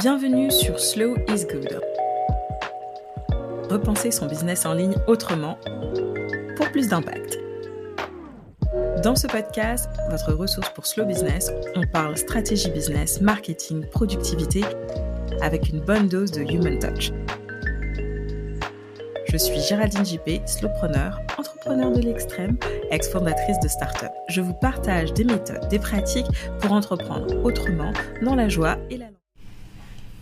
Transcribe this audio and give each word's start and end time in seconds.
Bienvenue 0.00 0.50
sur 0.50 0.80
Slow 0.80 1.16
is 1.28 1.44
Good. 1.44 1.78
Repenser 3.70 4.10
son 4.10 4.26
business 4.26 4.64
en 4.64 4.72
ligne 4.72 4.94
autrement 5.06 5.58
pour 6.56 6.70
plus 6.70 6.88
d'impact. 6.88 7.38
Dans 9.04 9.14
ce 9.14 9.26
podcast, 9.26 9.90
votre 10.08 10.32
ressource 10.32 10.70
pour 10.70 10.86
Slow 10.86 11.04
Business, 11.04 11.52
on 11.76 11.86
parle 11.86 12.16
stratégie 12.16 12.70
business, 12.70 13.20
marketing, 13.20 13.84
productivité 13.90 14.62
avec 15.42 15.68
une 15.68 15.80
bonne 15.80 16.08
dose 16.08 16.30
de 16.30 16.40
human 16.40 16.78
touch. 16.78 17.12
Je 19.28 19.36
suis 19.36 19.60
Géraldine 19.60 20.06
JP, 20.06 20.46
slowpreneur, 20.46 21.20
entrepreneur 21.38 21.92
de 21.92 22.00
l'extrême, 22.00 22.56
ex-fondatrice 22.90 23.60
de 23.60 23.68
start-up. 23.68 24.12
Je 24.30 24.40
vous 24.40 24.54
partage 24.54 25.12
des 25.12 25.24
méthodes, 25.24 25.68
des 25.68 25.78
pratiques 25.78 26.26
pour 26.60 26.72
entreprendre 26.72 27.44
autrement, 27.44 27.92
dans 28.22 28.34
la 28.34 28.48
joie 28.48 28.78
et 28.88 28.96
la 28.96 29.06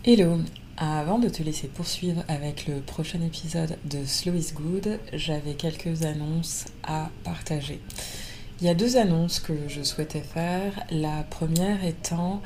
Hello 0.03 0.39
Avant 0.77 1.19
de 1.19 1.29
te 1.29 1.43
laisser 1.43 1.67
poursuivre 1.67 2.23
avec 2.27 2.65
le 2.65 2.79
prochain 2.79 3.21
épisode 3.21 3.77
de 3.85 4.03
Slow 4.03 4.33
is 4.33 4.51
Good, 4.55 4.97
j'avais 5.13 5.53
quelques 5.53 6.05
annonces 6.05 6.65
à 6.81 7.11
partager. 7.23 7.79
Il 8.59 8.65
y 8.65 8.69
a 8.71 8.73
deux 8.73 8.97
annonces 8.97 9.39
que 9.39 9.53
je 9.67 9.83
souhaitais 9.83 10.21
faire. 10.23 10.73
La 10.89 11.21
première 11.29 11.85
étant 11.85 12.41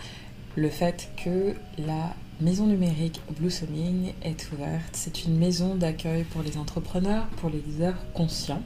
le 0.57 0.69
fait 0.69 1.07
que 1.23 1.53
la 1.77 2.13
maison 2.41 2.67
numérique 2.67 3.21
Blossoming 3.39 4.11
est 4.21 4.51
ouverte. 4.51 4.89
C'est 4.91 5.23
une 5.23 5.37
maison 5.37 5.75
d'accueil 5.75 6.25
pour 6.25 6.41
les 6.43 6.57
entrepreneurs, 6.57 7.25
pour 7.37 7.49
les 7.49 7.61
leaders 7.61 8.11
conscients, 8.13 8.63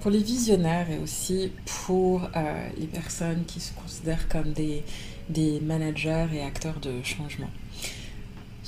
pour 0.00 0.10
les 0.10 0.22
visionnaires 0.22 0.90
et 0.90 0.96
aussi 0.96 1.52
pour 1.84 2.22
euh, 2.34 2.68
les 2.78 2.86
personnes 2.86 3.44
qui 3.44 3.60
se 3.60 3.74
considèrent 3.74 4.28
comme 4.30 4.54
des, 4.54 4.82
des 5.28 5.60
managers 5.60 6.28
et 6.32 6.40
acteurs 6.40 6.80
de 6.80 7.02
changement. 7.02 7.50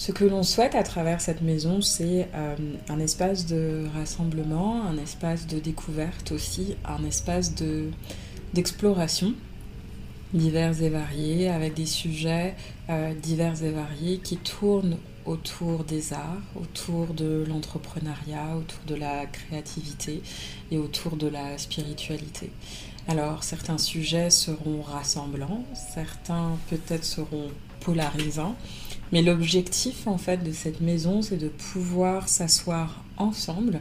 Ce 0.00 0.12
que 0.12 0.24
l'on 0.24 0.42
souhaite 0.42 0.74
à 0.77 0.82
travers 0.82 1.20
cette 1.20 1.42
maison, 1.42 1.83
c'est 1.83 2.27
euh, 2.34 2.56
un 2.88 2.98
espace 3.00 3.44
de 3.44 3.84
rassemblement, 3.94 4.83
un 4.86 4.97
espace 4.97 5.47
de 5.47 5.58
découverte 5.58 6.33
aussi, 6.33 6.75
un 6.86 7.05
espace 7.05 7.55
d'exploration 8.55 9.34
divers 10.33 10.83
et 10.83 10.88
variés, 10.88 11.50
avec 11.50 11.75
des 11.75 11.84
sujets 11.84 12.55
euh, 12.88 13.12
divers 13.12 13.62
et 13.62 13.72
variés 13.72 14.16
qui 14.25 14.38
tournent 14.38 14.97
autour 15.27 15.84
des 15.84 16.14
arts, 16.14 16.41
autour 16.58 17.12
de 17.12 17.44
l'entrepreneuriat, 17.47 18.56
autour 18.56 18.80
de 18.86 18.94
la 18.94 19.27
créativité 19.27 20.22
et 20.70 20.78
autour 20.78 21.16
de 21.16 21.27
la 21.27 21.58
spiritualité. 21.58 22.50
Alors 23.11 23.42
certains 23.42 23.77
sujets 23.77 24.30
seront 24.30 24.83
rassemblants, 24.83 25.64
certains 25.75 26.56
peut-être 26.69 27.05
seront 27.05 27.48
polarisants, 27.80 28.55
mais 29.11 29.20
l'objectif 29.20 30.06
en 30.06 30.16
fait 30.16 30.44
de 30.44 30.53
cette 30.53 30.80
maison, 30.80 31.20
c'est 31.20 31.36
de 31.36 31.48
pouvoir 31.48 32.28
s'asseoir 32.28 33.03
ensemble, 33.16 33.81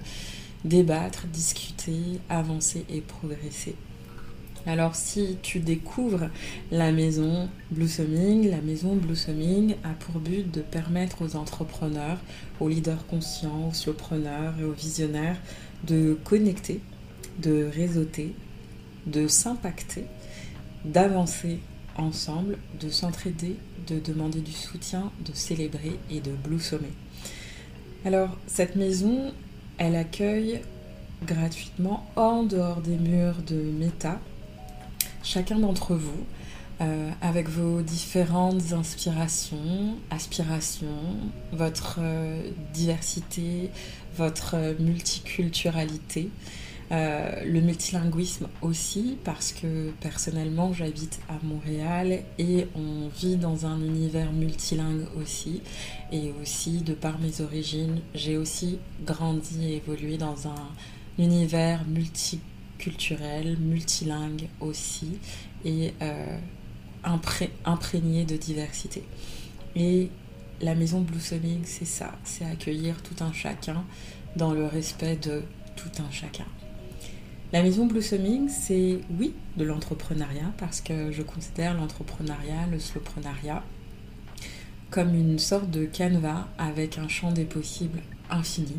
débattre, 0.66 1.28
discuter, 1.28 2.00
avancer 2.28 2.86
et 2.90 3.02
progresser. 3.02 3.76
Alors 4.66 4.96
si 4.96 5.38
tu 5.44 5.60
découvres 5.60 6.30
la 6.72 6.92
maison 6.92 7.50
Blossoming, 7.70 8.50
la 8.50 8.62
maison 8.62 8.96
Blossoming 8.96 9.76
a 9.84 9.90
pour 9.90 10.20
but 10.22 10.50
de 10.50 10.62
permettre 10.62 11.22
aux 11.24 11.36
entrepreneurs, 11.36 12.18
aux 12.60 12.68
leaders 12.68 13.06
conscients, 13.06 13.68
aux 13.70 13.76
slowpreneurs 13.76 14.56
et 14.60 14.64
aux 14.64 14.74
visionnaires 14.74 15.38
de 15.86 16.18
connecter, 16.24 16.82
de 17.38 17.70
réseauter, 17.72 18.34
de 19.06 19.28
s'impacter, 19.28 20.06
d'avancer 20.86 21.60
ensemble, 21.96 22.58
de 22.80 22.90
s'entraider, 22.90 23.56
de 23.88 24.00
demander 24.00 24.40
du 24.40 24.52
soutien, 24.52 25.12
de 25.26 25.34
célébrer 25.34 26.00
et 26.10 26.20
de 26.22 26.32
bloussomer. 26.32 26.94
Alors, 28.06 28.38
cette 28.48 28.76
maison, 28.76 29.34
elle 29.78 29.96
accueille 29.96 30.62
gratuitement 31.26 32.06
en 32.16 32.44
dehors 32.44 32.82
des 32.82 32.98
murs 32.98 33.42
de 33.46 33.56
Meta 33.56 34.20
chacun 35.24 35.60
d'entre 35.60 35.96
vous 35.96 36.26
euh, 36.82 37.12
avec 37.22 37.50
vos 37.50 37.82
différentes 37.82 38.72
inspirations, 38.72 39.98
aspirations, 40.12 40.88
votre 41.52 41.98
euh, 42.02 42.42
diversité, 42.74 43.70
votre 44.16 44.56
multiculturalité. 44.80 46.30
Euh, 46.92 47.44
le 47.46 47.62
multilinguisme 47.62 48.48
aussi, 48.64 49.18
parce 49.24 49.52
que 49.52 49.92
personnellement 50.02 50.74
j'habite 50.74 51.20
à 51.30 51.38
Montréal 51.44 52.24
et 52.40 52.68
on 52.74 53.10
vit 53.10 53.36
dans 53.36 53.68
un 53.68 53.80
univers 53.80 54.32
multilingue 54.32 55.06
aussi. 55.16 55.62
Et 56.12 56.34
aussi, 56.42 56.82
de 56.82 56.96
par 56.96 57.20
mes 57.20 57.42
origines, 57.42 58.00
j'ai 58.16 58.38
aussi 58.38 58.80
grandi 59.06 59.66
et 59.66 59.76
évolué 59.76 60.18
dans 60.18 60.48
un 60.48 60.68
univers 61.20 61.86
multiculturel, 61.86 63.58
multilingue 63.60 64.48
aussi, 64.60 65.20
et 65.64 65.94
euh, 66.02 66.40
imprégné 67.66 68.26
de 68.26 68.36
diversité. 68.36 69.04
Et 69.76 70.10
la 70.62 70.74
maison 70.74 71.02
Blossoming, 71.02 71.62
c'est 71.66 71.86
ça, 71.86 72.18
c'est 72.24 72.46
accueillir 72.46 73.04
tout 73.04 73.24
un 73.24 73.32
chacun 73.32 73.84
dans 74.36 74.54
le 74.54 74.66
respect 74.66 75.18
de 75.18 75.44
tout 75.76 76.02
un 76.02 76.12
chacun. 76.12 76.46
La 77.52 77.64
maison 77.64 77.88
Blossoming, 77.88 78.48
c'est 78.48 79.00
oui 79.18 79.34
de 79.58 79.64
l'entrepreneuriat 79.64 80.54
parce 80.60 80.82
que 80.82 81.12
je 81.12 81.24
considère 81.24 81.74
l'entrepreneuriat, 81.74 82.68
le 82.72 82.78
slowpreneuriat, 82.78 83.64
comme 84.92 85.16
une 85.16 85.40
sorte 85.40 85.72
de 85.72 85.86
canevas 85.86 86.48
avec 86.60 87.00
un 87.00 87.08
champ 87.08 87.32
des 87.32 87.46
possibles 87.46 88.02
infini. 88.30 88.78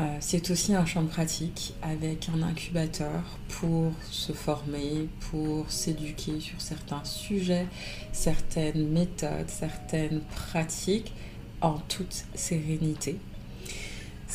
Euh, 0.00 0.16
c'est 0.18 0.50
aussi 0.50 0.74
un 0.74 0.84
champ 0.84 1.06
pratique 1.06 1.74
avec 1.80 2.28
un 2.28 2.42
incubateur 2.42 3.22
pour 3.48 3.92
se 4.10 4.32
former, 4.32 5.08
pour 5.30 5.70
s'éduquer 5.70 6.40
sur 6.40 6.60
certains 6.60 7.04
sujets, 7.04 7.68
certaines 8.10 8.88
méthodes, 8.88 9.48
certaines 9.48 10.22
pratiques 10.22 11.12
en 11.60 11.78
toute 11.78 12.24
sérénité. 12.34 13.20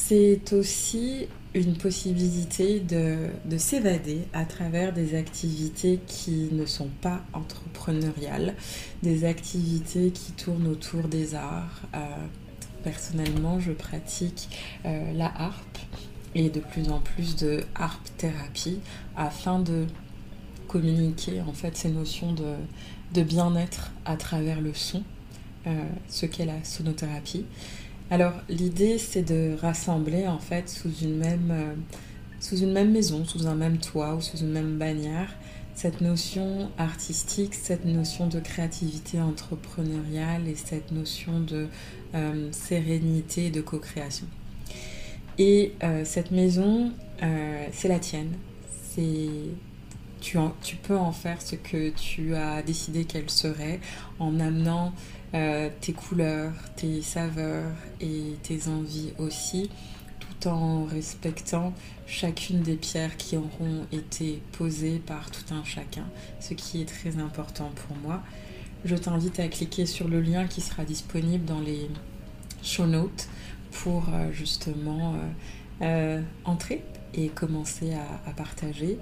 C'est 0.02 0.54
aussi 0.54 1.28
une 1.54 1.76
possibilité 1.76 2.80
de, 2.80 3.58
s'évader 3.58 4.22
à 4.34 4.46
travers 4.46 4.92
des 4.92 5.14
activités 5.16 6.00
qui 6.08 6.48
ne 6.52 6.66
sont 6.66 6.90
pas 7.02 7.22
entrepreneuriales, 7.34 8.56
des 9.04 9.26
activités 9.26 10.10
qui 10.10 10.32
tournent 10.32 10.68
autour 10.68 11.04
des 11.10 11.36
arts. 11.36 11.82
Euh, 11.94 12.00
personnellement, 12.84 13.60
je 13.60 13.72
pratique 13.72 14.50
euh, 14.86 15.12
la 15.14 15.32
harpe 15.38 15.78
et 16.34 16.50
de 16.50 16.62
plus 16.62 16.90
en 16.90 17.02
plus 17.02 17.36
de 17.36 17.62
harpe 17.76 18.10
thérapie 18.18 18.80
afin 19.16 19.60
de 19.60 19.86
communiquer 20.68 21.42
en 21.42 21.54
fait 21.54 21.76
ces 21.76 21.90
notions 21.90 22.34
de, 22.34 23.22
bien-être 23.22 23.92
à 24.06 24.16
travers 24.16 24.62
le 24.62 24.74
son, 24.74 25.04
euh, 25.68 25.84
ce 26.08 26.26
qu'est 26.26 26.46
la 26.46 26.64
sonothérapie. 26.64 27.46
Alors 28.12 28.34
l'idée 28.50 28.98
c'est 28.98 29.22
de 29.22 29.56
rassembler 29.62 30.28
en 30.28 30.40
fait 30.40 30.68
sous 30.68 30.92
une 31.02 31.18
même 31.18 31.52
euh, 31.52 31.74
sous 32.40 32.58
une 32.58 32.72
même 32.72 32.92
maison, 32.92 33.24
sous 33.26 33.46
un 33.48 33.56
même 33.56 33.78
toit 33.78 34.16
ou 34.16 34.22
sous 34.22 34.38
une 34.38 34.52
même 34.52 34.78
bannière 34.78 35.36
cette 35.76 36.02
notion 36.02 36.70
artistique, 36.78 37.54
cette 37.54 37.86
notion 37.86 38.28
de 38.28 38.42
créativité 38.42 39.22
entrepreneuriale 39.22 40.46
et 40.50 40.56
cette 40.56 40.92
notion 40.92 41.40
de 41.40 41.68
euh, 42.16 42.52
sérénité 42.52 43.46
et 43.46 43.50
de 43.50 43.62
co-création. 43.62 44.26
Et 45.38 45.72
euh, 45.84 46.04
cette 46.04 46.32
maison, 46.32 46.92
c'est 47.72 47.88
la 47.88 48.00
tienne. 48.00 48.34
C'est 48.92 49.30
tu, 50.20 50.38
tu, 50.62 50.76
peux 50.76 50.98
en 50.98 51.14
faire 51.14 51.42
ce 51.42 51.56
que 51.56 51.92
tu 51.92 52.36
as 52.36 52.62
décidé 52.62 53.06
qu'elle 53.06 53.30
serait 53.30 53.80
en 54.20 54.38
amenant 54.42 54.92
euh, 55.34 55.70
tes 55.82 55.94
couleurs, 55.94 56.54
tes 56.76 57.02
saveurs 57.02 57.72
et 58.02 58.36
tes 58.42 58.68
envies 58.68 59.14
aussi, 59.18 59.70
tout 60.20 60.48
en 60.48 60.86
respectant 60.86 61.74
chacune 62.08 62.62
des 62.62 62.76
pierres 62.76 63.16
qui 63.18 63.38
auront 63.38 63.86
été 63.92 64.42
posées 64.58 65.00
par 65.00 65.30
tout 65.30 65.54
un 65.54 65.64
chacun, 65.64 66.06
ce 66.40 66.54
qui 66.54 66.82
est 66.82 66.86
très 66.86 67.20
important 67.20 67.72
pour 67.76 67.98
moi. 67.98 68.24
Je 68.86 68.96
t'invite 68.96 69.40
à 69.40 69.48
cliquer 69.48 69.86
sur 69.86 70.08
le 70.08 70.22
lien 70.22 70.48
qui 70.48 70.62
sera 70.62 70.86
disponible 70.86 71.46
dans 71.46 71.60
les 71.60 71.90
show 72.64 72.86
notes 72.86 73.28
pour 73.72 74.06
euh, 74.10 74.32
justement 74.32 75.16
euh, 75.82 76.22
entrer 76.46 76.84
et 77.14 77.28
commencer 77.28 77.94
à, 77.94 78.30
à 78.30 78.34
partager. 78.34 78.98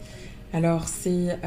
Alors 0.54 0.88
c'est 0.88 1.38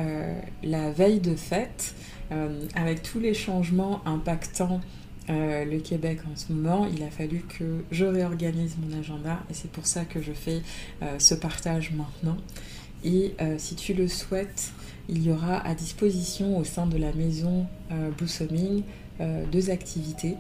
la 0.63 0.91
veille 0.91 1.21
de 1.21 1.35
fête 1.35 1.95
euh, 2.33 2.67
avec 2.77 3.03
tous 3.03 3.19
les 3.19 3.35
changements 3.35 4.03
impactant 4.07 4.81
euh, 5.29 5.65
le 5.65 5.79
Québec 5.79 6.21
en 6.31 6.37
ce 6.37 6.53
moment, 6.53 6.87
il 6.87 7.03
a 7.03 7.11
fallu 7.11 7.41
que 7.41 7.85
je 7.91 8.05
réorganise 8.05 8.77
mon 8.81 8.99
agenda 8.99 9.41
et 9.51 9.55
c'est 9.55 9.71
pour 9.71 9.87
ça 9.87 10.05
que 10.05 10.23
je 10.23 10.33
fais 10.33 10.63
euh, 11.03 11.19
ce 11.19 11.35
partage 11.35 11.93
maintenant. 11.93 12.37
Et 13.03 13.33
si 13.57 13.77
tu 13.77 13.95
le 13.95 14.09
souhaites, 14.09 14.73
il 15.09 15.23
y 15.23 15.31
aura 15.31 15.67
à 15.67 15.75
disposition 15.75 16.59
au 16.59 16.65
sein 16.65 16.87
de 16.87 16.99
la 16.99 17.15
maison 17.15 17.67
Blossoming 18.19 18.83
deux 19.51 19.71
activités. 19.71 20.37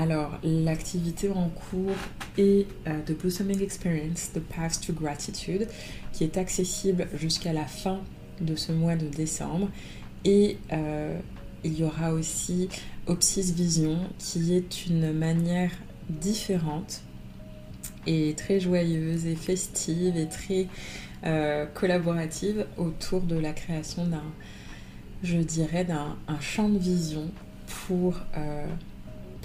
Alors, 0.00 0.38
l'activité 0.44 1.28
en 1.28 1.48
cours 1.48 1.96
est 2.38 2.68
The 2.84 3.18
Blossoming 3.18 3.60
Experience, 3.60 4.30
The 4.32 4.38
Path 4.38 4.80
to 4.86 4.92
Gratitude, 4.92 5.66
qui 6.12 6.22
est 6.22 6.36
accessible 6.36 7.08
jusqu'à 7.14 7.52
la 7.52 7.64
fin 7.64 8.00
de 8.40 8.54
ce 8.54 8.70
mois 8.70 8.94
de 8.94 9.08
décembre. 9.08 9.68
Et 10.24 10.56
il 11.64 11.76
y 11.76 11.82
aura 11.82 12.12
aussi 12.12 12.68
Opsis 13.08 13.52
Vision, 13.52 13.98
qui 14.18 14.54
est 14.54 14.86
une 14.86 15.12
manière 15.12 15.72
différente 16.08 17.02
et 18.06 18.34
très 18.36 18.60
joyeuse 18.60 19.26
et 19.26 19.36
festive 19.36 20.16
et 20.16 20.28
très 20.28 20.66
euh, 21.24 21.66
collaborative 21.66 22.66
autour 22.76 23.20
de 23.20 23.36
la 23.36 23.52
création 23.52 24.06
d'un, 24.06 24.32
je 25.22 25.38
dirais, 25.38 25.84
d'un 25.84 26.16
champ 26.40 26.68
de 26.68 26.78
vision 26.78 27.30
pour, 27.66 28.14
euh, 28.36 28.66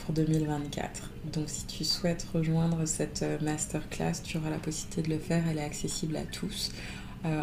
pour 0.06 0.14
2024. 0.14 1.10
Donc 1.32 1.46
si 1.48 1.66
tu 1.66 1.84
souhaites 1.84 2.28
rejoindre 2.34 2.86
cette 2.86 3.24
euh, 3.24 3.38
masterclass, 3.42 4.22
tu 4.24 4.38
auras 4.38 4.50
la 4.50 4.58
possibilité 4.58 5.02
de 5.02 5.10
le 5.10 5.20
faire. 5.20 5.44
Elle 5.50 5.58
est 5.58 5.64
accessible 5.64 6.16
à 6.18 6.24
tous, 6.24 6.72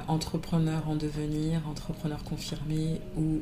entrepreneurs 0.08 0.86
en 0.90 0.94
devenir, 0.94 1.66
entrepreneurs 1.66 2.22
confirmés 2.22 3.00
ou 3.16 3.40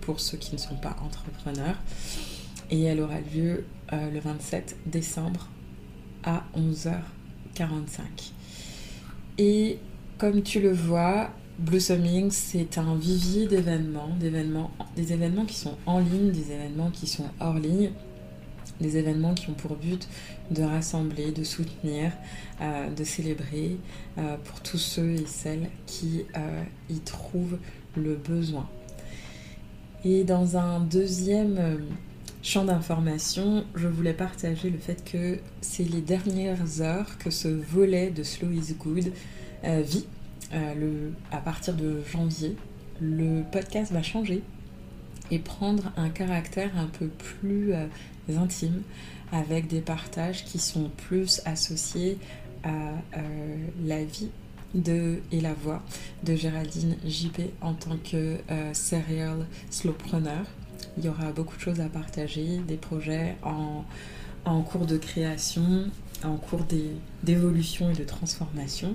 pour 0.00 0.20
ceux 0.20 0.38
qui 0.38 0.54
ne 0.54 0.60
sont 0.60 0.76
pas 0.76 0.96
entrepreneurs. 1.04 1.76
Et 2.70 2.82
elle 2.84 3.00
aura 3.00 3.18
lieu 3.20 3.64
le 3.90 4.20
27 4.20 4.76
décembre 4.86 5.48
à 6.22 6.44
11h45. 6.56 8.02
Et 9.38 9.78
comme 10.18 10.42
tu 10.42 10.60
le 10.60 10.72
vois, 10.72 11.30
Blossoming, 11.60 12.30
c'est 12.30 12.78
un 12.78 12.94
vivier 12.94 13.46
d'événements, 13.46 14.08
d'événements, 14.18 14.70
des 14.96 15.12
événements 15.12 15.44
qui 15.44 15.56
sont 15.56 15.76
en 15.84 15.98
ligne, 15.98 16.30
des 16.30 16.52
événements 16.52 16.90
qui 16.90 17.06
sont 17.06 17.26
hors 17.38 17.58
ligne, 17.58 17.90
des 18.80 18.96
événements 18.96 19.34
qui 19.34 19.50
ont 19.50 19.54
pour 19.54 19.76
but 19.76 20.08
de 20.50 20.62
rassembler, 20.62 21.32
de 21.32 21.44
soutenir, 21.44 22.12
euh, 22.60 22.90
de 22.90 23.04
célébrer 23.04 23.76
euh, 24.18 24.36
pour 24.44 24.60
tous 24.60 24.78
ceux 24.78 25.12
et 25.12 25.26
celles 25.26 25.68
qui 25.86 26.24
euh, 26.36 26.62
y 26.88 26.98
trouvent 27.00 27.58
le 27.96 28.16
besoin. 28.16 28.68
Et 30.04 30.24
dans 30.24 30.56
un 30.56 30.80
deuxième 30.80 31.86
champ 32.42 32.64
d'information, 32.64 33.64
je 33.74 33.86
voulais 33.86 34.14
partager 34.14 34.70
le 34.70 34.78
fait 34.78 35.04
que 35.04 35.38
c'est 35.60 35.84
les 35.84 36.00
dernières 36.00 36.80
heures 36.80 37.18
que 37.18 37.28
ce 37.28 37.48
volet 37.48 38.10
de 38.10 38.22
Slow 38.22 38.50
is 38.50 38.74
Good 38.78 39.12
vit. 39.62 40.06
À 41.30 41.36
partir 41.36 41.74
de 41.74 42.02
janvier, 42.10 42.56
le 42.98 43.42
podcast 43.52 43.92
va 43.92 44.02
changer 44.02 44.42
et 45.30 45.38
prendre 45.38 45.92
un 45.96 46.08
caractère 46.08 46.70
un 46.76 46.86
peu 46.86 47.08
plus 47.08 47.72
euh, 47.72 47.86
intime 48.36 48.82
avec 49.32 49.68
des 49.68 49.80
partages 49.80 50.44
qui 50.44 50.58
sont 50.58 50.90
plus 50.96 51.40
associés 51.44 52.18
à 52.62 52.92
la 53.86 54.04
vie 54.04 54.28
de 54.74 55.20
et 55.32 55.40
la 55.40 55.54
voix 55.54 55.82
de 56.24 56.34
Géraldine 56.34 56.96
JP 57.06 57.40
en 57.62 57.72
tant 57.72 57.96
que 57.96 58.36
serial 58.74 59.46
slowpreneur 59.70 60.44
il 60.98 61.04
y 61.04 61.08
aura 61.08 61.32
beaucoup 61.32 61.56
de 61.56 61.60
choses 61.60 61.80
à 61.80 61.88
partager, 61.88 62.58
des 62.66 62.76
projets 62.76 63.36
en, 63.42 63.84
en 64.44 64.62
cours 64.62 64.86
de 64.86 64.96
création, 64.96 65.86
en 66.24 66.36
cours 66.36 66.64
d'évolution 67.22 67.90
et 67.90 67.94
de 67.94 68.04
transformation. 68.04 68.94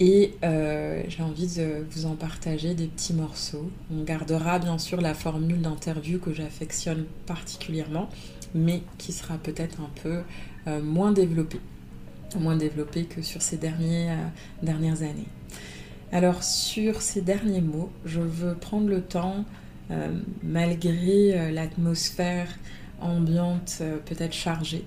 Et 0.00 0.34
euh, 0.42 1.02
j'ai 1.08 1.22
envie 1.22 1.46
de 1.56 1.86
vous 1.90 2.06
en 2.06 2.16
partager 2.16 2.74
des 2.74 2.86
petits 2.86 3.14
morceaux. 3.14 3.70
On 3.92 4.02
gardera 4.02 4.58
bien 4.58 4.78
sûr 4.78 5.00
la 5.00 5.14
formule 5.14 5.60
d'interview 5.60 6.18
que 6.18 6.32
j'affectionne 6.32 7.04
particulièrement, 7.26 8.08
mais 8.54 8.82
qui 8.98 9.12
sera 9.12 9.38
peut-être 9.38 9.80
un 9.80 9.90
peu 10.02 10.22
euh, 10.66 10.82
moins 10.82 11.12
développée. 11.12 11.60
Moins 12.36 12.56
développée 12.56 13.04
que 13.04 13.22
sur 13.22 13.40
ces 13.40 13.56
derniers, 13.56 14.10
euh, 14.10 14.16
dernières 14.62 15.02
années. 15.02 15.28
Alors 16.10 16.42
sur 16.42 17.00
ces 17.00 17.20
derniers 17.20 17.60
mots, 17.60 17.90
je 18.04 18.20
veux 18.20 18.54
prendre 18.54 18.88
le 18.88 19.02
temps 19.02 19.44
malgré 20.42 21.52
l'atmosphère 21.52 22.48
ambiante 23.00 23.82
peut-être 24.06 24.32
chargée. 24.32 24.84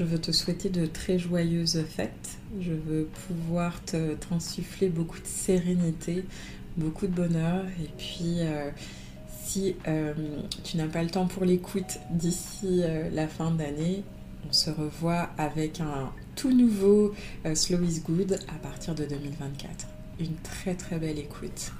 Je 0.00 0.06
veux 0.06 0.18
te 0.18 0.32
souhaiter 0.32 0.70
de 0.70 0.86
très 0.86 1.18
joyeuses 1.18 1.84
fêtes. 1.84 2.38
Je 2.58 2.72
veux 2.72 3.04
pouvoir 3.28 3.84
te 3.84 4.14
t'insuffler 4.14 4.88
beaucoup 4.88 5.18
de 5.18 5.26
sérénité, 5.26 6.24
beaucoup 6.78 7.06
de 7.06 7.12
bonheur. 7.12 7.66
Et 7.66 7.90
puis, 7.98 8.38
si 9.44 9.76
tu 10.64 10.78
n'as 10.78 10.86
pas 10.86 11.02
le 11.02 11.10
temps 11.10 11.26
pour 11.26 11.44
l'écoute 11.44 11.98
d'ici 12.12 12.80
la 13.12 13.28
fin 13.28 13.50
d'année, 13.50 14.02
on 14.48 14.52
se 14.54 14.70
revoit 14.70 15.28
avec 15.36 15.82
un 15.82 16.10
tout 16.34 16.50
nouveau 16.50 17.14
Slow 17.52 17.82
is 17.82 18.00
Good 18.00 18.38
à 18.48 18.54
partir 18.54 18.94
de 18.94 19.04
2024. 19.04 19.86
Une 20.18 20.36
très 20.36 20.76
très 20.76 20.98
belle 20.98 21.18
écoute. 21.18 21.72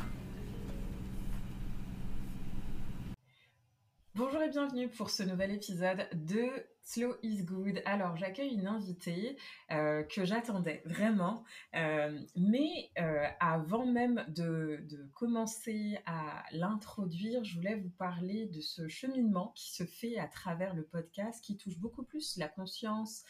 Bonjour 4.15 4.40
et 4.40 4.40
bienvenue 4.51 4.89
pour 4.89 5.11
ce 5.11 5.23
nouvel 5.23 5.53
épisode 5.53 6.09
de 6.13 6.49
Slow 6.83 7.15
is 7.23 7.45
Good. 7.45 7.83
Alors 7.85 8.17
j'accueille 8.17 8.53
une 8.53 8.67
invitée 8.67 9.37
euh, 9.71 10.03
que 10.03 10.25
j'attendais 10.25 10.83
vraiment, 10.87 11.45
euh, 11.77 12.19
mais 12.35 12.91
euh, 12.99 13.29
avant 13.39 13.87
même 13.87 14.25
de, 14.27 14.85
commencer 15.15 16.01
à 16.05 16.43
l'introduire, 16.51 17.45
je 17.45 17.55
voulais 17.55 17.77
vous 17.77 17.91
parler 17.91 18.47
de 18.47 18.61
ce 18.61 18.89
cheminement 18.89 19.53
qui 19.55 19.73
se 19.73 19.85
fait 19.85 20.19
à 20.19 20.27
travers 20.27 20.75
le 20.75 20.83
podcast, 20.83 21.45
qui 21.45 21.57
touche 21.57 21.79
beaucoup 21.79 22.03
plus 22.03 22.37
la 22.37 22.49
conscience, 22.49 23.23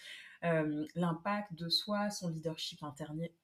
l'impact 0.43 1.53
de 1.53 1.69
soi, 1.69 2.09
son 2.09 2.31
leadership 2.31 2.83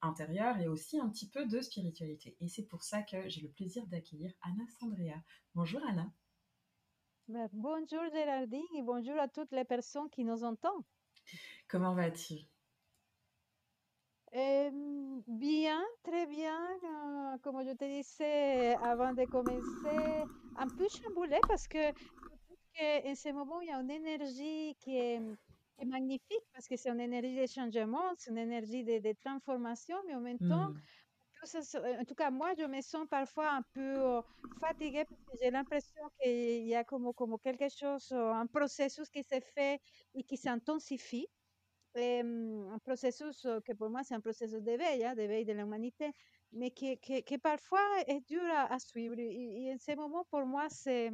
intérieur 0.00 0.58
et 0.60 0.66
aussi 0.66 0.98
un 0.98 1.10
petit 1.10 1.28
peu 1.28 1.44
de 1.44 1.60
spiritualité. 1.60 2.38
Et 2.40 2.48
c'est 2.48 2.66
pour 2.66 2.82
ça 2.84 3.02
que 3.02 3.28
j'ai 3.28 3.42
le 3.42 3.50
plaisir 3.50 3.86
d'accueillir 3.88 4.32
Anna 4.40 4.64
Sandrea. 4.80 5.22
Bonjour 5.54 5.82
Anna. 5.86 6.10
Bonjour 7.28 8.08
Géraldine 8.12 8.62
et 8.76 8.82
bonjour 8.82 9.18
à 9.18 9.26
toutes 9.26 9.50
les 9.50 9.64
personnes 9.64 10.08
qui 10.10 10.24
nous 10.24 10.44
entendent. 10.44 10.84
Comment 11.68 11.92
vas-tu? 11.92 12.34
bien, 15.26 15.82
très 16.04 16.26
bien. 16.26 16.56
Euh, 16.84 17.38
comme 17.42 17.64
je 17.66 17.72
te 17.72 17.84
disais 17.84 18.76
avant 18.76 19.12
de 19.12 19.24
commencer, 19.24 20.24
un 20.56 20.68
peu 20.68 20.86
chamboulé 20.88 21.38
parce 21.48 21.66
que 21.66 21.88
en 22.78 23.14
ce 23.14 23.32
moment, 23.32 23.60
il 23.60 23.68
y 23.68 23.72
a 23.72 23.80
une 23.80 23.90
énergie 23.90 24.76
qui 24.78 24.96
est, 24.96 25.20
magnifique 25.84 26.44
parce 26.52 26.68
que 26.68 26.76
c'est 26.76 26.90
une 26.90 27.00
énergie 27.00 27.36
de 27.40 27.46
changement, 27.46 28.12
c'est 28.18 28.30
une 28.30 28.38
énergie 28.38 28.84
de, 28.84 29.14
transformation, 29.24 29.96
mais 30.06 30.14
en 30.14 30.20
même 30.20 30.38
temps, 30.38 30.68
mmh 30.68 30.80
en 31.54 32.04
tout 32.04 32.14
cas, 32.14 32.30
moi, 32.30 32.52
je 32.58 32.64
me 32.64 32.80
sens 32.80 33.06
parfois 33.08 33.50
un 33.50 33.62
peu 33.62 34.22
fatiguée 34.60 35.04
parce 35.04 35.22
que 35.22 35.36
j'ai 35.40 35.50
l'impression 35.50 36.02
qu'il 36.20 36.66
y 36.66 36.74
a 36.74 36.84
comme, 36.84 37.12
comme 37.14 37.38
quelque 37.38 37.68
chose, 37.68 38.10
un 38.12 38.46
processus 38.46 39.08
qui 39.10 39.22
se 39.22 39.40
fait 39.54 39.80
et 40.14 40.22
qui 40.24 40.36
s'intensifie. 40.36 41.28
un 41.94 42.78
processus 42.84 43.46
que 43.64 43.72
pour 43.72 43.90
moi, 43.90 44.02
c'est 44.02 44.14
un 44.14 44.20
processus 44.20 44.62
d'éveil, 44.62 45.04
hein, 45.04 45.14
d'éveil 45.14 45.44
de 45.44 45.52
l'humanité, 45.52 46.12
mais 46.52 46.70
qui, 46.70 46.98
qui, 46.98 47.38
parfois 47.38 47.86
est 48.06 48.20
dur 48.26 48.42
à, 48.54 48.78
suivre. 48.78 49.14
Et, 49.18 49.72
en 49.72 49.78
ce 49.78 49.94
moment, 49.96 50.24
pour 50.30 50.44
moi, 50.46 50.66
c'est 50.68 51.10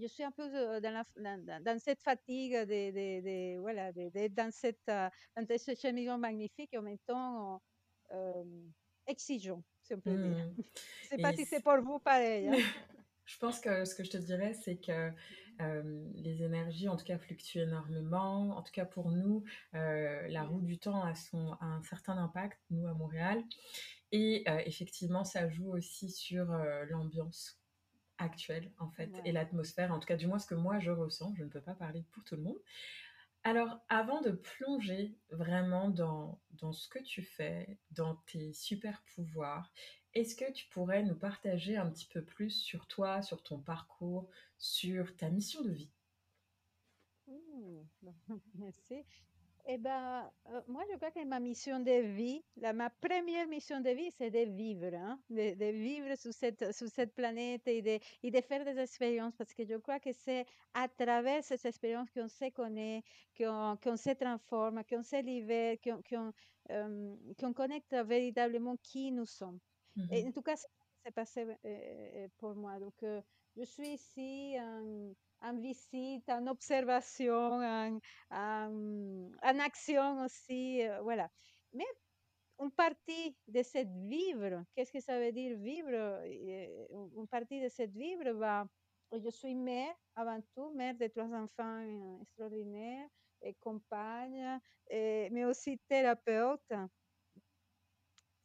je 0.00 0.06
suis 0.06 0.22
un 0.22 0.30
peu 0.30 0.48
dans, 0.80 1.78
cette 1.80 2.00
fatigue 2.02 2.54
de, 2.54 2.90
de, 2.92 3.20
de 3.20 3.58
voilà, 3.58 3.92
dans, 3.92 4.50
cette, 4.52 4.86
dans 4.86 5.58
ce 5.58 5.74
cheminement 5.74 6.18
magnifique 6.18 6.72
et 6.72 6.78
en 6.78 6.82
même 6.82 6.98
temps 7.06 7.60
exigeant, 9.08 9.62
si 9.82 9.94
on 9.94 10.00
peut 10.00 10.10
dire. 10.10 10.46
Mmh. 10.46 10.54
Je 10.56 10.62
ne 10.62 11.10
sais 11.10 11.22
pas 11.22 11.32
si 11.32 11.44
c'est 11.44 11.62
pour 11.62 11.80
vous 11.82 11.98
pareil. 11.98 12.48
Hein. 12.48 12.56
je 13.24 13.38
pense 13.38 13.60
que 13.60 13.84
ce 13.84 13.94
que 13.94 14.04
je 14.04 14.10
te 14.10 14.16
dirais, 14.16 14.54
c'est 14.54 14.76
que 14.76 15.12
les 16.14 16.44
énergies, 16.44 16.88
en 16.88 16.96
tout 16.96 17.04
cas, 17.04 17.18
fluctuent 17.18 17.62
énormément. 17.62 18.56
En 18.56 18.62
tout 18.62 18.70
cas, 18.72 18.84
pour 18.84 19.10
nous, 19.10 19.42
la 19.72 20.44
roue 20.44 20.60
du 20.60 20.78
temps 20.78 21.02
a, 21.02 21.14
son, 21.16 21.56
un 21.60 21.82
certain 21.82 22.16
impact, 22.16 22.60
nous, 22.70 22.86
à 22.86 22.94
Montréal. 22.94 23.42
Et 24.12 24.44
effectivement, 24.66 25.24
ça 25.24 25.48
joue 25.48 25.72
aussi 25.72 26.10
sur 26.10 26.46
l'ambiance 26.90 27.60
actuelle, 28.18 28.70
en 28.78 28.90
fait, 28.90 29.10
et 29.24 29.32
l'atmosphère. 29.32 29.92
En 29.92 29.98
tout 29.98 30.06
cas, 30.06 30.16
du 30.16 30.26
moins, 30.26 30.38
ce 30.38 30.46
que 30.46 30.54
moi, 30.54 30.78
je 30.78 30.90
ressens. 30.90 31.34
Je 31.36 31.44
ne 31.44 31.48
peux 31.48 31.60
pas 31.60 31.74
parler 31.74 32.04
pour 32.12 32.22
tout 32.24 32.36
le 32.36 32.42
monde. 32.42 32.58
Alors, 33.44 33.80
avant 33.88 34.20
de 34.20 34.30
plonger 34.30 35.16
vraiment 35.30 35.88
dans, 35.88 36.38
ce 36.72 36.88
que 36.88 36.98
tu 36.98 37.22
fais, 37.22 37.78
dans 37.92 38.16
tes 38.26 38.52
super 38.52 39.02
pouvoirs, 39.14 39.72
est-ce 40.14 40.34
que 40.34 40.50
tu 40.52 40.66
pourrais 40.66 41.02
nous 41.02 41.14
partager 41.14 41.76
un 41.76 41.88
petit 41.90 42.06
peu 42.06 42.22
plus 42.22 42.50
sur 42.50 42.86
toi, 42.86 43.22
sur 43.22 43.42
ton 43.42 43.58
parcours, 43.58 44.28
sur 44.58 45.16
ta 45.16 45.30
mission 45.30 45.62
de 45.62 45.70
vie? 45.70 45.90
Merci. 48.54 49.04
Eh 49.70 49.76
ben, 49.76 50.30
euh, 50.46 50.62
moi, 50.66 50.82
je 50.90 50.96
crois 50.96 51.10
que 51.10 51.22
ma 51.26 51.40
mission 51.40 51.80
de 51.80 51.90
vie, 52.16 52.42
la, 52.56 52.72
ma 52.72 52.88
première 52.88 53.46
mission 53.46 53.80
de 53.80 53.90
vie, 53.90 54.10
c'est 54.10 54.30
de 54.30 54.50
vivre, 54.50 54.94
hein, 54.94 55.22
de, 55.28 55.54
de 55.56 55.66
vivre 55.72 56.16
sur 56.16 56.32
cette, 56.32 56.72
sur 56.72 56.88
cette 56.88 57.14
planète 57.14 57.68
et 57.68 57.82
de, 57.82 57.98
et 58.22 58.30
de 58.30 58.40
faire 58.40 58.64
des 58.64 58.78
expériences, 58.80 59.36
parce 59.36 59.52
que 59.52 59.66
je 59.66 59.74
crois 59.76 60.00
que 60.00 60.10
c'est 60.14 60.46
à 60.72 60.88
travers 60.88 61.44
ces 61.44 61.66
expériences 61.66 62.10
qu'on 62.10 62.28
se 62.28 62.50
connaît, 62.50 63.02
qu'on 63.36 63.76
qu'on 63.82 63.98
se 63.98 64.10
transforme, 64.14 64.84
qu'on 64.88 65.02
se 65.02 65.22
libère, 65.22 65.76
qu'on 65.84 66.32
euh, 66.70 67.16
qu'on 67.38 67.52
connecte 67.52 67.92
véritablement 67.94 68.76
qui 68.82 69.12
nous 69.12 69.26
sommes. 69.26 69.58
Et 70.10 70.24
Mhm. 70.24 70.26
en 70.26 70.32
tout 70.32 70.42
cas, 70.42 70.56
c'est 70.56 71.12
passé 71.14 71.42
euh, 71.44 71.54
euh, 71.64 72.28
pour 72.38 72.54
moi. 72.56 72.78
Donc, 72.80 73.02
euh, 73.02 73.22
je 73.56 73.64
suis 73.64 73.88
ici 73.94 74.56
en, 74.58 75.12
en 75.40 75.54
visite, 75.60 76.28
en 76.28 76.46
observation, 76.46 77.60
en, 77.62 77.98
action 79.60 80.24
aussi, 80.24 80.82
euh, 80.86 81.00
voilà. 81.02 81.28
Mais 81.72 81.86
une 82.60 82.70
partie 82.72 83.36
de 83.46 83.62
cette 83.62 83.90
vivre, 84.08 84.64
qu'est-ce 84.74 84.92
que 84.92 85.00
ça 85.00 85.18
veut 85.18 85.32
dire 85.32 85.56
vivre? 85.58 85.90
Euh, 85.92 86.86
Une 87.16 87.28
partie 87.28 87.60
de 87.62 87.68
cette 87.68 87.92
vivre 87.92 88.30
va, 88.32 88.66
je 89.12 89.30
suis 89.30 89.54
mère 89.54 89.94
avant 90.14 90.40
tout, 90.54 90.70
mère 90.74 90.94
de 90.96 91.06
trois 91.08 91.32
enfants 91.32 91.82
euh, 91.82 92.22
extraordinaires, 92.22 93.08
et 93.42 93.54
compagne, 93.54 94.58
et- 94.90 95.28
mais 95.30 95.44
aussi 95.44 95.78
thérapeute. 95.88 96.72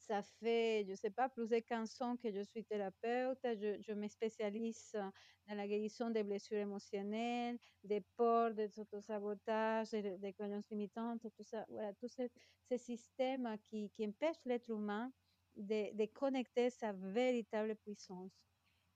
Ça 0.05 0.21
fait, 0.21 0.85
je 0.85 0.95
sais 0.95 1.11
pas, 1.11 1.29
plus 1.29 1.47
de 1.47 1.59
15 1.59 2.01
ans 2.01 2.17
que 2.17 2.29
je 2.29 2.41
suis 2.41 2.65
thérapeute. 2.65 3.39
Je, 3.43 3.79
je 3.81 3.93
me 3.93 4.07
spécialise 4.09 4.91
dans 5.47 5.55
la 5.55 5.65
guérison 5.67 6.09
des 6.09 6.23
blessures 6.23 6.57
émotionnelles, 6.57 7.57
des 7.83 8.01
peurs, 8.17 8.53
des 8.53 8.79
autosabotages, 8.79 9.91
des, 9.91 10.17
des 10.17 10.33
croyances 10.33 10.69
limitantes, 10.69 11.21
tout 11.21 11.43
ça. 11.43 11.65
Voilà, 11.69 11.93
tous 11.93 12.09
ces, 12.09 12.29
ces 12.63 12.77
systèmes 12.77 13.57
qui, 13.63 13.89
qui 13.91 14.05
empêchent 14.05 14.43
l'être 14.45 14.69
humain 14.69 15.13
de, 15.55 15.95
de 15.95 16.05
connecter 16.07 16.69
sa 16.69 16.91
véritable 16.91 17.75
puissance. 17.77 18.33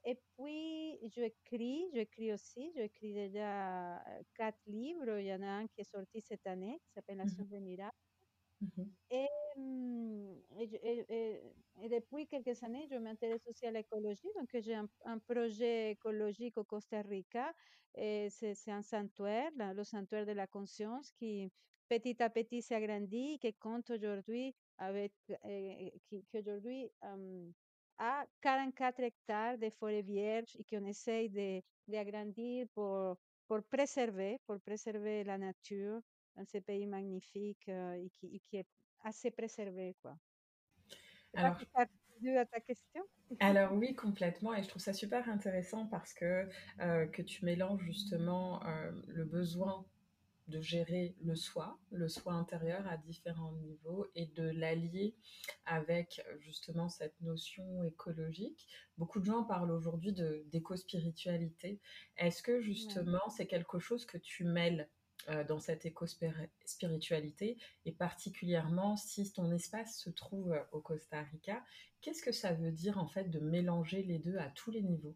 Et 0.03 0.15
puis, 0.37 0.99
j'écris, 1.09 1.89
j'écris 1.93 2.33
aussi, 2.33 2.71
j'écris 2.75 3.13
déjà 3.13 3.97
euh, 4.07 4.23
quatre 4.35 4.59
livres. 4.67 5.19
Il 5.19 5.25
y 5.27 5.33
en 5.33 5.41
a 5.41 5.47
un 5.47 5.67
qui 5.67 5.81
est 5.81 5.83
sorti 5.91 6.21
cette 6.21 6.47
année, 6.47 6.79
qui 6.85 6.91
s'appelle 6.93 7.17
La 7.17 7.27
science 7.27 7.49
des 7.49 7.59
miracles. 7.61 7.97
Et, 9.09 9.27
depuis 11.89 12.27
quelques 12.27 12.61
années, 12.63 12.87
je 12.89 12.95
m'intéresse 12.95 13.45
aussi 13.47 13.65
à 13.65 13.71
l'écologie. 13.71 14.27
Donc, 14.35 14.49
j'ai 14.53 14.75
un, 14.75 15.19
projet 15.19 15.91
écologique 15.91 16.57
au 16.57 16.63
Costa 16.63 17.01
Rica. 17.01 17.53
C'est 17.95 18.67
un 18.67 18.81
sanctuaire, 18.81 19.51
le 19.57 19.83
sanctuaire 19.83 20.25
de 20.25 20.33
la 20.33 20.47
conscience, 20.47 21.11
qui 21.11 21.51
petit 21.87 22.21
à 22.21 22.29
petit 22.29 22.61
s'agrandit, 22.61 23.39
qui 23.39 23.53
compte 23.53 23.89
aujourd'hui 23.89 24.53
avec, 24.77 25.13
euh, 25.29 25.89
qui, 26.09 26.23
qui 26.25 26.37
aujourd'hui 26.37 26.91
a 27.97 28.25
44 28.41 28.99
hectares 28.99 29.57
de 29.57 29.69
forêts 29.69 30.01
vierges 30.01 30.55
et 30.59 30.63
qu'on 30.65 30.85
essaye 30.85 31.29
de, 31.29 31.61
d'agrandir 31.87 32.67
pour, 32.73 33.15
pour 33.47 33.63
préserver, 33.63 34.37
pour 34.45 34.59
préserver 34.59 35.23
la 35.23 35.37
nature 35.37 36.01
dans 36.38 36.46
ce 36.46 36.60
pays 36.60 36.86
magnifique 36.86 37.67
euh, 37.70 37.94
et 37.94 38.10
qui, 38.12 38.27
et 38.36 38.39
qui 38.39 38.58
est 38.58 38.67
assez 39.03 39.32
préservé, 39.32 39.96
quoi. 40.01 40.17
Alors, 41.36 41.58
à 41.75 42.46
ta 42.46 42.60
question? 42.62 43.03
Alors 43.39 43.74
oui, 43.74 43.94
complètement, 43.94 44.53
et 44.56 44.63
je 44.63 44.67
trouve 44.67 44.82
ça 44.82 44.94
super 44.94 45.29
intéressant 45.29 45.86
parce 45.88 46.13
que 46.13 46.48
euh, 46.82 47.06
que 47.08 47.22
tu 47.22 47.46
mélanges 47.46 47.84
justement 47.84 48.65
euh, 48.65 48.91
le 49.08 49.25
besoin 49.25 49.86
de 50.48 50.62
gérer 50.62 51.15
le 51.22 51.36
soi, 51.36 51.77
le 51.91 52.08
soi 52.08 52.34
intérieur 52.34 52.88
à 52.88 52.98
différents 52.98 53.51
niveaux 53.51 54.08
et 54.15 54.27
de 54.27 54.44
l'allier 54.50 55.15
avec 55.65 56.22
justement 56.39 56.88
cette 56.89 57.20
notion 57.22 57.84
écologique. 57.84 58.65
Beaucoup 58.98 59.20
de 59.20 59.25
gens 59.25 59.44
parlent 59.44 59.72
aujourd'hui 59.72 60.13
d'éco-spiritualité. 60.13 61.82
Est-ce 62.15 62.41
que 62.41 62.62
Ouais. 62.62 62.62
justement 62.62 63.29
c'est 63.29 63.46
quelque 63.48 63.77
chose 63.79 64.06
que 64.06 64.17
tu 64.17 64.46
mêles 64.46 64.89
dans 65.47 65.59
cette 65.59 65.86
éco-spiritualité 65.86 67.57
et 67.86 67.91
particulièrement 67.91 68.95
si 68.97 69.31
ton 69.33 69.51
espace 69.51 69.97
se 70.00 70.09
trouve 70.09 70.53
euh, 70.53 70.63
au 70.71 70.79
Costa 70.81 71.21
Rica, 71.21 71.63
qu'est-ce 72.01 72.21
que 72.24 72.31
ça 72.31 72.53
veut 72.53 72.71
dire 72.71 72.97
en 72.97 73.07
fait 73.07 73.25
de 73.25 73.39
mélanger 73.39 74.03
les 74.03 74.19
deux 74.19 74.38
à 74.38 74.50
tous 74.50 74.71
les 74.71 74.81
niveaux? 74.81 75.15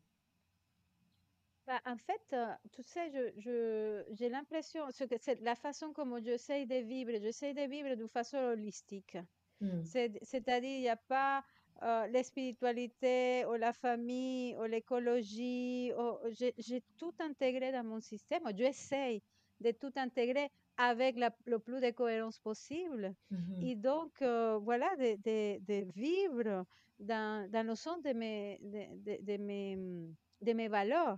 Bah, 1.67 1.79
en 1.85 1.97
fait, 1.97 2.21
euh, 2.33 2.53
tu 2.71 2.83
sais, 2.83 3.11
je, 3.11 3.39
je, 3.39 4.03
j'ai 4.15 4.29
l'impression 4.29 4.87
que 4.87 5.15
c'est 5.19 5.39
la 5.41 5.55
façon 5.55 5.93
comme 5.93 6.19
j'essaie 6.23 6.65
de 6.65 6.75
vivre, 6.75 7.11
j'essaie 7.21 7.53
de 7.53 7.61
vivre 7.61 7.95
d'une 7.95 8.09
façon 8.09 8.37
holistique. 8.37 9.17
Hmm, 9.61 9.83
C'est, 9.83 10.19
c'est-à-dire, 10.23 10.71
il 10.71 10.81
n'y 10.81 10.89
a 10.89 10.97
pas 10.97 11.43
euh, 11.83 12.07
la 12.07 12.23
spiritualité 12.23 13.45
ou 13.47 13.53
la 13.55 13.73
famille 13.73 14.57
ou 14.57 14.63
l'écologie. 14.65 15.91
J'ai, 16.31 16.53
j'ai 16.57 16.83
tout 16.97 17.13
intégré 17.19 17.71
dans 17.71 17.83
mon 17.85 18.01
système. 18.01 18.43
J'essaie 18.55 19.21
de 19.61 19.71
tout 19.71 19.91
intégrer 19.95 20.49
avec 20.77 21.17
la- 21.17 21.35
le 21.45 21.59
plus 21.59 21.79
de 21.81 21.91
cohérence 21.91 22.39
possible. 22.39 23.13
Et 23.61 23.75
donc, 23.75 24.21
euh, 24.21 24.57
voilà, 24.57 24.89
de, 24.97 25.15
de- 25.27 25.59
de 25.65 25.91
vivre 25.93 26.65
dans, 26.99 27.49
dans 27.51 27.65
le 27.67 27.75
sens 27.75 28.01
de 28.03 28.13
mes, 28.13 28.59
de, 28.61 29.37
mes, 29.37 29.75
hum, 29.75 30.15
de 30.41 30.53
mes 30.53 30.67
valeurs. 30.67 31.17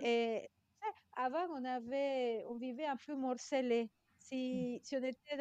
Et 0.00 0.50
sais, 0.82 0.88
avant, 1.16 1.46
on 1.52 1.64
avait, 1.64 2.44
on 2.48 2.56
vivait 2.56 2.86
un 2.86 2.96
peu 2.96 3.14
morcelé. 3.14 3.82
mhm. 3.84 3.88
Si, 4.18 4.80
si 4.82 4.96
on 4.96 5.02
était 5.04 5.36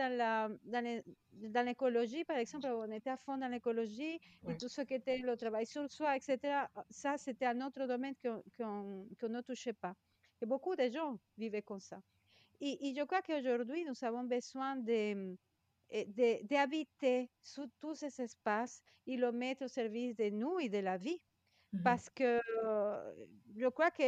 dans 1.33 1.65
l'écologie, 1.65 2.23
par 2.25 2.37
exemple, 2.37 2.67
on 2.67 2.91
était 2.91 3.09
à 3.09 3.17
fond 3.17 3.37
dans 3.37 3.47
l'écologie 3.49 4.19
et 4.47 4.55
tout 4.55 4.69
ce 4.69 4.81
qui 4.81 4.93
était 4.95 5.17
le 5.19 5.35
travail 5.37 5.65
sur 5.65 5.89
soi, 5.91 6.15
etc., 6.17 6.69
ça, 6.89 7.17
c'était 7.17 7.45
un 7.45 7.61
autre 7.65 7.85
domaine 7.87 8.15
qu'on 8.23 8.41
qu'on- 8.57 9.07
qu'on 9.19 9.29
ne 9.29 9.41
touchait 9.41 9.73
pas. 9.73 9.93
Et 10.41 10.45
beaucoup 10.45 10.75
de 10.75 10.89
gens 10.89 11.19
vivaient 11.37 11.63
comme 11.63 11.79
ça. 11.79 11.99
Et, 12.59 12.89
et 12.89 12.95
je 12.95 13.03
crois 13.03 13.21
qu'aujourd'hui, 13.21 13.85
nous 13.85 14.03
avons 14.03 14.23
besoin 14.23 14.75
de, 14.77 15.37
eh, 15.89 16.05
de- 16.05 16.45
d'habiter 16.47 17.31
sous 17.41 17.67
tous 17.81 17.95
ces 17.95 18.21
espaces 18.21 18.81
et 19.07 19.17
le 19.17 19.31
mettre 19.31 19.65
au 19.65 19.67
service 19.69 20.15
de 20.15 20.29
nous 20.31 20.59
et 20.59 20.69
de 20.69 20.79
la 20.79 20.97
vie. 20.97 21.19
Parce 21.83 22.09
que 22.09 22.41
euh, 22.65 23.15
je 23.55 23.67
crois 23.69 23.91
que 23.91 24.03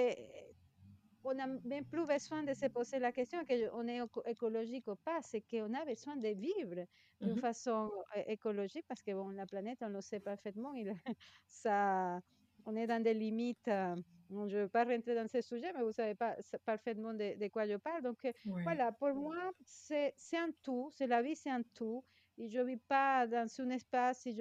on 1.24 1.34
n'a 1.34 1.48
même 1.48 1.86
plus 1.86 2.06
besoin 2.06 2.44
de 2.44 2.54
se 2.54 2.68
poser 2.68 3.00
la 3.00 3.12
question 3.12 3.40
qu'on 3.46 3.88
est 3.88 3.98
éco- 4.00 4.24
écologique 4.26 4.88
ou 4.88 4.96
pas, 4.96 5.22
c'est 5.22 5.42
qu'on 5.42 5.74
a 5.74 5.86
besoin 5.86 6.16
de 6.18 6.30
vivre 6.30 6.86
d'une 7.22 7.38
façon 7.38 7.92
écologique 8.28 8.86
parce 8.88 9.02
que 9.04 9.12
bon, 9.12 9.30
la 9.30 9.46
planète, 9.46 9.80
on 9.82 9.90
le 9.90 10.02
sait 10.02 10.22
parfaitement, 10.22 10.74
il, 10.74 10.94
ça, 11.48 12.20
on 12.66 12.76
est 12.76 12.88
dans 12.88 13.04
des 13.04 13.14
limites. 13.14 13.68
euh, 13.68 13.96
bon, 14.30 14.48
je 14.50 14.58
ne 14.58 14.62
veux 14.64 14.70
pas 14.70 14.84
rentrer 14.86 15.16
dans 15.16 15.28
ce 15.28 15.42
sujet, 15.42 15.72
mais 15.74 15.84
vous 15.84 15.92
savez 15.92 16.16
pas 16.16 16.38
parfaitement 16.66 17.14
de, 17.14 17.38
de 17.40 17.48
quoi 17.50 17.68
je 17.68 17.76
parle. 17.78 18.04
Donc 18.04 18.26
euh, 18.26 18.32
voilà, 18.64 18.92
pour 18.92 19.14
moi, 19.14 19.52
c'est 19.66 20.14
un 20.34 20.52
tout, 20.62 20.90
c'est 20.94 21.08
la 21.08 21.22
vie, 21.22 21.36
c'est 21.36 21.50
un 21.50 21.64
tout. 21.74 22.06
Et 22.38 22.50
je 22.50 22.60
ne 22.60 22.66
vis 22.66 22.78
pas 22.78 23.28
dans 23.28 23.48
un 23.62 23.70
espace 23.70 24.26
et 24.28 24.34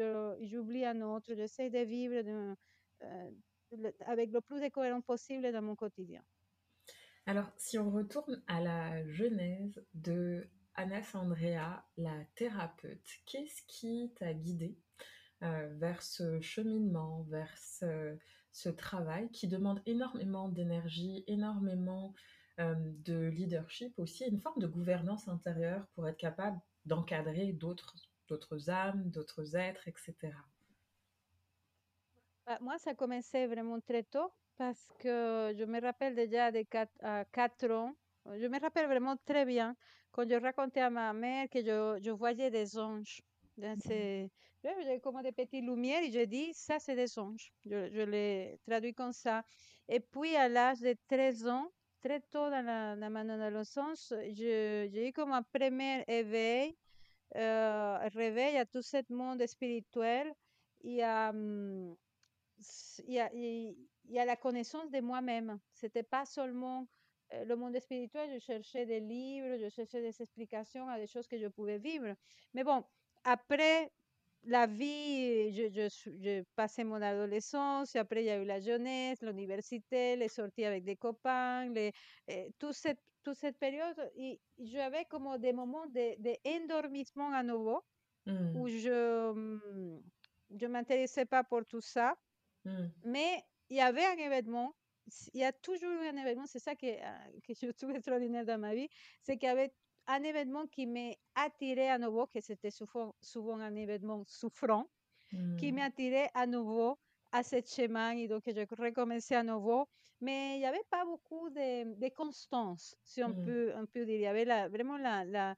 j'oublie 0.43 0.85
un 0.85 1.01
autre. 1.03 1.35
J'essaie 1.35 1.71
de 1.71 1.81
vivre 1.81 2.23
de- 2.23 2.55
euh, 3.03 3.31
le- 3.73 3.93
avec 4.07 4.31
le 4.33 4.41
plus 4.41 4.61
de 4.61 4.69
cohérence 4.69 5.05
possible 5.05 5.51
dans 5.53 5.63
mon 5.63 5.75
quotidien. 5.77 6.23
Alors, 7.27 7.51
si 7.57 7.79
on 7.79 7.91
retourne 7.91 8.43
à 8.47 8.61
la 8.61 9.07
genèse 9.09 9.85
de 9.95 10.49
Anas 10.75 11.11
Andrea, 11.15 11.85
la 11.97 12.25
thérapeute, 12.35 13.07
qu'est-ce 13.27 13.63
qui 13.67 14.13
t'a 14.17 14.33
guidée 14.35 14.79
euh, 15.43 15.75
vers 15.79 16.03
ce 16.03 16.41
cheminement, 16.41 17.25
vers 17.25 17.57
ce, 17.59 18.19
ce 18.53 18.69
travail 18.69 19.31
qui 19.31 19.49
demande 19.49 19.83
énormément 19.87 20.49
d'énergie, 20.49 21.25
énormément 21.27 22.15
de 22.59 23.29
leadership 23.29 23.99
aussi, 23.99 24.25
une 24.27 24.41
forme 24.41 24.61
de 24.61 24.67
gouvernance 24.67 25.29
intérieure 25.29 25.87
pour 25.95 26.09
être 26.09 26.17
capable 26.17 26.59
d'encadrer 26.85 27.53
d'autres 27.53 27.95
d'autres 28.29 28.69
âmes, 28.69 29.11
d'autres 29.11 29.57
êtres, 29.57 29.89
etc. 29.89 30.33
Bah, 32.47 32.59
moi, 32.61 32.79
ça 32.79 32.95
commençait 32.95 33.47
vraiment 33.47 33.81
très 33.81 34.03
tôt 34.05 34.33
parce 34.57 34.89
que 34.99 35.55
je 35.57 35.65
me 35.65 35.81
rappelle 35.81 36.15
déjà 36.15 36.51
de 36.51 36.63
4, 36.63 36.91
à 37.01 37.25
4 37.27 37.71
ans. 37.71 37.95
Je 38.27 38.47
me 38.47 38.61
rappelle 38.61 38.87
vraiment 38.87 39.17
très 39.25 39.45
bien 39.45 39.77
quand 40.11 40.29
je 40.29 40.35
racontais 40.35 40.81
à 40.81 40.91
ma 40.91 41.13
mère 41.13 41.49
que 41.51 41.61
je 41.63 42.11
voyais 42.11 42.51
des 42.51 42.79
anges. 42.79 43.23
Dans 43.59 43.77
ces, 43.79 44.31
j'avais 44.65 45.01
comme 45.01 45.23
des 45.23 45.33
petites 45.33 45.65
lumières 45.65 46.03
et 46.03 46.13
je 46.13 46.25
dis, 46.25 46.55
ça, 46.55 46.79
c'est 46.79 46.97
des 46.97 47.19
anges. 47.19 47.53
Je, 47.67 47.91
je 47.91 48.01
l'ai 48.03 48.61
traduit 48.67 48.95
comme 48.95 49.13
ça. 49.13 49.45
Et 49.89 50.01
puis, 50.01 50.37
à 50.37 50.49
l'âge 50.49 50.81
de 50.81 50.97
13 51.09 51.47
ans, 51.49 51.71
très 52.01 52.21
tôt 52.21 52.51
dans 52.51 52.65
la, 52.65 52.97
dans 52.97 53.11
mon 53.11 53.29
adolescence, 53.29 54.15
j'ai 54.33 55.09
eu 55.09 55.13
comme 55.13 55.33
un 55.33 55.43
premier 55.43 56.05
éveil, 56.09 56.77
euh, 57.37 57.99
réveil 58.15 58.57
à 58.59 58.67
tout 58.67 58.83
ce 58.83 58.99
monde 59.13 59.47
spirituel. 59.47 60.33
Et 60.85 61.03
à, 61.03 61.33
s- 62.61 63.03
il 63.07 63.15
y 63.15 63.21
a, 63.21 63.31
il 63.35 63.77
y 64.09 64.19
a 64.19 64.25
la 64.25 64.37
connaissance 64.37 64.91
de 64.91 65.01
moi-même. 65.01 65.59
C'était 65.73 66.03
pas 66.03 66.25
seulement 66.25 66.87
euh, 67.33 67.45
le 67.45 67.57
monde 67.57 67.79
spirituel, 67.81 68.31
je 68.35 68.39
cherchais 68.39 68.87
des 68.87 69.01
livres, 69.01 69.57
je 69.59 69.69
cherchais 69.69 70.01
des 70.03 70.21
explications 70.23 70.89
à 70.89 70.99
des 70.99 71.07
choses 71.07 71.27
que 71.29 71.39
je 71.39 71.47
pouvais 71.49 71.79
vivre. 71.79 72.15
Mais 72.55 72.65
bon, 72.65 72.85
après 73.25 73.91
la 74.45 74.67
vie, 74.67 75.53
je, 75.53 75.69
je, 75.69 76.11
je 76.23 76.43
passé 76.55 76.85
mon 76.85 77.03
adolescence, 77.03 77.95
et 77.95 77.99
après 77.99 78.23
il 78.23 78.27
y 78.27 78.31
a 78.31 78.41
eu 78.41 78.45
la 78.45 78.61
jeunesse, 78.61 79.21
l'université, 79.23 80.17
les 80.17 80.29
sorties 80.29 80.65
avec 80.65 80.85
des 80.85 80.97
copains, 80.97 81.69
les, 81.71 81.93
eh, 82.29 82.51
toute, 82.59 82.75
cette, 82.75 83.01
toute 83.23 83.37
cette 83.37 83.59
période, 83.59 84.11
et 84.17 84.41
j'avais 84.59 85.05
comme 85.07 85.39
des 85.39 85.53
moments 85.53 85.87
d'endormissement 85.87 87.31
de, 87.31 87.35
à 87.35 87.43
nouveau, 87.43 87.83
Mmh. 88.29 88.57
où 88.57 88.69
je 88.69 89.33
ne 89.33 90.01
je 90.61 90.67
m'intéressais 90.67 91.25
pas 91.25 91.45
pour 91.45 91.65
tout 91.65 91.81
ça. 91.81 92.17
Mmh. 92.65 92.87
Mais 93.05 93.43
il 93.71 93.77
y 93.77 93.81
avait 93.81 94.05
un 94.05 94.17
événement, 94.17 94.75
il 95.33 95.41
y 95.41 95.45
a 95.45 95.53
toujours 95.53 95.91
eu 95.91 96.07
un 96.07 96.17
événement, 96.17 96.47
c'est 96.47 96.59
ça 96.59 96.75
que, 96.75 96.87
euh, 96.87 97.41
que 97.43 97.55
je 97.63 97.71
trouve 97.73 97.93
extraordinaire 97.93 98.45
dans 98.45 98.59
ma 98.59 98.75
vie, 98.75 98.89
c'est 99.23 99.39
qu'il 99.39 99.49
y 99.49 99.51
avait 99.51 99.73
un 100.09 100.23
événement 100.25 100.67
qui 100.67 100.87
m'a 100.87 101.11
attiré 101.37 101.89
à 101.89 101.99
nouveau, 101.99 102.27
que 102.27 102.41
c'était 102.41 102.73
souvent, 102.73 103.15
souvent 103.21 103.61
un 103.61 103.77
événement 103.77 104.25
souffrant, 104.27 104.91
qui 105.59 105.73
m'a 105.73 105.85
attiré 105.85 106.29
à 106.35 106.47
nouveau 106.47 106.99
à 107.31 107.43
ce 107.43 107.57
chemin 107.61 108.17
et 108.17 108.29
donc 108.29 108.43
je 108.47 108.65
recommençais 108.83 109.37
à 109.37 109.43
nouveau. 109.43 109.87
Mais 110.21 110.57
il 110.57 110.61
n'y 110.61 110.67
avait 110.67 110.83
pas 110.91 111.05
beaucoup 111.05 111.51
de, 111.51 111.95
de 111.95 112.09
constance, 112.15 112.97
si 113.05 113.23
on, 113.23 113.29
Mmh. 113.29 113.45
peut, 113.45 113.73
on 113.77 113.87
peut 113.87 114.05
dire. 114.07 114.17
Il 114.17 114.23
y 114.23 114.27
avait 114.27 114.47
la, 114.47 114.69
vraiment 114.69 114.97
la... 114.97 115.25
la 115.25 115.55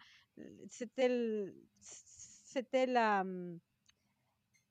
c'était 0.69 1.09
la... 2.87 3.25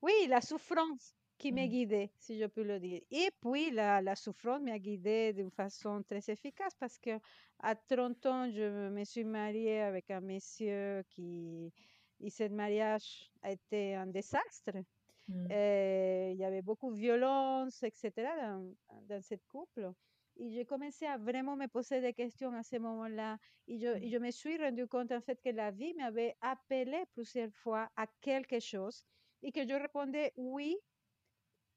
Oui, 0.02 0.12
la 0.28 0.40
souffrance 0.40 1.14
qui 1.40 1.52
m'a 1.52 1.66
Mmh. 1.66 1.68
guidée, 1.68 2.12
si 2.18 2.38
je 2.38 2.46
peux 2.46 2.62
le 2.64 2.78
dire. 2.80 3.02
Et 3.10 3.30
puis, 3.40 3.70
la, 3.72 4.02
la 4.02 4.16
souffrance 4.16 4.60
m'a 4.62 4.78
guidée 4.78 5.32
d'une 5.32 5.50
façon 5.50 6.02
très 6.04 6.20
efficace 6.30 6.74
parce 6.78 6.98
que 6.98 7.18
à 7.60 7.74
30 7.76 8.26
ans, 8.26 8.50
je 8.50 8.90
me 8.90 9.04
suis 9.04 9.24
mariée 9.24 9.80
avec 9.80 10.10
un 10.10 10.20
monsieur 10.20 11.02
qui... 11.10 11.72
Et 12.20 12.30
ce 12.30 12.44
mariage 12.48 13.32
a 13.42 13.52
été 13.52 13.94
un 13.94 14.06
désastre. 14.06 14.72
Mmh. 15.28 15.46
Il 15.50 16.36
y 16.38 16.44
avait 16.44 16.62
beaucoup 16.62 16.92
de 16.92 16.98
violence, 16.98 17.82
etc. 17.82 18.28
dans, 18.42 18.74
dans 19.08 19.22
ce 19.22 19.34
couple. 19.48 19.92
Et 20.36 20.50
j'ai 20.50 20.64
commencé 20.66 21.06
à 21.06 21.18
vraiment 21.18 21.56
me 21.56 21.66
poser 21.68 22.00
des 22.00 22.14
questions 22.14 22.52
à 22.54 22.62
ce 22.62 22.76
moment-là. 22.76 23.38
Et 23.66 23.78
je, 23.78 23.86
et 23.88 24.08
je 24.10 24.18
me 24.18 24.30
suis 24.30 24.58
rendu 24.58 24.86
compte 24.86 25.12
en 25.12 25.20
fait 25.20 25.40
que 25.42 25.50
la 25.50 25.70
vie 25.70 25.94
m'avait 25.94 26.36
appelé 26.40 27.04
plusieurs 27.12 27.50
fois 27.52 27.90
à 27.96 28.06
quelque 28.20 28.60
chose 28.60 29.04
et 29.42 29.52
que 29.52 29.66
je 29.66 29.74
répondais 29.74 30.32
oui 30.36 30.76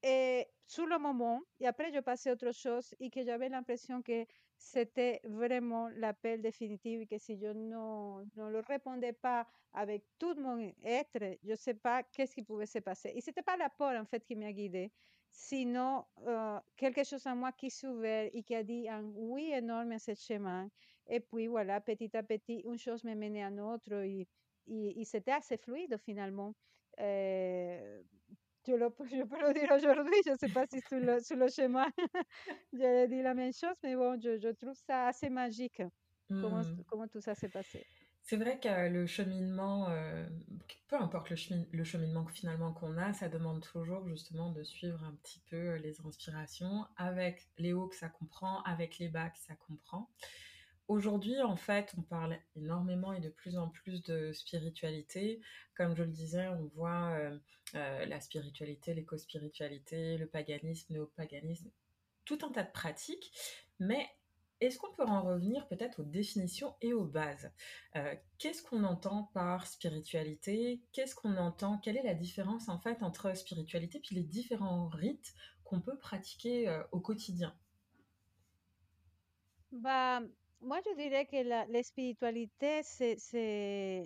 et 0.06 0.46
sur 0.66 0.84
le 0.84 0.98
moment, 0.98 1.40
et 1.60 1.66
après 1.66 1.90
je 1.90 1.98
passais 2.00 2.28
à 2.28 2.34
autre 2.34 2.52
chose 2.52 2.94
et 3.00 3.08
que 3.08 3.24
j'avais 3.24 3.48
l'impression 3.48 4.02
que 4.02 4.26
c'était 4.58 5.20
vraiment 5.24 5.88
l'appel 5.88 6.42
définitif 6.42 7.00
et 7.00 7.06
que 7.06 7.16
si 7.16 7.38
je 7.38 7.46
ne, 7.46 8.24
ne 8.36 8.50
le 8.50 8.60
répondais 8.60 9.14
pas 9.14 9.46
avec 9.72 10.04
tout 10.18 10.34
mon 10.34 10.58
être, 10.82 11.38
je 11.42 11.52
ne 11.52 11.56
sais 11.56 11.72
pas 11.72 12.02
qu'est-ce 12.02 12.34
qui 12.34 12.42
pouvait 12.42 12.66
se 12.66 12.80
passer. 12.80 13.12
Et 13.14 13.22
ce 13.22 13.30
n'était 13.30 13.42
pas 13.42 13.56
la 13.56 13.70
peur 13.70 13.98
en 13.98 14.04
fait 14.04 14.22
qui 14.26 14.36
m'a 14.36 14.52
guidée, 14.52 14.92
sinon 15.30 16.04
quelque 16.76 17.02
chose 17.02 17.26
en 17.26 17.34
moi 17.36 17.52
qui 17.52 17.70
s'ouvert 17.70 18.28
et 18.30 18.42
qui 18.42 18.54
a 18.54 18.62
dit 18.62 18.86
un 18.90 19.04
oui 19.04 19.52
énorme 19.52 19.92
à 19.92 19.98
ce 19.98 20.14
chemin. 20.14 20.68
Et 21.06 21.20
puis 21.20 21.46
voilà, 21.46 21.80
petit 21.80 22.14
à 22.14 22.22
petit, 22.22 22.60
une 22.66 22.78
chose 22.78 23.04
me 23.04 23.14
menait 23.14 23.42
à 23.42 23.48
l'autre 23.50 23.92
et, 24.04 24.28
et, 24.66 25.00
et 25.00 25.04
c'était 25.06 25.32
assez 25.32 25.56
fluide 25.56 25.96
finalement. 26.04 26.54
Euh, 27.00 28.02
je, 28.66 28.72
le, 28.72 28.88
je 29.10 29.22
peux 29.24 29.40
le 29.40 29.52
dire 29.54 29.70
aujourd'hui, 29.72 30.14
je 30.26 30.30
ne 30.32 30.36
sais 30.38 30.48
pas 30.48 30.66
si 30.66 30.80
sur 30.82 30.98
le, 31.00 31.20
sur 31.20 31.36
le 31.36 31.48
chemin, 31.48 31.86
j'allais 32.72 33.08
dire 33.08 33.24
la 33.24 33.34
même 33.34 33.52
chose, 33.52 33.76
mais 33.82 33.96
bon, 33.96 34.18
je, 34.20 34.38
je 34.38 34.48
trouve 34.50 34.74
ça 34.86 35.08
assez 35.08 35.30
magique, 35.30 35.82
comment, 36.40 36.62
Mmh. 36.62 36.84
comment 36.86 37.08
tout 37.08 37.20
ça 37.20 37.34
s'est 37.34 37.48
passé. 37.50 37.86
C'est 38.22 38.36
vrai 38.38 38.58
que 38.58 38.88
le 38.88 39.06
cheminement, 39.06 39.90
euh, 39.90 40.26
peu 40.88 40.96
importe 40.96 41.28
le, 41.28 41.36
chemin, 41.36 41.64
le 41.72 41.84
cheminement 41.84 42.26
finalement 42.26 42.72
qu'on 42.72 42.96
a, 42.96 43.12
ça 43.12 43.28
demande 43.28 43.60
toujours 43.62 44.08
justement 44.08 44.50
de 44.50 44.62
suivre 44.64 45.02
un 45.04 45.14
petit 45.16 45.40
peu 45.50 45.74
les 45.76 46.00
inspirations 46.00 46.86
avec 46.96 47.50
les 47.58 47.74
hauts 47.74 47.86
que 47.88 47.96
ça 47.96 48.08
comprend, 48.08 48.62
avec 48.62 48.98
les 48.98 49.08
bas 49.08 49.28
que 49.28 49.38
ça 49.38 49.54
comprend. 49.56 50.10
Aujourd'hui, 50.86 51.40
en 51.40 51.56
fait, 51.56 51.94
on 51.96 52.02
parle 52.02 52.38
énormément 52.56 53.14
et 53.14 53.20
de 53.20 53.30
plus 53.30 53.56
en 53.56 53.70
plus 53.70 54.02
de 54.02 54.32
spiritualité. 54.32 55.40
Comme 55.76 55.96
je 55.96 56.02
le 56.02 56.10
disais, 56.10 56.46
on 56.48 56.66
voit 56.74 57.08
euh, 57.12 57.38
euh, 57.74 58.04
la 58.04 58.20
spiritualité, 58.20 58.92
l'éco-spiritualité, 58.92 60.18
le 60.18 60.26
paganisme, 60.26 60.92
le 60.92 60.98
néo-paganisme, 61.00 61.70
tout 62.26 62.38
un 62.42 62.50
tas 62.50 62.64
de 62.64 62.70
pratiques. 62.70 63.32
Mais 63.80 64.06
est-ce 64.60 64.78
qu'on 64.78 64.92
peut 64.92 65.06
en 65.06 65.22
revenir 65.22 65.66
peut-être 65.68 66.00
aux 66.00 66.04
définitions 66.04 66.74
et 66.82 66.92
aux 66.92 67.06
bases? 67.06 67.50
Euh, 67.96 68.14
Qu'est-ce 68.36 68.62
qu'on 68.62 68.84
entend 68.84 69.30
par 69.32 69.66
spiritualité? 69.66 70.82
Qu'est-ce 70.92 71.14
qu'on 71.14 71.38
entend? 71.38 71.78
Quelle 71.78 71.96
est 71.96 72.02
la 72.02 72.14
différence 72.14 72.68
en 72.68 72.78
fait 72.78 73.02
entre 73.02 73.34
spiritualité 73.34 74.00
puis 74.00 74.16
les 74.16 74.22
différents 74.22 74.88
rites 74.88 75.32
qu'on 75.64 75.80
peut 75.80 75.96
pratiquer 75.96 76.82
au 76.92 77.00
quotidien? 77.00 77.56
Bah, 79.72 80.20
moi, 80.64 80.80
je 80.84 80.94
dirais 80.96 81.26
que 81.26 81.42
la, 81.42 81.66
la 81.66 81.82
spiritualité, 81.82 82.82
c'est, 82.82 83.16
c'est, 83.18 84.04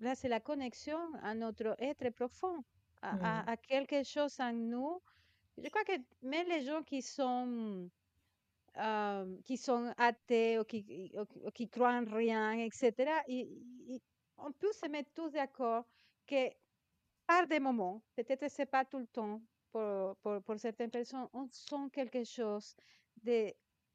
là, 0.00 0.14
c'est 0.14 0.28
la 0.28 0.40
connexion 0.40 0.98
à 1.22 1.34
notre 1.34 1.76
être 1.78 2.10
profond, 2.10 2.64
à, 3.02 3.40
à, 3.42 3.52
à 3.52 3.56
quelque 3.56 4.02
chose 4.04 4.40
en 4.40 4.52
nous. 4.52 5.02
Je 5.58 5.68
crois 5.68 5.84
que 5.84 5.92
même 6.22 6.48
les 6.48 6.64
gens 6.64 6.82
qui 6.82 7.02
sont 7.02 7.90
euh, 8.78 9.36
qui 9.44 9.56
sont 9.56 9.92
athées 9.98 10.58
ou 10.58 10.64
qui, 10.64 11.12
ou, 11.14 11.46
ou 11.46 11.50
qui 11.50 11.68
croient 11.68 11.94
en 11.94 12.04
rien, 12.04 12.52
etc., 12.52 12.92
et, 13.28 13.48
et 13.88 14.02
on 14.38 14.52
peut 14.52 14.72
se 14.72 14.88
mettre 14.88 15.10
tous 15.14 15.30
d'accord 15.32 15.84
que 16.26 16.50
par 17.26 17.46
des 17.46 17.60
moments, 17.60 18.02
peut-être 18.16 18.48
c'est 18.50 18.66
pas 18.66 18.84
tout 18.84 18.98
le 18.98 19.06
temps, 19.06 19.42
pour, 19.72 20.16
pour, 20.22 20.42
pour 20.42 20.58
certaines 20.58 20.90
personnes, 20.90 21.28
on 21.32 21.48
sent 21.50 21.90
quelque 21.92 22.24
chose 22.24 22.74
de, 23.22 23.52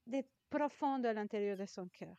de 0.07 0.23
profond 0.49 1.03
à 1.03 1.13
l'intérieur 1.13 1.57
de 1.57 1.65
son 1.65 1.87
cœur. 1.87 2.15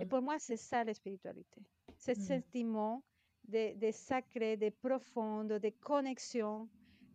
Et 0.00 0.06
pour 0.06 0.20
moi, 0.20 0.38
c'est 0.38 0.56
ça 0.56 0.84
la 0.84 0.92
spiritualité. 0.94 1.62
Ce 1.96 2.12
Mmh. 2.12 2.14
sentiment 2.14 3.02
de, 3.48 3.74
de 3.78 3.90
sacré, 3.92 4.56
de 4.56 4.70
profond, 4.70 5.44
de 5.44 5.70
connexion. 5.80 6.68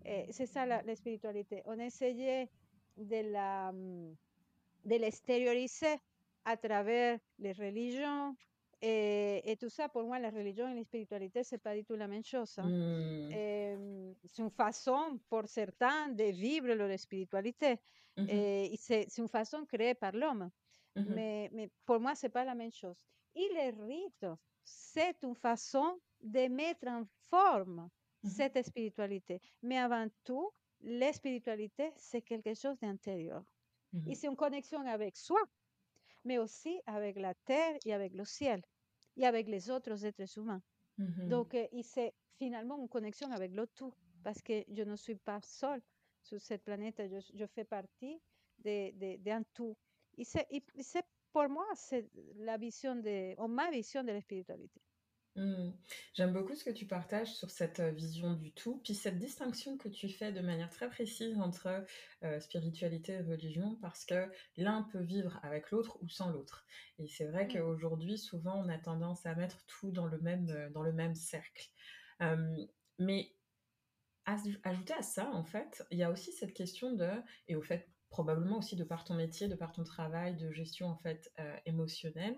Et 0.05 0.31
C'est 0.31 0.45
ça 0.47 0.65
la, 0.65 0.81
la 0.83 0.95
spiritualité. 0.95 1.61
On 1.65 1.79
essayait 1.79 2.49
de 2.97 3.31
la 3.31 3.71
de 3.73 4.95
l'extérioriser 4.95 5.95
à 6.45 6.57
travers 6.57 7.19
les 7.39 7.53
religions. 7.53 8.35
Et, 8.81 9.41
et, 9.51 9.55
tout 9.55 9.69
ça, 9.69 9.89
pour 9.89 10.03
moi, 10.03 10.19
la 10.19 10.29
religion 10.29 10.67
et 10.69 10.75
la 10.75 10.83
spiritualité, 10.83 11.43
c'est 11.43 11.57
pas 11.57 11.75
du 11.75 11.83
tout 11.83 11.95
la 11.95 12.07
même 12.07 12.23
chose. 12.23 12.57
Mmh. 12.57 13.31
Eh, 13.31 13.77
c'est 14.25 14.41
une 14.41 14.49
façon, 14.49 15.19
pour 15.29 15.47
certains, 15.47 16.09
de 16.09 16.25
vivre 16.25 16.67
leur 16.73 16.99
spiritualité. 16.99 17.79
Mmh. 18.17 18.29
Et 18.29 18.75
c'est 18.77 19.17
une 19.17 19.27
façon 19.27 19.65
créée 19.65 19.95
par 19.95 20.11
l'homme. 20.11 20.49
Mmh. 20.95 21.03
Mais, 21.09 21.49
mais, 21.53 21.69
pour 21.85 21.99
moi, 21.99 22.15
c'est 22.15 22.29
pas 22.29 22.43
la 22.43 22.53
même 22.53 22.71
chose. 22.71 22.97
Et 23.33 23.47
les 23.53 23.69
rites, 23.71 24.27
c'est 24.63 25.23
une 25.23 25.35
façon 25.35 25.99
de 26.21 26.47
mettre 26.47 26.87
en 26.87 27.05
forme 27.29 27.89
cette 28.23 28.61
spiritualité. 28.65 29.39
Mais 29.61 29.77
avant 29.77 30.07
tout, 30.23 30.51
la 30.81 31.13
spiritualité, 31.13 31.91
c'est 31.97 32.21
quelque 32.21 32.53
chose 32.53 32.77
d'intérieur. 32.79 33.43
Et 34.07 34.15
c'est 34.15 34.27
une 34.27 34.35
connexion 34.35 34.85
avec 34.85 35.15
soi, 35.15 35.39
mais 36.25 36.37
aussi 36.37 36.81
avec 36.85 37.17
la 37.17 37.33
terre 37.33 37.77
et 37.85 37.93
avec 37.93 38.13
le 38.13 38.25
ciel 38.25 38.61
et 39.17 39.25
avec 39.25 39.47
les 39.47 39.69
autres 39.69 40.05
êtres 40.05 40.37
humains. 40.37 40.61
Mmh. 40.97 41.29
Donc, 41.29 41.55
c'est 41.83 42.13
finalement 42.37 42.77
une 42.77 42.89
connexion 42.89 43.31
avec 43.31 43.53
le 43.53 43.67
tout, 43.67 43.93
parce 44.23 44.41
que 44.41 44.63
je 44.69 44.83
ne 44.83 44.95
suis 44.95 45.15
pas 45.15 45.39
seule 45.41 45.81
sur 46.21 46.41
cette 46.41 46.63
planète, 46.63 47.01
je, 47.09 47.19
je 47.33 47.45
fais 47.45 47.63
partie 47.63 48.19
d'un 48.57 48.91
de, 48.91 49.17
de, 49.17 49.45
tout. 49.53 49.77
Et 50.17 50.23
c'est 50.25 51.05
pour 51.31 51.49
moi, 51.49 51.67
c'est 51.75 52.09
la 52.37 52.57
vision 52.57 52.95
de, 52.95 53.39
ou 53.41 53.47
ma 53.47 53.69
vision 53.69 54.03
de 54.03 54.11
la 54.11 54.21
spiritualité. 54.21 54.81
Mmh. 55.35 55.71
J'aime 56.13 56.31
beaucoup 56.31 56.55
ce 56.55 56.63
que 56.63 56.69
tu 56.69 56.85
partages 56.85 57.33
sur 57.33 57.51
cette 57.51 57.81
vision 57.81 58.33
du 58.33 58.53
tout, 58.53 58.79
puis 58.83 58.93
cette 58.93 59.17
distinction 59.17 59.77
que 59.77 59.89
tu 59.89 60.07
fais 60.07 60.31
de 60.31 60.39
manière 60.39 60.69
très 60.69 60.89
précise 60.89 61.37
entre 61.39 61.85
euh, 62.23 62.39
spiritualité 62.39 63.13
et 63.13 63.21
religion, 63.21 63.77
parce 63.81 64.05
que 64.05 64.31
l'un 64.55 64.83
peut 64.83 65.01
vivre 65.01 65.39
avec 65.43 65.71
l'autre 65.71 65.97
ou 66.01 66.07
sans 66.07 66.29
l'autre. 66.29 66.65
Et 66.99 67.07
c'est 67.07 67.25
vrai 67.25 67.45
mmh. 67.45 67.53
qu'aujourd'hui, 67.53 68.17
souvent, 68.17 68.63
on 68.63 68.69
a 68.69 68.77
tendance 68.77 69.25
à 69.25 69.35
mettre 69.35 69.65
tout 69.67 69.91
dans 69.91 70.07
le 70.07 70.19
même, 70.19 70.71
dans 70.73 70.83
le 70.83 70.93
même 70.93 71.15
cercle. 71.15 71.69
Euh, 72.21 72.55
mais 72.97 73.31
ajouter 74.25 74.93
à 74.97 75.01
ça, 75.01 75.29
en 75.33 75.43
fait, 75.43 75.85
il 75.91 75.99
y 75.99 76.03
a 76.03 76.09
aussi 76.09 76.31
cette 76.31 76.53
question 76.53 76.93
de, 76.93 77.09
et 77.47 77.55
au 77.55 77.61
fait, 77.61 77.89
probablement 78.09 78.59
aussi 78.59 78.75
de 78.75 78.83
par 78.83 79.03
ton 79.03 79.13
métier, 79.13 79.47
de 79.47 79.55
par 79.55 79.71
ton 79.71 79.83
travail 79.83 80.35
de 80.35 80.51
gestion 80.51 80.87
en 80.87 80.95
fait 80.95 81.31
euh, 81.39 81.57
émotionnelle, 81.65 82.35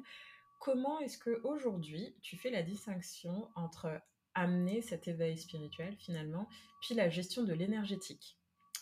comment 0.59 0.99
est-ce 0.99 1.17
que 1.17 1.41
aujourd'hui 1.43 2.15
tu 2.21 2.37
fais 2.37 2.49
la 2.49 2.63
distinction 2.63 3.49
entre 3.55 4.01
amener 4.33 4.81
cet 4.81 5.07
éveil 5.07 5.37
spirituel 5.37 5.95
finalement, 5.97 6.47
puis 6.81 6.95
la 6.95 7.09
gestion 7.09 7.43
de 7.43 7.53
l'énergétique? 7.53 8.37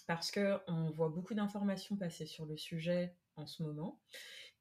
Parce 0.08 0.32
que 0.32 0.60
on 0.68 0.92
voit 0.92 1.10
beaucoup 1.10 1.34
d'informations 1.34 1.96
passer 1.96 2.26
sur 2.26 2.46
le 2.46 2.58
sujet 2.58 3.16
en 3.38 3.48
ce 3.48 3.64
moment, 3.64 4.00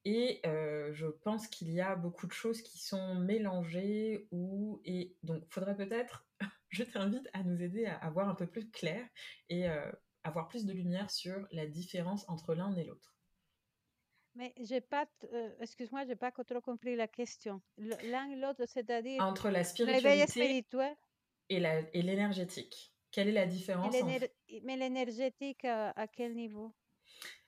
Et 0.04 0.40
je 0.44 1.06
pense 1.06 1.46
qu'il 1.48 1.72
y 1.72 1.80
a 1.80 1.96
beaucoup 1.96 2.26
de 2.26 2.32
choses 2.32 2.62
qui 2.62 2.78
sont 2.78 3.14
mélangées 3.14 4.26
ou 4.30 4.80
et 4.84 5.16
donc 5.22 5.44
faudrait 5.50 5.76
peut-être 5.76 6.26
je 6.70 6.82
t'invite 6.82 7.28
à 7.32 7.42
nous 7.42 7.62
aider 7.62 7.86
à, 7.86 7.96
avoir 7.96 8.26
voir 8.26 8.28
un 8.28 8.34
peu 8.34 8.46
plus 8.46 8.70
clair 8.70 9.06
et 9.48 9.66
avoir 10.24 10.48
plus 10.48 10.64
de 10.64 10.72
lumière 10.72 11.10
sur 11.10 11.46
la 11.52 11.66
différence 11.66 12.28
entre 12.28 12.54
l'un 12.54 12.74
et 12.76 12.84
l'autre. 12.84 13.13
Mais 14.34 14.52
j'ai 14.60 14.80
pas, 14.80 15.06
excuse-moi, 15.60 16.04
j'ai 16.06 16.16
pas 16.16 16.32
trop 16.32 16.60
compris 16.60 16.96
la 16.96 17.06
question. 17.06 17.60
L'un 17.78 18.28
et 18.30 18.36
l'autre, 18.36 18.64
c'est-à-dire 18.66 19.22
entre 19.22 19.50
la 19.50 19.62
spiritualité 19.64 20.64
et 21.48 22.02
l'énergétique. 22.02 22.92
Quelle 23.10 23.28
est 23.28 23.32
la 23.32 23.46
différence 23.46 23.94
Mais 24.64 24.76
l'énergétique, 24.76 25.64
à 25.64 26.06
quel 26.08 26.34
niveau? 26.34 26.74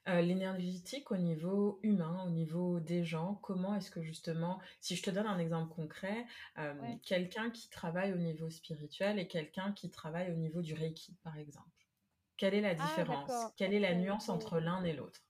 Euh, 0.08 0.20
l'énergétique 0.20 1.10
au 1.10 1.16
niveau 1.16 1.80
humain, 1.82 2.22
au 2.24 2.30
niveau 2.30 2.78
des 2.78 3.04
gens, 3.04 3.34
comment 3.42 3.74
est-ce 3.74 3.90
que 3.90 4.02
justement, 4.02 4.60
si 4.80 4.94
je 4.94 5.02
te 5.02 5.10
donne 5.10 5.26
un 5.26 5.40
exemple 5.40 5.74
concret, 5.74 6.26
euh, 6.58 6.74
quelqu'un 7.02 7.50
qui 7.50 7.68
travaille 7.70 8.12
au 8.12 8.18
niveau 8.18 8.48
spirituel 8.48 9.18
et 9.18 9.26
quelqu'un 9.26 9.72
qui 9.72 9.90
travaille 9.90 10.30
au 10.30 10.36
niveau 10.36 10.62
du 10.62 10.74
Reiki, 10.74 11.16
par 11.24 11.36
exemple, 11.36 11.66
quelle 12.36 12.54
est 12.54 12.60
la 12.60 12.76
ah, 12.78 12.86
différence? 12.86 13.52
Quelle 13.56 13.74
est 13.74 13.80
la 13.80 13.96
nuance 13.96 14.28
entre 14.28 14.60
l'un 14.60 14.84
et 14.84 14.92
l'autre? 14.92 15.25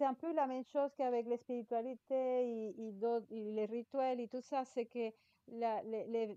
C'est 0.00 0.06
un 0.06 0.14
peu 0.14 0.32
la 0.32 0.46
même 0.46 0.64
chose 0.64 0.90
qu'avec 0.96 1.26
la 1.26 1.36
spiritualité 1.36 2.14
et, 2.14 2.94
les 3.30 3.66
rituels 3.66 4.18
et 4.18 4.28
tout 4.28 4.40
ça, 4.40 4.64
c'est 4.64 4.86
que 4.86 5.12
la, 5.48 5.82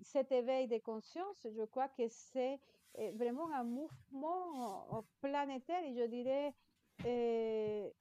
cet 0.01 0.33
éveil 0.33 0.67
de 0.67 0.79
conscience, 0.79 1.47
je 1.49 1.63
crois 1.63 1.87
que 1.87 2.05
c'est 2.09 2.59
eh, 2.95 3.11
vraiment 3.11 3.49
un 3.53 3.63
mouvement 3.63 5.05
planétaire 5.21 5.81
et 5.85 5.93
je 5.95 6.03
dirais, 6.07 6.53
eh, 7.05 7.93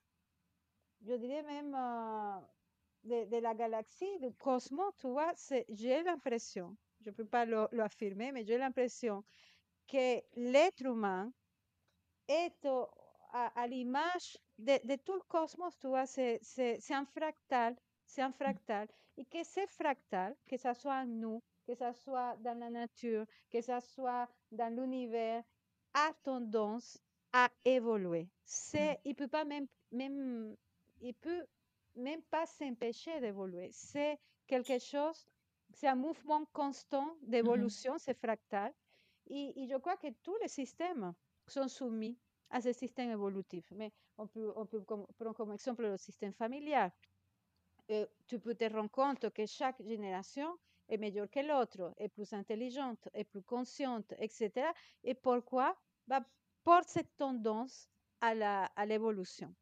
je 1.07 1.14
dirais 1.14 1.44
même 1.44 1.77
euh, 1.77 3.25
de, 3.27 3.37
la 3.37 3.55
galaxie, 3.55 4.18
du 4.18 4.33
cosmos, 4.33 4.92
tu 4.98 5.07
vois, 5.07 5.33
j'ai 5.68 6.03
l'impression, 6.03 6.77
je 7.03 7.11
ne 7.11 7.14
peux 7.14 7.25
pas 7.25 7.44
l'affirmer, 7.70 8.33
mais 8.33 8.42
j'ai 8.44 8.59
l'impression 8.59 9.22
que 9.87 10.20
l'être 10.35 10.85
humain 10.85 11.33
est 12.27 12.66
à, 13.33 13.66
l'image 13.66 14.38
de, 14.59 14.87
de, 14.87 14.97
tout 14.97 15.14
le 15.14 15.23
cosmos, 15.29 15.79
tu 15.79 15.88
vois, 15.88 16.07
c'est 16.07 16.40
un 16.90 17.05
fractal 17.07 17.77
c'est 18.12 18.23
un 18.23 18.33
fractal. 18.33 18.88
Et 19.16 19.25
que 19.25 19.42
ce 19.42 19.66
fractal, 19.66 20.37
que 20.47 20.57
ce 20.57 20.73
soit 20.75 21.01
en 21.01 21.07
nous, 21.07 21.42
que 21.66 21.75
ce 21.75 21.92
soit 21.92 22.37
dans 22.38 22.59
la 22.59 22.71
nature, 22.71 23.25
que 23.51 23.61
ce 23.61 23.79
soit 23.81 24.29
dans 24.51 24.75
l'univers, 24.75 25.42
a 25.95 26.12
tendance 26.23 26.99
à 27.33 27.51
évoluer. 27.64 28.29
C'est, 28.45 29.01
il 29.05 29.14
peut 29.14 29.29
pas 29.29 29.45
même, 29.45 29.66
même, 29.90 30.57
il 31.01 31.14
peut 31.14 31.47
même 31.97 32.23
pas 32.23 32.47
s'empêcher 32.47 33.21
d'évoluer. 33.21 33.71
C'est 33.73 34.18
quelque 34.47 34.79
chose, 34.79 35.27
c'est 35.73 35.88
un 35.88 35.95
mouvement 35.95 36.45
constant 36.53 37.16
d'évolution, 37.23 37.97
c'est 37.99 38.18
fractal. 38.18 38.73
Et, 39.29 39.66
je 39.68 39.77
crois 39.77 39.97
que 39.97 40.09
tous 40.23 40.37
les 40.42 40.49
systèmes 40.49 41.14
sont 41.47 41.68
soumis 41.68 42.18
à 42.53 42.61
ce 42.61 42.73
système 42.73 43.11
évolutif. 43.11 43.65
Mais 43.75 43.91
on 44.17 44.29
peut, 44.29 44.53
prendre 45.19 45.35
comme 45.35 45.53
exemple 45.53 45.83
le 45.83 45.97
système 45.97 46.33
familial 46.33 46.93
tu 48.27 48.38
peux 48.38 48.55
te 48.55 48.65
rendre 48.65 48.91
compte 48.91 49.31
que 49.31 49.47
chaque 49.47 49.83
génération 49.83 50.59
est 50.88 50.99
meilleure 50.99 51.31
que 51.31 51.41
l'autre, 51.41 51.93
est 51.97 52.09
plus 52.09 52.33
intelligente, 52.33 53.09
est 53.15 53.25
plus 53.25 53.43
consciente, 53.43 54.12
etc. 54.19 54.67
Et 55.05 55.15
pourquoi 55.15 55.77
bah, 56.07 56.25
Pour 56.65 56.83
cette 56.87 57.17
tendance 57.17 57.88
à 58.21 58.87
l'évolution. 58.87 59.53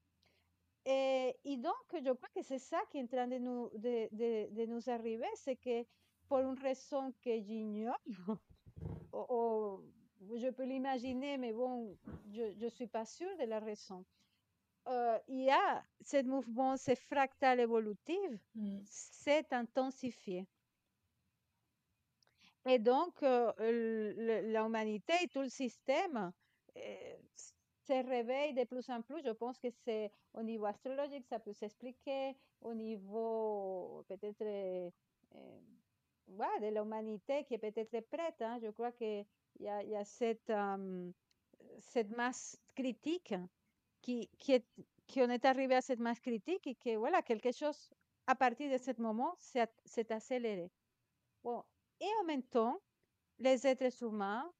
Et, 0.84 1.34
et, 1.44 1.56
donc, 1.56 1.74
je 1.92 2.12
crois 2.12 2.28
que 2.34 2.42
c'est 2.42 2.58
ça 2.58 2.78
qui 2.90 2.98
est 2.98 3.02
en 3.02 3.06
train 3.06 3.26
de 3.26 3.38
nous, 3.38 3.70
de 3.74 4.66
nous 4.66 4.90
arriver, 4.90 5.28
c'est 5.34 5.56
que 5.56 5.84
pour 6.28 6.38
une 6.38 6.58
raison 6.58 7.12
que 7.22 7.40
j'ignore, 7.40 7.98
ou, 9.12 9.80
je 10.36 10.50
peux 10.50 10.64
l'imaginer, 10.64 11.38
mais 11.38 11.52
bon, 11.52 11.96
je 12.32 12.64
ne 12.64 12.68
suis 12.68 12.86
pas 12.86 13.04
sûre 13.04 13.36
de 13.38 13.44
la 13.44 13.58
raison. 13.58 14.04
Euh, 14.88 15.18
il 15.28 15.42
y 15.44 15.50
a 15.50 15.84
ce 16.04 16.22
mouvement, 16.22 16.76
ce 16.76 16.94
fractal 16.94 17.60
évolutif, 17.60 18.30
mm. 18.54 18.80
s'est 18.84 19.46
intensifié. 19.50 20.46
Et 22.66 22.78
donc, 22.78 23.22
euh, 23.22 24.42
l'humanité 24.42 25.14
et 25.22 25.28
tout 25.28 25.40
le 25.40 25.48
système 25.48 26.32
euh, 26.76 27.14
se 27.86 27.92
réveille 28.06 28.54
de 28.54 28.64
plus 28.64 28.88
en 28.90 29.00
plus. 29.02 29.22
Je 29.24 29.30
pense 29.30 29.58
que 29.58 29.68
c'est 29.84 30.10
au 30.34 30.42
niveau 30.42 30.66
astrologique, 30.66 31.26
ça 31.26 31.38
peut 31.38 31.52
s'expliquer, 31.52 32.36
au 32.60 32.74
niveau 32.74 34.04
peut-être 34.08 34.92
de 36.60 36.68
l'humanité 36.74 37.44
qui 37.44 37.54
est 37.54 37.58
peut-être 37.58 38.00
prête. 38.08 38.40
Hein. 38.40 38.58
Je 38.62 38.70
crois 38.70 38.92
qu'il 39.52 39.66
y 39.66 39.68
a, 39.68 39.82
y 39.82 39.96
a 39.96 40.04
cette, 40.04 40.52
cette 41.80 42.10
masse 42.10 42.58
critique 42.74 43.34
qui, 44.00 44.28
qui, 44.38 44.52
est, 44.52 44.66
qui 45.06 45.20
on 45.20 45.30
est 45.30 45.44
arrivé 45.44 45.74
à 45.74 45.80
cette 45.80 46.00
masse 46.00 46.20
critique 46.20 46.66
et 46.66 46.74
que 46.74 46.96
voilà, 46.96 47.22
quelque 47.22 47.52
chose 47.52 47.90
à 48.26 48.34
partir 48.34 48.70
de 48.70 48.78
ce 48.78 49.00
moment 49.00 49.34
s'est 49.38 50.12
accéléré. 50.12 50.70
Bon, 51.42 51.64
et 52.00 52.08
en 52.20 52.24
même 52.24 52.42
temps, 52.42 52.80
les 53.38 53.66
êtres 53.66 54.02
humains 54.02 54.50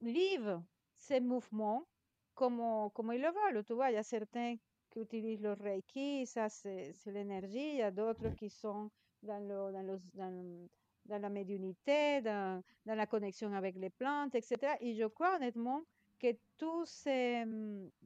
vivent 0.00 0.62
ces 0.96 1.20
mouvements 1.20 1.86
comme, 2.34 2.90
comme 2.94 3.12
ils 3.12 3.20
le 3.20 3.28
veulent. 3.28 3.64
Tu 3.64 3.72
vois, 3.72 3.90
il 3.90 3.94
y 3.94 3.98
a 3.98 4.02
certains 4.02 4.56
qui 4.90 5.00
utilisent 5.00 5.42
le 5.42 5.52
Reiki, 5.52 6.26
ça 6.26 6.48
c'est 6.48 6.94
l'énergie, 7.06 7.72
il 7.72 7.76
y 7.76 7.82
a 7.82 7.90
d'autres 7.90 8.30
qui 8.30 8.48
sont 8.48 8.90
dans, 9.22 9.40
le, 9.40 9.72
dans, 9.72 9.82
le, 9.82 9.98
dans, 10.14 10.68
dans, 11.08 11.20
la 11.20 11.28
médiumnité, 11.28 12.20
dans, 12.20 12.62
dans, 12.86 12.94
la 12.94 13.06
connexion 13.06 13.52
avec 13.52 13.76
les 13.76 13.90
plantes, 13.90 14.34
etc. 14.34 14.74
Et 14.80 14.94
je 14.94 15.04
crois 15.06 15.36
honnêtement 15.36 15.82
que 16.18 16.36
toutes 16.56 16.86
ces, 16.86 17.44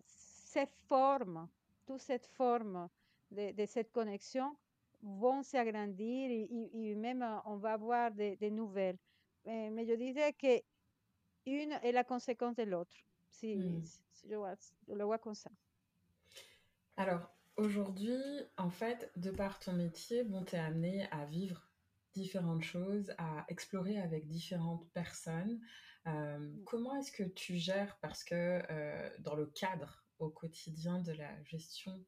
ces 0.06 0.66
formes, 0.88 1.48
toute 1.86 2.00
cette 2.00 2.26
forme 2.26 2.88
de, 3.30 3.52
de 3.52 3.66
cette 3.66 3.90
connexion 3.92 4.56
vont 5.02 5.42
s'agrandir 5.42 6.30
et, 6.30 6.70
et, 6.74 6.94
même 6.94 7.22
euh, 7.22 7.38
on 7.46 7.56
va 7.56 7.72
avoir 7.72 8.10
des, 8.12 8.36
des 8.36 8.50
nouvelles. 8.50 8.98
Mais, 9.44 9.70
mais, 9.70 9.84
je 9.84 9.94
dirais 9.94 10.32
que 10.32 10.62
une 11.46 11.72
est 11.82 11.92
la 11.92 12.04
conséquence 12.04 12.54
de 12.56 12.62
l'autre, 12.62 12.94
si, 13.28 13.56
mm. 13.56 13.84
si 13.84 14.28
je, 14.28 14.36
vois, 14.36 14.54
je, 14.86 14.94
le 14.94 15.04
vois 15.04 15.18
comme 15.18 15.34
ça. 15.34 15.50
Alors, 16.96 17.28
aujourd'hui, 17.56 18.20
en 18.56 18.70
fait, 18.70 19.10
de 19.16 19.30
par 19.30 19.58
ton 19.58 19.72
métier, 19.72 20.22
bon, 20.22 20.44
tu 20.44 20.54
es 20.54 20.58
amené 20.58 21.08
à 21.10 21.24
vivre 21.24 21.71
différentes 22.12 22.62
choses, 22.62 23.12
à 23.18 23.44
explorer 23.48 23.98
avec 23.98 24.28
différentes 24.28 24.88
personnes. 24.92 25.60
Euh, 26.06 26.38
mmh. 26.38 26.64
comment 26.64 26.96
est-ce 26.96 27.12
que 27.12 27.22
tu 27.22 27.56
gères 27.56 27.96
Parce 28.00 28.24
que 28.24 28.62
euh, 28.70 29.10
dans 29.20 29.34
le 29.34 29.46
cadre 29.46 30.04
au 30.18 30.30
quotidien 30.30 31.00
de 31.00 31.12
la 31.12 31.42
gestion 31.44 32.04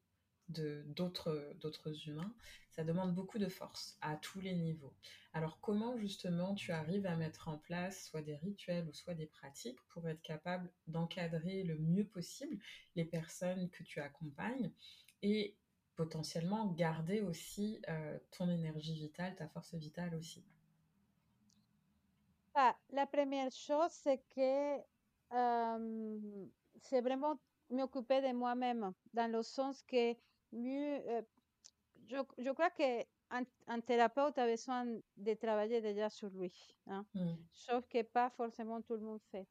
de 0.49 0.83
d'autres 0.87 1.53
d'autres 1.59 2.07
humains, 2.07 2.33
ça 2.69 2.83
demande 2.83 3.15
beaucoup 3.15 3.39
de 3.39 3.47
force 3.47 3.97
à 4.01 4.15
tous 4.17 4.41
les 4.41 4.53
niveaux. 4.53 4.95
Alors 5.33 5.59
comment 5.59 5.97
justement 5.97 6.53
tu 6.55 6.71
arrives 6.71 7.05
à 7.05 7.15
mettre 7.15 7.47
en 7.47 7.57
place 7.57 8.05
soit 8.05 8.21
des 8.21 8.35
rituels 8.35 8.87
ou 8.87 8.93
soit 8.93 9.15
des 9.15 9.27
pratiques 9.27 9.79
pour 9.89 10.07
être 10.07 10.21
capable 10.21 10.71
d'encadrer 10.87 11.63
le 11.63 11.77
mieux 11.77 12.05
possible 12.05 12.59
les 12.95 13.05
personnes 13.05 13.69
que 13.69 13.83
tu 13.83 13.99
accompagnes 14.01 14.71
et 15.21 15.57
potentiellement 15.95 16.67
garder 16.67 17.21
aussi 17.21 17.81
euh, 17.89 18.17
ton 18.31 18.49
énergie 18.49 18.93
vitale, 18.93 19.35
ta 19.35 19.47
force 19.47 19.73
vitale 19.75 20.13
aussi 20.15 20.43
ah, 22.53 22.75
La 22.91 23.05
première 23.05 23.51
chose, 23.51 23.91
c'est 23.91 24.21
que 24.35 24.77
euh, 25.33 26.47
c'est 26.81 27.01
vraiment 27.01 27.39
m'occuper 27.69 28.21
de 28.21 28.33
moi-même, 28.33 28.93
dans 29.13 29.31
le 29.31 29.41
sens 29.41 29.81
que 29.83 30.13
mieux, 30.51 31.01
euh, 31.07 31.21
je, 32.07 32.17
je, 32.37 32.51
crois 32.51 32.69
qu'un 32.69 33.43
un 33.67 33.81
thérapeute 33.81 34.37
a 34.37 34.45
besoin 34.45 34.85
de 35.17 35.33
travailler 35.33 35.81
déjà 35.81 36.09
sur 36.09 36.29
lui, 36.29 36.53
hein? 36.87 37.05
mm. 37.15 37.33
sauf 37.51 37.87
que 37.87 38.03
pas 38.03 38.29
forcément 38.29 38.81
tout 38.81 38.93
le 38.93 39.01
monde 39.01 39.21
fait. 39.31 39.47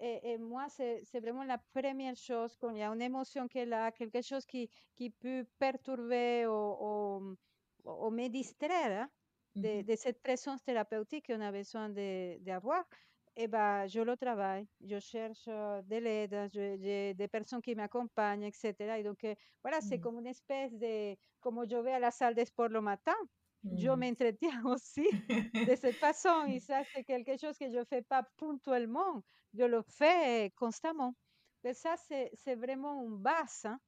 Et, 0.00 0.38
moi, 0.38 0.66
c'est 0.68 1.20
vraiment 1.20 1.42
la 1.42 1.58
première 1.58 2.16
chose 2.16 2.56
quand 2.56 2.70
il 2.70 2.78
y 2.78 2.82
a 2.82 2.88
une 2.88 3.02
émotion 3.02 3.48
qui 3.48 3.58
est 3.58 3.66
là, 3.66 3.90
quelque 3.90 4.22
chose 4.22 4.46
qui, 4.46 4.70
qui 4.94 5.10
peut 5.10 5.44
perturber 5.58 6.46
ou, 6.46 7.36
ou, 7.84 8.10
me 8.10 8.28
distraire 8.28 9.02
hein, 9.02 9.10
de, 9.56 9.82
de, 9.82 9.96
cette 9.96 10.22
présence 10.22 10.62
thérapeutique 10.62 11.26
qu'on 11.26 11.40
a 11.40 11.50
besoin 11.50 11.88
d'avoir. 11.88 12.84
Eh 13.40 13.46
ben, 13.46 13.86
je 13.86 14.00
le 14.00 14.16
travaille, 14.16 14.66
je 14.80 14.98
cherche 14.98 15.46
de 15.46 15.96
l'aide, 15.96 16.48
j'ai 16.52 17.14
des 17.14 17.28
personnes 17.28 17.62
qui 17.62 17.74
m'accompagnent, 17.74 18.42
etc. 18.42 18.74
Et 18.98 19.04
donc, 19.04 19.22
euh, 19.22 19.34
voilà, 19.62 19.80
c'est 19.80 20.00
comme 20.00 20.18
une 20.18 20.26
espèce 20.26 20.72
de, 20.74 21.16
comme 21.40 21.64
je 21.68 21.76
vais 21.76 21.92
à 21.92 22.00
la 22.00 22.10
salle 22.10 22.34
de 22.34 22.44
sport 22.44 22.68
le 22.68 22.80
matin, 22.80 23.14
je 23.70 23.88
m'entretiens 23.90 24.62
aussi 24.66 25.06
de 25.62 25.74
cette 25.76 25.98
façon. 25.98 26.46
Et 26.46 26.60
ça, 26.60 26.82
c'est 26.94 27.04
quelque 27.04 27.36
chose 27.38 27.56
que 27.58 27.70
je 27.70 27.78
ne 27.78 27.84
fais 27.84 28.02
pas 28.02 28.24
ponctuellement, 28.36 29.22
je 29.54 29.64
le 29.64 29.82
fais 29.82 30.52
constamment. 30.56 31.14
Mais 31.64 31.74
ça, 31.74 31.96
c'est 31.96 32.54
vraiment 32.56 33.02
une 33.04 33.18
base. 33.18 33.64
Hein. 33.66 33.80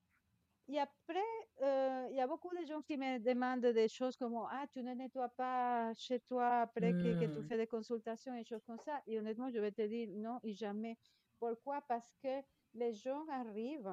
Et 0.68 0.78
après, 0.78 1.20
euh, 1.62 2.06
il 2.10 2.16
y 2.16 2.20
a 2.20 2.26
beaucoup 2.28 2.50
de 2.56 2.64
gens 2.64 2.80
qui 2.82 2.96
me 2.96 3.18
demandent 3.18 3.66
des 3.66 3.88
choses 3.88 4.16
comme 4.16 4.36
Ah, 4.50 4.66
tu 4.72 4.82
ne 4.82 4.94
nettoies 4.94 5.28
pas 5.30 5.92
chez 5.94 6.20
toi 6.20 6.60
après 6.62 6.94
que, 6.94 7.14
que 7.14 7.24
tu 7.26 7.42
Hmm. 7.42 7.48
fais 7.48 7.56
des 7.58 7.66
consultations 7.66 8.34
et 8.36 8.44
choses 8.44 8.64
comme 8.64 8.78
ça. 8.78 9.02
Et 9.06 9.18
honnêtement, 9.18 9.50
je 9.50 9.58
vais 9.58 9.72
te 9.72 9.82
dire 9.82 10.08
non 10.12 10.38
et 10.42 10.52
jamais. 10.54 10.96
Pourquoi? 11.40 11.82
Parce 11.82 12.14
que 12.22 12.40
les 12.74 12.94
gens 12.94 13.26
arrivent. 13.28 13.90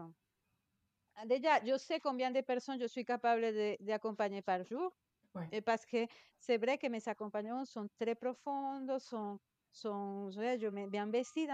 Déjà, 1.25 1.59
je 1.65 1.77
sais 1.77 1.99
combien 1.99 2.31
de 2.31 2.41
personnes 2.41 2.79
je 2.79 2.87
suis 2.87 3.03
capable 3.05 3.41
de- 3.41 3.77
d'accompagner 3.83 4.41
par 4.41 4.63
jour. 4.63 4.95
Ouais. 5.35 5.61
Parce 5.61 5.85
que 5.85 6.05
c'est 6.39 6.57
vrai 6.57 6.77
que 6.77 6.87
mes 6.87 7.07
accompagnements 7.07 7.65
sont 7.65 7.87
très 7.99 8.15
profonds, 8.15 8.85
sont, 8.99 9.39
sont, 9.71 10.29
je 10.31 10.67
me 10.67 10.87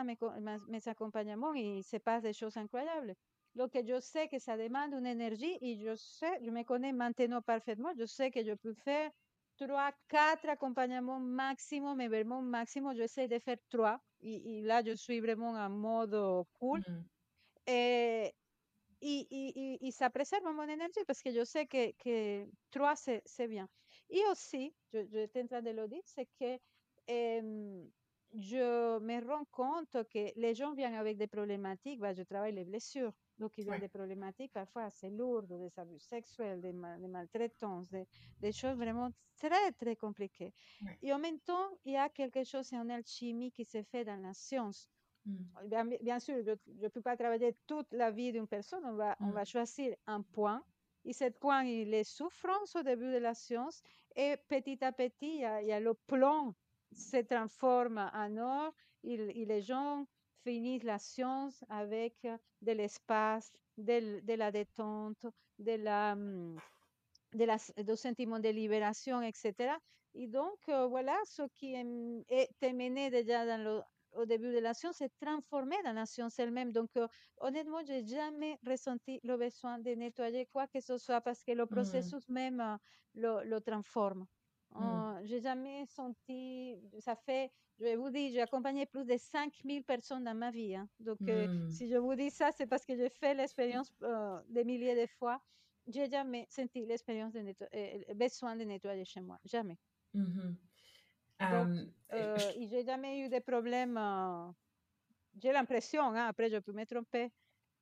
mes, 0.03 0.15
co- 0.15 0.31
ma- 0.41 0.59
mes 0.67 0.87
accompagnements 0.87 1.53
il 1.53 1.83
se 1.83 1.97
passe 1.97 2.23
des 2.23 2.33
choses 2.33 2.57
incroyables. 2.57 3.13
Donc, 3.55 3.71
je 3.75 3.99
sais 3.99 4.27
que 4.29 4.39
ça 4.39 4.57
demande 4.57 4.93
une 4.93 5.05
énergie 5.05 5.57
et 5.61 5.77
je 5.77 5.95
sais, 5.95 6.39
je 6.43 6.49
me 6.49 6.63
connais 6.63 6.91
maintenant 6.93 7.41
parfaitement, 7.41 7.91
je 7.97 8.05
sais 8.05 8.31
que 8.31 8.43
je 8.43 8.53
peux 8.53 8.73
faire 8.73 9.11
trois, 9.57 9.91
quatre 10.07 10.49
accompagnements 10.49 11.19
maximum, 11.19 11.97
mais 11.97 12.07
vraiment 12.07 12.41
maximum, 12.41 12.95
j'essaie 12.95 13.27
de 13.27 13.37
faire 13.39 13.57
trois. 13.69 13.99
Et, 14.21 14.59
et 14.59 14.61
là, 14.61 14.81
je 14.85 14.95
suis 14.95 15.19
vraiment 15.19 15.51
en 15.51 15.69
mode 15.69 16.15
cool. 16.59 16.81
Hmm. 16.87 17.03
Et, 17.67 18.33
y 19.05 19.91
ça 19.91 20.09
préserve 20.09 20.43
mon 20.53 20.63
énergie 20.67 21.03
parce 21.07 21.21
que 21.21 21.31
je 21.31 21.43
sais 21.43 21.65
que, 21.67 21.91
que 21.93 22.49
trois, 22.71 22.95
c'est 22.95 23.47
bien. 23.47 23.67
Et 24.09 24.21
aussi, 24.31 24.75
je, 24.91 25.05
je 25.07 25.17
étais 25.19 25.41
en 25.43 25.47
train 25.47 25.61
de 25.61 25.71
le 25.71 25.87
dire, 25.87 26.01
c'est 26.05 26.27
que 26.39 26.59
euh, 27.09 27.85
je 28.33 28.99
me 28.99 29.27
rends 29.27 29.45
compte 29.51 29.91
que 30.09 30.31
les 30.39 30.55
gens 30.55 30.73
viennent 30.73 30.95
avec 30.95 31.17
des 31.17 31.27
problématiques. 31.27 31.99
Bah, 31.99 32.13
je 32.13 32.23
travaille 32.23 32.53
les 32.53 32.65
blessures. 32.65 33.13
Donc, 33.37 33.57
il 33.57 33.65
y 33.67 33.71
a 33.73 33.77
des 33.77 33.89
problématiques 33.89 34.51
parfois 34.53 34.83
assez 34.85 35.09
lourdes, 35.09 35.47
des 35.59 35.77
abus 35.77 35.99
sexuels, 35.99 36.61
des, 36.61 36.73
mal- 36.73 36.99
des 37.01 37.07
maltraitances, 37.07 37.89
des, 37.89 38.07
des 38.39 38.51
choses 38.51 38.77
vraiment 38.77 39.09
très, 39.37 39.71
très 39.73 39.95
compliquées. 39.95 40.53
Et 41.01 41.13
en 41.13 41.19
même 41.19 41.39
temps, 41.41 41.69
il 41.83 41.93
y 41.93 41.97
a 41.97 42.09
quelque 42.09 42.43
chose 42.43 42.73
en 42.73 42.89
alchimie 42.89 43.51
qui 43.51 43.65
se 43.65 43.83
fait 43.83 44.05
dans 44.05 44.21
la 44.21 44.33
science. 44.33 44.89
Hmm. 45.25 45.67
Bien, 45.67 45.85
bien 45.85 46.19
sûr, 46.19 46.35
je 46.43 46.51
ne 46.67 46.87
peux 46.89 47.01
pas 47.01 47.15
travailler 47.15 47.55
toute 47.65 47.93
la 47.93 48.11
vie 48.11 48.31
d'une 48.31 48.47
personne. 48.47 48.83
On 48.85 48.95
va, 48.95 49.15
on 49.21 49.27
Mm. 49.27 49.31
va 49.31 49.45
choisir 49.45 49.95
un 50.05 50.21
point. 50.21 50.63
Et 51.05 51.13
ce 51.13 51.29
point, 51.29 51.63
il 51.63 51.93
est 51.93 52.03
souffrance 52.03 52.75
au 52.75 52.83
début 52.83 53.11
de 53.11 53.17
la 53.19 53.33
science. 53.33 53.81
Et 54.15 54.35
petit 54.47 54.83
à 54.83 54.91
petit, 54.91 55.35
il 55.35 55.41
y 55.41 55.45
a, 55.45 55.61
il 55.61 55.67
y 55.67 55.71
a 55.73 55.79
le 55.79 55.93
plan 55.93 56.53
se 56.91 57.17
transforme 57.17 57.97
en 58.13 58.37
or. 58.37 58.73
Et, 59.03 59.13
et 59.13 59.45
les 59.45 59.61
gens 59.61 60.05
finissent 60.43 60.83
la 60.83 60.99
science 60.99 61.63
avec 61.69 62.15
de 62.61 62.71
l'espace, 62.71 63.51
de, 63.77 64.19
de 64.21 64.33
la 64.33 64.51
détente, 64.51 65.25
de 65.59 65.75
la, 65.75 66.13
hum, 66.13 66.57
de 67.33 67.45
la, 67.45 67.57
du 67.83 67.95
sentiment 67.95 68.39
de 68.39 68.49
libération, 68.49 69.21
etc. 69.21 69.77
Et 70.15 70.27
donc, 70.27 70.59
euh, 70.69 70.85
voilà, 70.87 71.17
ce 71.25 71.43
qui 71.55 71.73
est, 71.73 72.45
est 72.61 72.73
mené 72.73 73.09
déjà 73.09 73.45
dans 73.45 73.61
le, 73.63 73.81
au 74.15 74.25
début 74.25 74.51
de 74.53 74.59
la 74.59 74.73
science 74.73 74.97
s'est 74.97 75.11
transformé 75.19 75.75
dans 75.83 75.93
la 75.93 76.05
science 76.05 76.37
elle-même. 76.39 76.71
Donc, 76.71 76.89
euh, 76.97 77.07
honnêtement, 77.37 77.81
je 77.85 77.93
n'ai 77.93 78.05
jamais 78.07 78.57
ressenti 78.65 79.19
le 79.23 79.37
besoin 79.37 79.79
de 79.79 79.91
nettoyer 79.91 80.45
quoi 80.47 80.67
que 80.67 80.79
ce 80.81 80.97
soit 80.97 81.21
parce 81.21 81.43
que 81.43 81.51
le 81.51 81.65
Hmm. 81.69 82.13
processus 82.13 82.29
même 82.29 82.59
euh, 82.59 82.77
le, 83.15 83.43
le 83.45 83.61
transforme. 83.61 84.25
Euh, 84.75 85.19
j'ai 85.25 85.39
jamais 85.39 85.85
senti, 85.85 86.75
ça 86.99 87.15
fait, 87.15 87.51
je 87.77 87.83
vais 87.83 87.95
vous 87.95 88.09
dire, 88.09 88.31
j'ai 88.31 88.41
accompagné 88.41 88.85
plus 88.87 89.05
de 89.05 89.17
5000 89.17 89.83
personnes 89.83 90.23
dans 90.23 90.33
ma 90.35 90.49
vie. 90.51 90.75
hein. 90.75 90.89
Donc, 90.99 91.19
euh, 91.29 91.47
Hmm. 91.47 91.69
si 91.69 91.87
je 91.87 91.95
vous 91.97 92.15
dis 92.15 92.31
ça, 92.31 92.51
c'est 92.51 92.65
parce 92.67 92.83
que 92.85 92.95
j'ai 92.95 93.09
fait 93.09 93.35
l'expérience 93.35 93.91
des 94.47 94.63
milliers 94.63 94.99
de 94.99 95.05
fois. 95.07 95.39
J'ai 95.87 96.09
jamais 96.09 96.47
senti 96.49 96.85
l'expérience 96.85 97.33
de 97.33 97.39
netto- 97.41 97.65
euh, 97.73 98.03
le 98.07 98.13
besoin 98.15 98.55
de 98.55 98.63
nettoyer 98.63 99.05
chez 99.05 99.21
moi. 99.21 99.37
Jamais. 99.43 99.77
Mhm. 100.13 100.57
Donc, 101.49 101.69
Euh, 101.71 101.87
euh, 102.13 102.53
je- 102.53 102.67
j'ai 102.69 102.85
jamais 102.85 103.19
eu 103.25 103.29
de 103.29 103.39
problème. 103.39 103.97
euh, 103.97 104.51
j'ai 105.41 105.51
l'impression, 105.53 106.03
hein, 106.03 106.27
après 106.27 106.49
je 106.51 106.57
peux 106.59 106.73
me 106.73 106.85
tromper. 106.85 107.31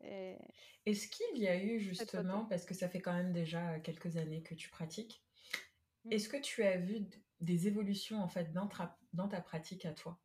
euh, 0.04 0.38
Est-ce 0.86 1.08
qu'il 1.08 1.38
y 1.42 1.48
a 1.48 1.60
eu 1.64 1.80
justement, 1.80 2.46
parce 2.46 2.66
que 2.66 2.74
ça 2.76 2.88
fait 2.90 3.02
quand 3.02 3.14
même 3.14 3.34
déjà 3.34 3.80
quelques 3.80 4.18
années 4.18 4.44
que 4.44 4.54
tu 4.56 4.70
pratiques, 4.70 5.26
Mm. 6.06 6.12
est-ce 6.12 6.30
que 6.30 6.38
tu 6.38 6.64
as 6.64 6.78
vu 6.78 7.08
des 7.42 7.68
évolutions 7.68 8.20
en 8.22 8.28
fait 8.30 8.54
dans 8.54 8.68
ta, 8.68 9.00
dans 9.14 9.28
ta 9.30 9.42
pratique 9.42 9.86
à 9.86 9.94
toi? 9.94 10.22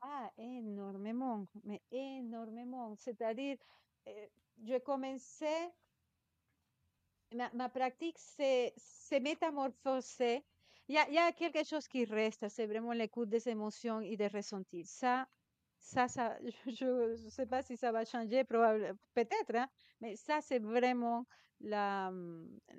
Ah, 0.00 0.30
énormément, 0.38 1.48
mais 1.64 1.82
énormément. 1.90 2.94
C'est-à-dire, 2.96 3.58
euh, 4.08 4.26
je 4.62 4.78
commençais, 4.78 5.74
ma, 7.34 7.50
ma 7.52 7.68
pratique 7.68 8.18
s'est 8.18 8.74
métamorphosée. 9.20 10.44
Il 10.88 10.94
y 10.94 10.98
y 11.14 11.18
a 11.18 11.32
quelque 11.32 11.64
chose 11.64 11.88
qui 11.88 12.04
reste, 12.04 12.48
c'est 12.48 12.66
vraiment 12.66 12.92
l'écoute 12.92 13.28
des 13.28 13.48
émotions 13.48 14.00
et 14.00 14.16
des 14.16 14.28
ressentis. 14.28 14.84
Ça, 14.84 15.26
ça, 15.78 16.08
ça 16.08 16.38
je 16.66 17.12
ne 17.24 17.28
sais 17.30 17.46
si 17.62 17.76
ça 17.76 17.92
va 17.92 18.04
changer, 18.04 18.44
peut-être, 19.14 19.54
hein, 19.54 19.68
mais 20.00 20.16
la, 21.60 22.10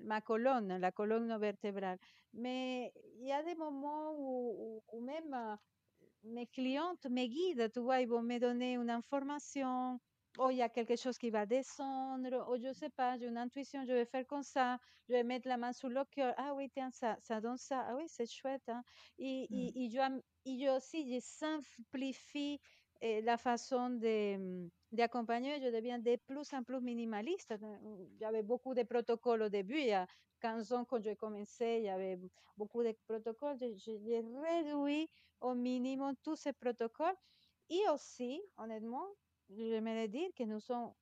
ma 0.04 0.22
colonne, 0.22 0.78
la 0.78 0.92
colonne 0.92 1.38
vertébrale. 1.40 1.98
Mais 2.34 2.92
il 3.20 3.26
y 3.28 3.32
a 3.32 3.44
des 3.44 3.56
moments 3.56 4.14
où, 4.18 4.82
où- 4.92 4.98
où 4.98 5.02
même 5.02 5.58
clientes 6.48 7.06
me 7.10 7.26
guident, 7.28 7.72
tu 7.72 7.80
vois, 7.82 8.02
ils 8.02 8.08
vont 8.10 8.22
me 8.24 8.40
donner 8.40 8.74
une 8.76 8.90
information, 8.90 10.00
ou 10.38 10.50
il 10.52 10.58
y 10.58 10.62
a 10.62 10.70
quelque 10.70 10.96
chose 10.96 11.18
qui 11.18 11.30
va 11.30 11.46
descendre, 11.46 12.48
ou 12.52 12.58
je 12.58 12.74
sais 12.74 12.90
pas, 12.90 13.18
j'ai 13.18 13.28
une 13.28 13.38
intuition, 13.38 13.84
je 13.86 13.94
vais 13.94 14.06
faire 14.06 14.26
comme 14.28 14.44
ça, 14.44 14.78
je 15.08 15.14
vais 15.14 15.24
mettre 15.24 15.48
la 15.48 15.58
main 15.58 15.74
sur 15.74 15.90
le 15.90 16.04
cœur, 16.06 16.34
ah 16.38 16.54
oui, 16.56 16.70
tiens, 16.74 16.92
ça, 16.92 17.18
ça 17.22 17.42
donne 17.42 17.58
ça, 17.58 17.86
ah 17.88 17.96
oui, 17.96 18.06
c'est 18.08 18.30
chouette, 18.30 18.68
hein. 18.70 18.84
Et, 19.18 19.48
Mm. 19.50 19.72
et, 19.76 19.86
et 19.86 19.90
je, 19.90 20.22
et 20.46 20.60
je 20.60 20.76
aussi, 20.78 21.14
je 21.14 21.20
simplifie 21.22 22.60
eh, 23.02 23.22
la 23.22 23.38
façon 23.38 23.90
de, 23.90 24.38
mm, 24.38 24.70
d'accompagner, 24.92 25.60
je 25.62 25.68
deviens 25.76 26.00
de 26.00 26.16
plus 26.28 26.54
en 26.54 26.64
plus 26.64 26.82
minimaliste. 26.82 27.52
Euh, 27.52 28.06
J'avais 28.20 28.44
beaucoup 28.44 28.74
de 28.74 28.84
protocoles 28.84 29.44
au 29.44 29.50
début, 29.50 29.78
il 29.80 29.88
y 29.88 29.94
a 29.94 30.08
15 30.40 30.72
ans 30.74 30.86
quand 30.86 31.02
j'ai 31.02 31.16
commencé, 31.16 31.78
il 31.80 31.86
y 31.86 31.90
avait 31.90 32.20
beaucoup 32.58 32.84
de 32.84 32.94
protocoles, 33.08 33.58
j'ai 33.78 33.98
réduit 34.44 35.10
au 35.42 35.54
minimum 35.56 36.16
tous 36.24 36.36
ces 36.36 36.54
protocoles. 36.54 37.16
Et 37.70 37.82
aussi, 37.94 38.42
honnêtement, 38.58 39.06
j'aimerais 39.50 40.08
dire 40.08 40.30
que 40.36 40.44
nous 40.44 40.60
sommes, 40.60 40.94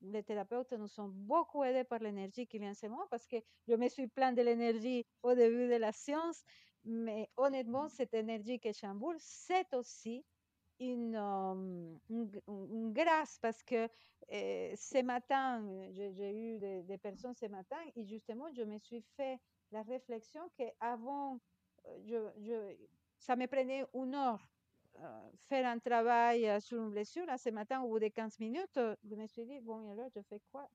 les 0.00 0.22
thérapeutes, 0.22 0.72
nous 0.72 0.88
sommes 0.88 1.12
beaucoup 1.12 1.64
aidés 1.64 1.84
par 1.84 1.98
l'énergie 2.00 2.46
qu'il 2.46 2.62
y 2.62 2.66
a 2.66 2.70
en 2.70 2.74
ce 2.74 2.86
parce 3.10 3.26
que 3.26 3.36
je 3.66 3.74
me 3.74 3.88
suis 3.88 4.06
plein 4.06 4.32
de 4.32 4.42
l'énergie 4.42 5.06
au 5.22 5.34
début 5.34 5.68
de 5.68 5.76
la 5.76 5.92
science, 5.92 6.44
mais 6.84 7.30
honnêtement, 7.36 7.88
cette 7.88 8.14
énergie 8.14 8.60
que 8.60 8.72
chamboule, 8.72 9.16
c'est 9.18 9.72
aussi 9.74 10.24
une, 10.80 11.16
euh, 11.16 12.90
grâce 12.90 13.38
parce 13.40 13.62
que 13.62 13.88
euh, 14.32 14.74
ce 14.76 15.02
matin, 15.02 15.62
euh, 15.64 15.88
j'ai 15.92 16.32
eu 16.32 16.58
des, 16.58 16.98
personnes 16.98 17.34
ce 17.34 17.46
matin 17.46 17.76
et 17.96 18.04
justement, 18.04 18.52
je 18.52 18.62
me 18.62 18.78
suis 18.78 19.02
fait 19.16 19.38
la 19.70 19.82
réflexion 19.82 20.42
qu'avant, 20.56 21.38
je, 22.04 22.16
je, 22.38 22.76
ça 23.18 23.36
me 23.36 23.46
prenait 23.46 23.84
une 23.94 24.14
heure 24.14 24.40
euh, 24.40 24.53
faire 25.48 25.66
un 25.66 25.78
travail 25.78 26.48
euh, 26.48 26.60
sur 26.60 26.78
une 26.78 26.90
blessure. 26.90 27.26
Là, 27.26 27.36
ce 27.38 27.50
matin, 27.50 27.80
au 27.82 27.88
bout 27.88 27.98
de 27.98 28.08
15 28.08 28.38
minutes, 28.38 28.76
euh, 28.76 28.94
je 29.04 29.14
me 29.14 29.26
suis 29.26 29.44
dit, 29.44 29.60
bon, 29.60 29.82
et 29.82 29.90
alors, 29.92 30.08
je 30.14 30.20
fais 30.22 30.40
quoi? 30.50 30.68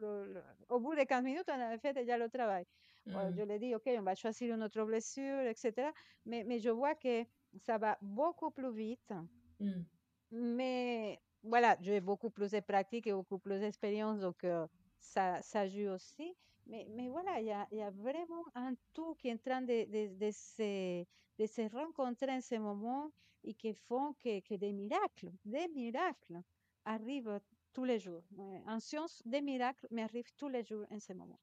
Le 0.00 0.26
le- 0.34 0.42
Au 0.68 0.80
bout 0.80 0.94
de 0.94 1.04
15 1.04 1.24
minutes, 1.24 1.48
on 1.48 1.60
avait 1.60 1.78
fait 1.78 1.92
déjà 1.92 2.16
le 2.18 2.28
travail. 2.28 2.64
Euh, 3.08 3.30
Mm. 3.30 3.34
je 3.36 3.42
l'ai 3.42 3.58
dit, 3.58 3.74
OK, 3.74 3.88
on 3.98 4.02
va 4.02 4.14
choisir 4.14 4.54
une 4.54 4.62
autre 4.62 4.82
blessure, 4.84 5.40
etc. 5.42 5.92
Mais, 6.26 6.44
mais 6.44 6.58
je 6.58 6.70
vois 6.70 6.94
que 6.94 7.24
ça 7.56 7.78
va 7.78 7.96
beaucoup 8.02 8.50
plus 8.50 8.72
vite. 8.72 9.12
Mm. 9.60 9.82
Mais 10.30 11.18
voilà, 11.42 11.76
j'ai 11.80 12.00
beaucoup 12.00 12.30
plus 12.30 12.50
de 12.50 12.60
pratique 12.60 13.06
et 13.06 13.12
beaucoup 13.12 13.38
plus 13.38 13.60
d'expérience, 13.60 14.20
donc 14.20 14.44
euh, 14.44 14.66
ça, 14.98 15.40
ça 15.42 15.66
joue 15.68 15.88
aussi. 15.90 16.34
Mais, 16.68 17.08
voilà, 17.08 17.40
il 17.40 17.78
y 17.78 17.82
a, 17.82 17.90
vraiment 17.90 18.44
un 18.54 18.74
tout 18.92 19.14
qui 19.14 19.28
est 19.28 19.32
en 19.32 19.38
train 19.38 19.62
de, 19.62 20.30
se, 20.30 21.04
de 21.38 21.46
se 21.46 21.74
rencontrer 21.74 22.30
en 22.30 22.40
ce 22.40 22.56
moment 22.56 23.10
et 23.44 23.54
qui 23.54 23.72
font 23.72 24.14
que, 24.14 24.40
que 24.40 24.54
des 24.54 24.72
miracles, 24.72 25.32
des 25.44 25.68
miracles 25.68 26.42
arrivent 26.84 27.40
tous 27.72 27.84
les 27.84 27.98
jours. 27.98 28.22
En 28.66 28.80
science, 28.80 29.22
des 29.24 29.40
miracles 29.40 29.86
m'arrivent 29.90 30.32
tous 30.36 30.48
les 30.48 30.62
jours 30.62 30.86
en 30.90 31.00
ce 31.00 31.12
moment. 31.12 31.38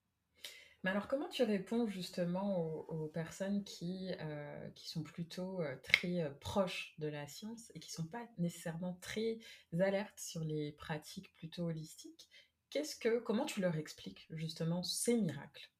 Mais 0.85 0.91
alors, 0.91 1.07
comment 1.07 1.29
tu 1.29 1.41
réponds 1.41 1.87
justement 1.87 2.63
aux, 2.89 3.07
personnes 3.07 3.63
qui, 3.63 4.11
euh, 4.19 4.69
qui 4.75 4.87
sont 4.87 5.01
plutôt 5.01 5.59
euh, 5.59 5.75
très 5.81 6.21
euh, 6.21 6.29
proches 6.29 6.93
de 6.99 7.07
la 7.07 7.27
science 7.27 7.71
et 7.73 7.79
qui 7.79 7.91
sont 7.91 8.05
pas 8.05 8.27
nécessairement 8.37 8.95
très 9.01 9.39
alertes 9.79 10.19
sur 10.19 10.43
les 10.43 10.73
pratiques 10.73 11.33
plutôt 11.33 11.63
holistiques? 11.63 12.29
Qu'est-ce 12.75 12.97
que, 12.97 13.19
comment 13.19 13.45
tu 13.45 13.61
leur 13.61 13.77
expliques 13.77 14.27
justement 14.31 14.83
ces 14.83 15.15
miracles? 15.15 15.71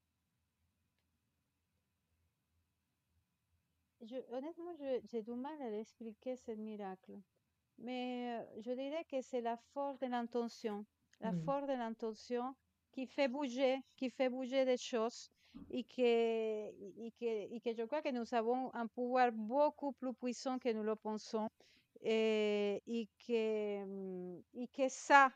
Je, 4.02 4.16
honnêtement, 4.32 4.74
j'ai 5.04 5.22
du 5.24 5.34
mal 5.34 5.62
à 5.62 5.70
l'expliquer 5.70 6.38
ce 6.38 6.52
miracle. 6.52 7.20
Mais 7.80 8.40
euh, 8.40 8.62
je 8.62 8.72
dirais 8.72 9.06
que 9.10 9.22
c'est 9.22 9.42
la 9.42 9.58
force 9.74 10.00
de 10.00 10.08
l'intention. 10.08 10.86
La 11.22 11.32
Mm. 11.32 11.40
force 11.46 11.68
de 11.68 11.74
l'intention 11.74 12.56
qui 12.92 13.08
fait 13.08 13.28
bouger, 13.28 13.80
qui 13.98 14.10
fait 14.10 14.30
bouger 14.30 14.66
des 14.66 14.78
choses 14.78 15.32
et 15.70 15.84
que, 15.84 16.02
et 16.02 17.12
que, 17.20 17.56
et 17.56 17.62
que 17.62 17.74
je 17.74 17.84
crois 17.84 18.02
que 18.02 18.12
nous 18.12 18.34
avons 18.34 18.74
un 18.76 18.88
pouvoir 18.88 19.32
beaucoup 19.34 19.94
plus 19.94 20.14
puissant 20.14 20.60
que 20.60 20.72
nous 20.72 20.84
le 20.84 20.96
pensons 20.96 21.50
et, 22.02 22.82
et 22.88 23.10
que, 23.28 24.40
et 24.54 24.68
que 24.68 24.90
ça, 24.90 25.32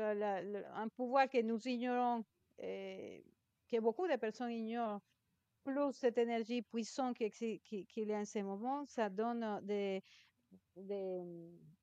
un 0.00 0.88
pouvoir 0.88 1.28
que 1.28 1.40
nous 1.42 1.60
ignorons, 1.68 2.24
eh, 2.58 3.24
que 3.68 3.80
beaucoup 3.80 4.06
de 4.08 4.16
personnes 4.16 4.50
ignorent, 4.50 5.00
plus 5.64 5.92
cette 5.92 6.18
énergie 6.18 6.62
puissante 6.62 7.16
qui 7.16 7.24
exi- 7.24 7.60
qui- 7.62 7.86
qu'il 7.86 8.08
y 8.08 8.12
a 8.14 8.18
en 8.18 8.24
ce 8.24 8.38
moment, 8.40 8.84
ça 8.86 9.08
donne 9.08 9.60
des, 9.62 10.02
des, 10.76 11.22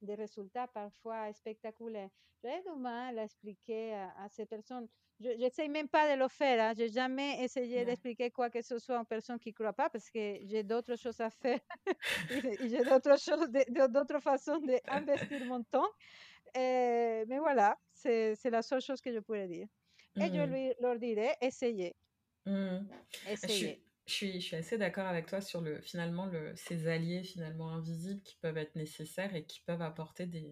des 0.01 0.15
résultats 0.15 0.67
parfois 0.67 1.31
spectaculaires. 1.33 2.09
J'ai 2.43 2.61
du 2.63 2.79
mal 2.79 3.19
à 3.19 3.23
expliquer 3.23 3.93
à, 3.93 4.13
à 4.23 4.29
ces 4.29 4.45
personnes. 4.45 4.87
Je 5.19 5.29
n'essaie 5.29 5.67
même 5.67 5.87
pas 5.87 6.15
de 6.15 6.19
le 6.19 6.27
faire. 6.27 6.59
hein. 6.61 6.73
J'ai 6.75 6.89
jamais 6.89 7.43
essayé 7.43 7.85
Ouais. 7.85 7.85
d'expliquer 7.85 8.31
quoi 8.31 8.49
que 8.49 8.61
ce 8.61 8.79
soit 8.79 8.99
aux 9.01 9.05
personnes 9.05 9.39
qui 9.39 9.49
ne 9.49 9.53
croient 9.53 9.73
pas 9.73 9.89
parce 9.89 10.09
que 10.09 10.39
j'ai 10.45 10.63
d'autres 10.63 10.95
choses 10.95 11.19
à 11.21 11.29
faire 11.29 11.59
et 12.29 12.41
et 12.59 12.69
j'ai 12.69 12.83
d'autres 12.83 13.17
choses, 13.19 13.49
d'autres 13.89 14.19
façons 14.19 14.59
d'investir 14.59 15.45
mon 15.45 15.63
temps. 15.63 15.89
Euh, 16.57 17.25
mais 17.27 17.39
voilà, 17.39 17.77
c'est 17.93 18.35
la 18.49 18.61
seule 18.61 18.81
chose 18.81 19.01
que 19.01 19.11
je 19.13 19.19
pourrais 19.19 19.47
dire. 19.47 19.67
Et 20.19 20.27
je 20.27 20.41
Mhm. 20.41 20.51
lui, 20.51 20.73
leur 20.81 20.99
dirais, 20.99 21.35
essayez. 21.41 21.95
Je 22.45 23.25
essayez. 23.25 23.47
suis, 23.47 23.83
je 24.07 24.13
suis, 24.13 24.33
je 24.41 24.45
suis 24.47 24.55
assez 24.55 24.77
d'accord 24.77 25.05
avec 25.07 25.27
toi 25.27 25.41
sur 25.41 25.61
le, 25.61 25.81
finalement 25.81 26.25
le, 26.25 26.55
ces 26.55 26.87
alliés 26.87 27.23
finalement 27.23 27.69
invisibles 27.71 28.21
qui 28.23 28.37
peuvent 28.37 28.57
être 28.57 28.75
nécessaires 28.75 29.35
et 29.35 29.45
qui 29.45 29.61
peuvent 29.61 29.81
apporter 29.81 30.25
des, 30.25 30.51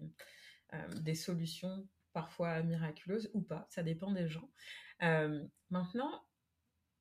euh, 0.74 0.88
des 1.02 1.14
solutions 1.14 1.88
parfois 2.12 2.62
miraculeuses 2.62 3.30
ou 3.34 3.42
pas, 3.42 3.66
ça 3.70 3.82
dépend 3.82 4.12
des 4.12 4.28
gens. 4.28 4.50
Euh, 5.02 5.46
maintenant, 5.70 6.24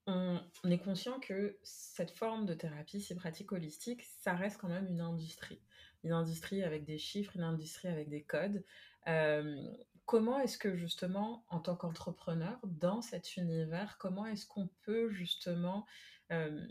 on, 0.08 0.42
on 0.64 0.72
est 0.72 0.80
conscient 0.80 1.20
que 1.20 1.60
cette 1.64 2.12
forme 2.12 2.46
de 2.46 2.54
thérapie, 2.54 3.02
ces 3.02 3.16
pratiques 3.16 3.52
holistiques, 3.52 4.04
ça 4.04 4.34
reste 4.36 4.60
quand 4.60 4.70
même 4.70 4.88
une 4.88 5.02
industrie. 5.02 5.64
Une 6.04 6.14
industrie 6.14 6.64
avec 6.64 6.86
des 6.86 6.98
chiffres, 6.98 7.36
une 7.36 7.44
industrie 7.44 7.88
avec 7.90 8.10
des 8.10 8.24
codes. 8.24 8.64
Euh, 9.08 9.72
comment 10.06 10.40
est-ce 10.40 10.58
que 10.58 10.76
justement, 10.76 11.46
en 11.50 11.60
tant 11.60 11.76
qu'entrepreneur, 11.76 12.60
dans 12.64 13.02
cet 13.02 13.38
univers, 13.38 13.98
comment 13.98 14.26
est-ce 14.26 14.46
qu'on 14.48 14.70
peut 14.82 15.10
justement 15.10 15.86
euh, 16.32 16.68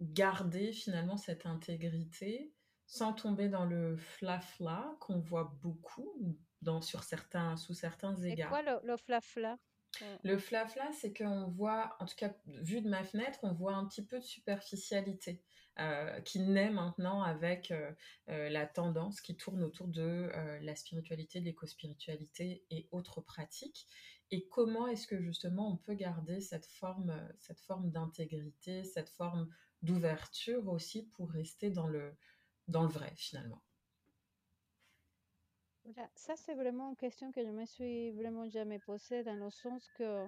garder 0.00 0.72
finalement 0.72 1.16
cette 1.16 1.46
intégrité 1.46 2.54
sans 2.86 3.12
tomber 3.12 3.48
dans 3.48 3.64
le 3.64 3.96
flafla 3.96 4.96
qu'on 5.00 5.18
voit 5.20 5.56
beaucoup 5.62 6.38
dans, 6.62 6.80
sur 6.82 7.02
certains, 7.02 7.56
sous 7.56 7.74
certains 7.74 8.14
Et 8.28 8.38
quoi 8.38 8.62
égards? 8.62 8.62
le, 8.62 8.86
le 8.86 8.96
flafla? 8.96 9.58
Euh, 10.02 10.16
le 10.24 10.38
flafla, 10.38 10.90
c'est 10.92 11.12
qu'on 11.12 11.48
voit, 11.48 11.96
en 12.00 12.06
tout 12.06 12.16
cas, 12.16 12.34
vu 12.46 12.80
de 12.80 12.88
ma 12.88 13.04
fenêtre, 13.04 13.38
on 13.42 13.52
voit 13.52 13.74
un 13.74 13.86
petit 13.86 14.04
peu 14.04 14.18
de 14.18 14.24
superficialité 14.24 15.42
euh, 15.78 16.22
qui 16.22 16.40
naît 16.40 16.70
maintenant 16.70 17.20
avec 17.20 17.70
euh, 17.70 17.92
euh, 18.30 18.48
la 18.48 18.64
tendance 18.64 19.20
qui 19.20 19.36
tourne 19.36 19.62
autour 19.62 19.88
de 19.88 20.30
la 20.62 20.74
spiritualité, 20.74 21.40
de 21.40 21.44
l'éco-spiritualité 21.44 22.64
et 22.70 22.88
autres 22.92 23.20
pratiques. 23.20 23.86
Et 24.30 24.48
comment 24.48 24.86
est-ce 24.86 25.06
que 25.06 25.20
justement 25.20 25.70
on 25.70 25.76
peut 25.76 25.92
garder 25.92 26.40
cette 26.40 26.64
forme, 26.64 27.14
cette 27.40 27.60
forme 27.60 27.90
d'intégrité, 27.90 28.84
cette 28.84 29.10
forme 29.10 29.50
d'ouverture 29.82 30.66
aussi 30.68 31.10
pour 31.14 31.30
rester 31.30 31.68
dans 31.68 31.88
le 31.88 32.16
vrai 32.68 33.12
finalement? 33.14 33.62
Voilà, 35.94 36.08
ça 36.14 36.34
c'est 36.36 36.54
vraiment 36.54 36.90
une 36.90 36.96
question 36.96 37.30
que 37.32 37.42
je 37.44 37.50
me 37.50 37.64
suis 37.64 38.10
vraiment 38.10 38.48
jamais 38.48 38.78
posée 38.80 39.22
dans 39.22 39.34
le 39.36 39.50
sens 39.50 39.88
que 39.96 40.26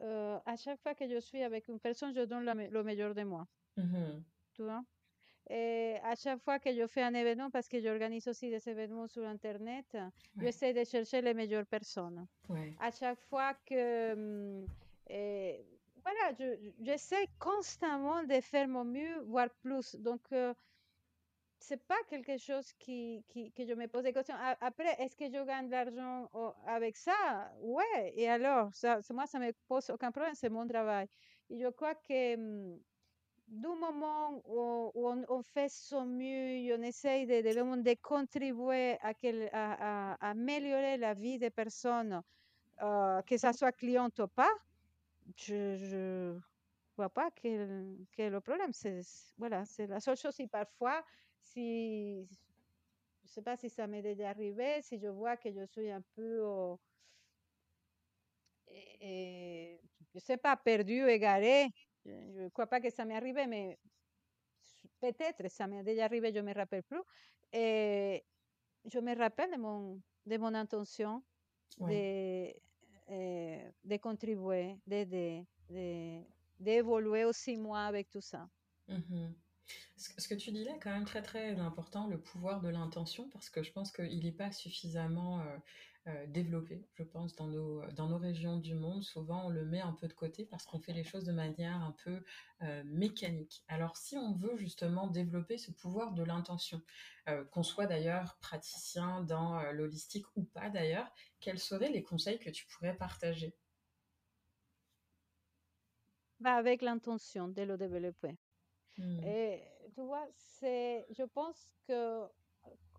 euh, 0.00 0.38
à 0.44 0.56
chaque 0.56 0.80
fois 0.80 0.94
que 0.94 1.08
je 1.08 1.18
suis 1.20 1.42
avec 1.42 1.68
une 1.68 1.78
personne, 1.78 2.12
je 2.14 2.22
donne 2.22 2.44
la 2.44 2.54
me- 2.54 2.68
le 2.68 2.82
meilleur 2.82 3.14
de 3.14 3.22
moi, 3.22 3.46
Mhm. 3.76 4.22
tu 4.54 4.62
vois? 4.62 4.82
Et 5.50 5.96
à 6.02 6.14
chaque 6.14 6.40
fois 6.40 6.58
que 6.58 6.74
je 6.74 6.86
fais 6.86 7.02
un 7.02 7.14
événement, 7.14 7.50
parce 7.50 7.68
que 7.68 7.80
j'organise 7.80 8.26
aussi 8.28 8.50
des 8.50 8.68
événements 8.68 9.06
sur 9.06 9.24
Internet, 9.24 9.86
Ouais. 9.94 10.10
j'essaie 10.40 10.74
de 10.74 10.84
chercher 10.84 11.22
les 11.22 11.32
meilleures 11.32 11.66
personnes. 11.66 12.26
Ouais. 12.48 12.74
À 12.80 12.90
chaque 12.90 13.20
fois 13.30 13.54
que... 13.64 14.12
hum, 14.12 14.66
voilà, 16.02 16.32
je- 16.38 16.56
je- 16.62 16.84
j'essaie 16.84 17.26
constamment 17.38 18.22
de 18.24 18.40
faire 18.40 18.66
mon 18.68 18.84
mieux, 18.84 19.20
voire 19.26 19.50
plus. 19.62 19.94
Donc, 19.96 20.20
euh, 20.32 20.52
c'est 21.60 21.86
pas 21.86 21.96
quelque 22.08 22.38
chose 22.38 22.72
qui, 22.78 23.24
qui, 23.28 23.52
que 23.52 23.66
je 23.66 23.72
me 23.74 23.86
pose 23.88 24.04
des 24.04 24.12
questions. 24.12 24.34
Après, 24.60 24.94
est-ce 25.02 25.16
que 25.16 25.26
je 25.26 25.44
gagne 25.44 25.66
de 25.66 25.72
l'argent 25.72 26.30
avec 26.66 26.96
ça? 26.96 27.52
Ouais, 27.60 28.12
et 28.16 28.28
alors, 28.28 28.74
ça, 28.74 29.02
ça- 29.02 29.14
moi, 29.14 29.26
ça 29.26 29.38
me 29.38 29.52
pose 29.66 29.90
aucun 29.90 30.10
problème, 30.12 30.34
c'est 30.34 30.48
mon 30.50 30.66
travail. 30.66 31.08
Et 31.50 31.58
je 31.60 31.68
crois 31.68 31.94
que 31.96 32.34
hum, 32.36 32.78
du 33.48 33.68
moment 33.68 34.42
où, 34.46 34.92
on, 34.94 35.24
on 35.28 35.42
fait 35.42 35.68
son 35.70 36.06
mieux 36.06 36.74
on 36.78 36.82
essaye 36.82 37.26
de, 37.26 37.42
de, 37.42 37.82
de 37.82 37.96
contribuer 38.02 38.98
à, 39.00 39.14
quel- 39.14 39.50
à, 39.52 40.12
à- 40.14 40.30
améliorer 40.30 40.96
la 40.98 41.14
vie 41.14 41.38
des 41.38 41.50
personnes, 41.50 42.22
euh, 42.82 43.22
que 43.22 43.36
ça 43.38 43.52
soit 43.52 43.72
client 43.72 44.10
ou 44.18 44.28
pas, 44.28 44.50
je, 45.36 45.76
je 45.76 46.38
vois 46.96 47.10
pas 47.10 47.30
quel, 47.32 47.96
quel 48.12 48.26
est 48.26 48.30
le 48.30 48.40
problème. 48.40 48.72
C'est- 48.72 49.34
voilà, 49.38 49.64
c'est 49.64 49.86
la 49.86 50.00
seule 50.00 50.16
chose. 50.16 50.38
Et 50.40 50.48
parfois, 50.48 51.04
si, 51.52 52.28
je 53.24 53.28
sais 53.28 53.42
pas 53.42 53.56
si 53.56 53.70
ça 53.70 53.86
m'est 53.86 54.02
déjà 54.02 54.30
arrivé, 54.30 54.82
si 54.82 54.98
je 54.98 55.08
vois 55.08 55.36
que 55.36 55.50
je 55.52 55.64
suis 55.66 55.90
un 55.90 56.02
peu, 56.14 56.40
euh, 56.44 56.76
eh, 58.66 58.96
eh, 59.00 59.80
je 60.14 60.18
sais 60.20 60.36
pas, 60.36 60.56
perdu, 60.56 61.08
égaré, 61.08 61.68
je 62.04 62.10
ne 62.44 62.48
crois 62.50 62.66
pas 62.66 62.80
que 62.80 62.90
ça 62.90 63.04
m'est 63.04 63.16
arrivé, 63.16 63.46
mais 63.46 63.78
peut-être 65.00 65.48
ça 65.50 65.66
m'est 65.66 65.82
déjà 65.84 66.04
arrivé, 66.04 66.32
je 66.32 66.40
me 66.40 66.52
rappelle 66.54 66.82
plus. 66.82 67.02
Et 67.52 68.24
je 68.84 68.98
me 69.00 69.16
rappelle 69.16 69.52
de 69.52 69.58
mon, 69.58 70.02
de 70.26 70.38
mon 70.38 70.54
intention 70.54 71.24
de, 71.78 72.54
eh, 73.08 73.72
de 73.84 73.96
contribuer, 73.98 74.78
de, 74.86 75.44
d'évoluer 76.58 77.24
aussi 77.24 77.56
moi 77.56 77.80
avec 77.86 78.10
tout 78.10 78.20
ça. 78.20 78.48
Ce 79.96 80.28
que 80.28 80.34
tu 80.34 80.52
dis 80.52 80.64
là 80.64 80.72
est 80.76 80.78
quand 80.78 80.92
même 80.92 81.04
très 81.04 81.22
très 81.22 81.58
important, 81.58 82.06
le 82.06 82.20
pouvoir 82.20 82.60
de 82.60 82.68
l'intention, 82.68 83.28
parce 83.30 83.50
que 83.50 83.62
je 83.62 83.72
pense 83.72 83.92
qu'il 83.92 84.24
n'est 84.24 84.32
pas 84.32 84.52
suffisamment 84.52 85.40
euh, 85.40 85.56
euh, 86.06 86.26
développé, 86.28 86.86
je 86.94 87.02
pense, 87.02 87.34
dans 87.34 87.48
nos, 87.48 87.84
dans 87.92 88.08
nos 88.08 88.18
régions 88.18 88.58
du 88.58 88.74
monde. 88.74 89.02
Souvent, 89.02 89.46
on 89.46 89.48
le 89.48 89.64
met 89.64 89.80
un 89.80 89.92
peu 89.92 90.06
de 90.06 90.12
côté 90.12 90.44
parce 90.46 90.64
qu'on 90.64 90.78
fait 90.78 90.92
les 90.92 91.02
choses 91.02 91.24
de 91.24 91.32
manière 91.32 91.76
un 91.82 91.94
peu 92.04 92.22
euh, 92.62 92.82
mécanique. 92.84 93.64
Alors, 93.68 93.96
si 93.96 94.16
on 94.16 94.34
veut 94.34 94.56
justement 94.56 95.08
développer 95.08 95.58
ce 95.58 95.72
pouvoir 95.72 96.12
de 96.12 96.22
l'intention, 96.22 96.80
qu'on 97.50 97.62
soit 97.62 97.86
d'ailleurs 97.86 98.38
praticien 98.40 99.22
dans 99.22 99.60
l'holistique 99.72 100.24
ou 100.34 100.44
pas 100.44 100.70
d'ailleurs, 100.70 101.12
quels 101.40 101.58
seraient 101.58 101.90
les 101.90 102.02
conseils 102.02 102.38
que 102.38 102.48
tu 102.48 102.66
pourrais 102.66 102.96
partager? 102.96 103.54
Va 106.40 106.54
avec 106.54 106.80
l'intention 106.80 107.48
de 107.48 107.62
le 107.62 107.76
développer. 107.76 108.38
Hmm. 108.98 109.20
Et 109.22 109.62
tu 109.94 110.02
vois, 110.02 110.26
c'est, 110.36 111.06
je 111.10 111.24
pense 111.24 111.68
que 111.86 112.26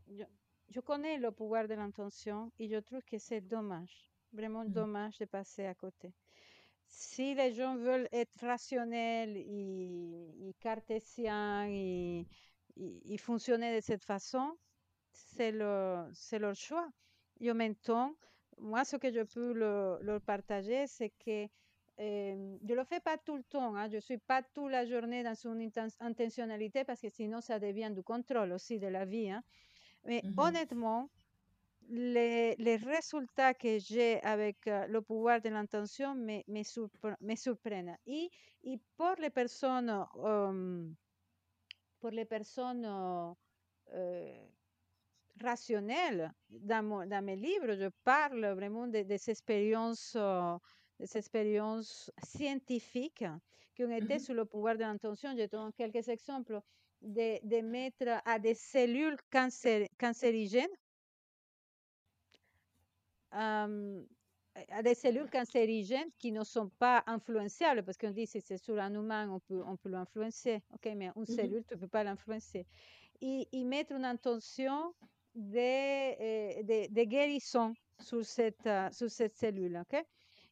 je, 0.10 0.24
je 0.70 0.80
connais 0.82 1.18
le 1.18 1.32
pouvoir 1.32 1.68
de 1.68 1.74
l'intention 1.76 2.52
et 2.60 2.68
je 2.70 2.78
trouve 2.78 3.02
que 3.04 3.18
c'est 3.20 3.42
dommage, 3.42 4.12
vraiment 4.34 4.66
Mm. 4.66 4.74
dommage 4.74 5.18
de 5.20 5.26
passer 5.26 5.66
à 5.66 5.76
côté. 5.76 6.14
Si 6.88 7.36
les 7.36 7.54
gens 7.54 7.76
veulent 7.78 8.10
être 8.12 8.40
rationnels 8.46 9.38
et, 9.38 10.50
et 10.50 10.54
cartésiens 10.60 11.68
et, 11.70 12.28
et- 12.78 13.14
et 13.14 13.18
fonctionner 13.18 13.76
de 13.76 13.82
cette 13.82 14.04
façon, 14.06 14.58
c'est 15.12 15.52
leur, 15.52 16.10
c'est 16.14 16.40
leur 16.40 16.56
choix. 16.56 16.90
Et 17.40 17.52
en 17.52 17.56
même 17.56 17.76
temps, 17.76 18.16
moi, 18.58 18.86
ce 18.86 18.98
que 18.98 19.12
je 19.12 19.22
peux 19.24 19.54
le- 19.54 20.00
leur 20.02 20.22
partager, 20.22 20.88
c'est 20.88 21.12
que 21.12 21.48
euh, 22.00 22.58
je 22.64 22.74
ne 22.74 22.76
le 22.76 22.84
fais 22.86 23.00
pas 23.00 23.18
tout 23.18 23.36
le 23.38 23.44
temps. 23.44 23.76
hein. 23.76 23.90
Je 23.90 23.96
ne 23.96 24.02
suis 24.02 24.18
pas 24.18 24.42
toute 24.44 24.72
la 24.72 24.86
journée 24.86 25.24
dans 25.24 25.36
une 25.36 25.68
inten- 25.70 25.96
intentionnalité 26.00 26.84
parce 26.86 27.02
que 27.02 27.10
sinon, 27.10 27.42
ça 27.42 27.60
devient 27.60 27.92
du 27.94 28.04
contrôle 28.04 28.52
aussi 28.54 28.80
de 28.80 28.88
la 28.88 29.06
vie. 29.06 29.30
hein. 29.32 29.44
Mais 30.06 30.24
Mhm. 30.24 30.34
honnêtement, 30.38 31.10
les, 31.90 32.56
les 32.58 32.76
résultats 32.78 33.54
que 33.54 33.80
j'ai 33.80 34.22
avec 34.24 34.68
euh, 34.68 34.88
le 34.88 35.02
pouvoir 35.02 35.42
de 35.42 35.50
l'intention 35.50 36.16
me, 36.16 36.42
me, 36.48 36.64
surpre- 36.64 37.16
me 37.22 37.36
surprennent. 37.36 37.98
Et, 38.06 38.30
et 38.64 38.80
pour 38.98 39.16
les 39.20 39.30
personnes, 39.30 40.06
euh, 40.18 40.90
pour 42.00 42.12
les 42.12 42.26
personnes 42.26 42.86
euh, 43.94 44.46
rationnelles, 45.42 46.32
dans, 46.50 46.84
mon- 46.86 47.06
dans 47.06 47.24
mes 47.24 47.36
livres, 47.36 47.76
je 47.76 47.90
parle 48.04 48.46
vraiment 48.54 48.88
de- 48.88 49.04
des 49.04 49.30
expériences, 49.30 50.16
des 51.00 51.18
expériences 51.18 52.12
scientifiques 52.24 53.26
qui 53.76 53.84
ont 53.86 53.92
été 53.92 54.16
Mhm. 54.16 54.20
sous 54.20 54.34
le 54.34 54.46
pouvoir 54.46 54.76
de 54.76 54.82
l'intention. 54.82 55.36
Je 55.38 55.46
donne 55.48 55.72
quelques 55.74 56.08
exemples 56.10 56.60
de, 57.02 57.40
de 57.48 57.62
mettre 57.62 58.22
à 58.26 58.40
des 58.40 58.54
cellules 58.56 59.18
cancér- 59.32 59.88
cancérigènes 59.98 60.68
euh, 63.34 64.04
des 64.84 64.96
cellules 64.96 65.30
cancérigènes 65.30 66.10
qui 66.18 66.32
ne 66.32 66.44
sont 66.44 66.70
pas 66.80 67.04
influenciables, 67.08 67.84
parce 67.84 67.98
qu'on 67.98 68.12
dit 68.12 68.28
si 68.28 68.42
c'est 68.42 68.58
sur 68.58 68.78
un 68.80 68.94
humain, 68.94 69.30
on 69.30 69.40
peut, 69.40 69.64
on 69.66 69.78
peut 69.78 69.90
l'influencer, 69.90 70.62
ok, 70.74 70.90
mais 70.96 71.12
une 71.16 71.26
cellule, 71.26 71.64
tu 71.66 71.76
ne 71.76 71.80
peux 71.80 71.88
pas 71.88 72.04
l'influencer. 72.04 72.66
Et, 73.22 73.48
et 73.52 73.64
mettre 73.64 73.94
une 73.94 74.06
intention 74.06 74.94
de, 75.36 76.62
de, 76.64 76.94
de 76.94 77.04
guérison 77.04 77.74
sur 78.00 78.26
cette, 78.26 78.70
sur 78.92 79.10
cette 79.10 79.36
cellule? 79.38 79.82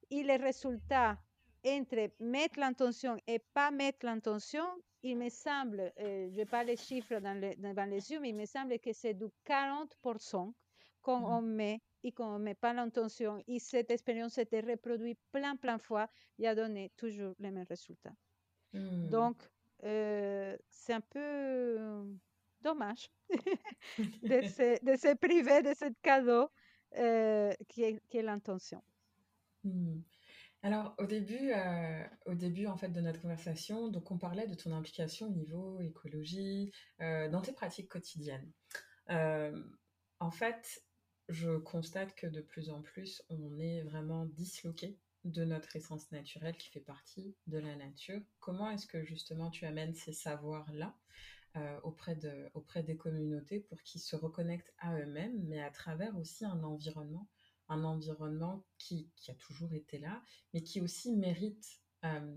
Et 0.10 0.24
les 0.24 0.38
résultats 0.38 1.18
entre 1.66 2.10
mettre 2.20 2.60
l'intention 2.60 3.18
et 3.28 3.40
pas 3.40 3.72
mettre 3.72 4.06
l'intention, 4.06 4.66
il 5.04 5.18
me 5.18 5.30
semble, 5.30 5.92
euh, 6.00 6.30
je 6.32 6.36
n'ai 6.36 6.46
pas 6.46 6.64
les 6.64 6.78
chiffres 6.78 7.20
dans 7.20 7.38
les, 7.40 8.12
yeux, 8.12 8.20
mais 8.20 8.30
il 8.30 8.36
me 8.36 8.46
semble 8.46 8.80
que 8.80 8.94
c'est 8.94 9.14
du 9.14 9.26
40% 9.46 10.54
quand 11.02 11.20
Mhm. 11.20 11.26
on 11.26 11.42
met 11.42 11.82
et 12.04 12.12
qu'on 12.12 12.38
ne 12.40 12.44
met 12.44 12.56
pas 12.56 12.74
l'intention. 12.74 13.42
Et 13.48 13.60
cette 13.60 13.92
expérience 13.92 14.34
s'était 14.34 14.62
reproduite 14.62 15.20
plein, 15.32 15.56
plein 15.56 15.78
de 15.78 15.82
fois 15.82 16.10
et 16.40 16.48
a 16.48 16.56
donné 16.56 16.92
toujours 16.96 17.34
les 17.40 17.52
mêmes 17.52 17.66
résultats. 17.68 18.16
Hmm. 18.74 19.10
Donc, 19.10 19.38
euh, 19.84 20.58
c'est 20.70 20.94
un 20.94 21.02
peu 21.02 22.06
dommage 22.62 23.10
de, 24.24 24.42
se, 24.48 24.84
de 24.84 24.96
se 24.96 25.16
priver 25.16 25.62
de 25.62 25.74
ce 25.74 25.92
cadeau 26.02 26.50
euh, 26.96 27.54
qui 27.68 27.84
est, 27.84 28.00
qui 28.08 28.18
est 28.18 28.24
l'intention. 28.24 28.82
Hmm. 29.68 30.02
Alors 30.64 30.96
au 30.98 31.06
début, 31.06 31.52
euh, 31.52 32.04
au 32.26 32.34
début 32.34 32.68
en 32.68 32.78
fait 32.78 32.90
de 32.90 33.02
notre 33.02 33.22
conversation, 33.22 33.90
donc 33.90 34.12
on 34.12 34.18
parlait 34.18 34.48
de 34.48 34.56
ton 34.56 34.72
implication 34.74 35.28
au 35.28 35.32
niveau 35.32 35.80
écologie 35.82 36.72
euh, 37.02 37.30
dans 37.30 37.42
tes 37.42 37.54
pratiques 37.54 37.90
quotidiennes. 37.90 38.52
Euh, 39.10 39.64
en 40.20 40.32
fait, 40.32 40.84
je 41.30 41.58
constate 41.58 42.16
que 42.16 42.28
de 42.28 42.42
plus 42.42 42.70
en 42.70 42.82
plus, 42.82 43.22
on 43.30 43.60
est 43.60 43.84
vraiment 43.84 44.26
disloqué 44.26 44.98
de 45.26 45.44
notre 45.44 45.76
essence 45.76 46.12
naturelle 46.12 46.56
qui 46.58 46.70
fait 46.70 46.80
partie 46.80 47.36
de 47.48 47.60
la 47.60 47.76
nature. 47.76 48.22
Comment 48.40 48.72
est-ce 48.72 48.88
que 48.88 49.04
justement 49.04 49.50
tu 49.50 49.66
amènes 49.66 49.94
ces 49.94 50.14
savoirs-là 50.14 50.96
auprès, 51.82 52.16
de, 52.16 52.50
auprès 52.54 52.84
des 52.84 52.98
communautés 52.98 53.62
pour 53.62 53.82
qu'ils 53.82 54.00
se 54.00 54.16
reconnectent 54.16 54.74
à 54.78 54.96
eux-mêmes, 55.00 55.44
mais 55.48 55.60
à 55.60 55.72
travers 55.72 56.16
aussi 56.16 56.46
un 56.46 56.64
environnement, 56.64 57.28
un 57.70 57.84
environnement 57.84 58.66
qui, 58.78 59.12
qui 59.16 59.32
a 59.32 59.36
toujours 59.36 59.74
été 59.74 60.00
là, 60.00 60.24
mais 60.54 60.64
qui 60.64 60.82
aussi 60.82 61.14
mérite 61.14 61.82
euh, 62.06 62.36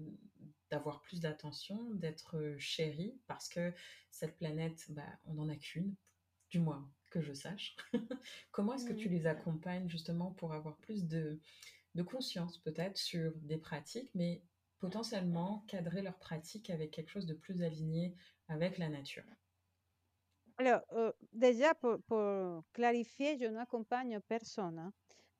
d'avoir 0.70 1.01
plus 1.03 1.20
d'attention, 1.20 1.91
d'être 1.95 2.55
chéri, 2.59 3.20
parce 3.26 3.49
que 3.49 3.72
cette 4.11 4.37
planète, 4.37 4.87
bah, 4.91 5.18
on 5.24 5.35
n'en 5.35 5.49
a 5.49 5.57
qu'une, 5.57 5.97
du 6.51 6.61
moins 6.61 6.93
que 7.11 7.20
je 7.20 7.33
sache. 7.33 7.76
Comment 8.53 8.74
est-ce 8.74 8.85
que 8.85 8.93
tu 8.93 9.09
les 9.09 9.26
accompagnes 9.26 9.89
justement 9.89 10.33
pour 10.33 10.53
avoir 10.55 10.78
plus 10.78 11.07
de, 11.07 11.41
de 11.95 12.03
conscience 12.03 12.59
peut-être 12.59 12.99
sur 12.99 13.33
des 13.39 13.59
pratiques, 13.59 14.11
mais 14.14 14.45
potentiellement 14.81 15.64
cadrer 15.68 16.03
leurs 16.03 16.18
pratiques 16.18 16.70
avec 16.70 16.93
quelque 16.93 17.11
chose 17.11 17.26
de 17.26 17.35
plus 17.35 17.62
aligné 17.62 18.16
avec 18.49 18.78
la 18.78 18.89
nature? 18.89 19.24
Alors, 20.59 20.83
euh, 20.93 21.12
déjà, 21.33 21.74
pour, 21.74 22.01
pour 22.05 22.62
clarifier, 22.72 23.37
je 23.39 23.47
n'accompagne 23.47 24.20
personne. 24.20 24.78
hein. 24.78 24.93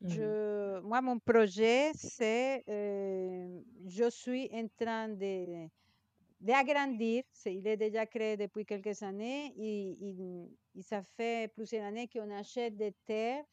Je, 0.03 0.81
moi, 0.81 1.03
mon 1.03 1.19
projet, 1.19 1.93
c'est, 1.95 2.65
euh, 2.69 3.61
je 3.87 4.09
suis 4.09 4.49
en 4.53 4.67
train 4.69 5.09
de, 5.09 5.69
d'agrandir. 6.41 7.23
Il 7.45 7.67
est 7.67 7.77
déjà 7.77 8.07
créé 8.07 8.37
depuis 8.37 8.65
quelques 8.65 9.03
années 9.03 9.53
et 9.59 10.83
ça 10.83 11.03
fait 11.03 11.53
plusieurs 11.55 11.85
années 11.85 12.09
qu'on 12.09 12.31
achète 12.31 12.77
des 12.77 12.95
terres 13.07 13.45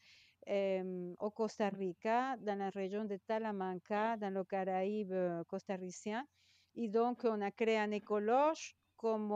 euh, 0.48 1.14
au 1.18 1.30
Costa 1.30 1.68
Rica, 1.68 2.36
dans 2.38 2.58
la 2.58 2.70
région 2.70 3.04
de 3.04 3.18
Talamanca, 3.26 4.16
dans 4.16 4.32
le 4.32 4.44
Caraïbe 4.44 5.12
euh, 5.12 5.44
costaricien. 5.44 6.26
Et 6.74 6.88
donc, 6.88 7.24
on 7.24 7.42
a 7.42 7.50
créé 7.50 7.76
un 7.76 7.90
écologe 7.90 8.74
comme, 8.96 9.28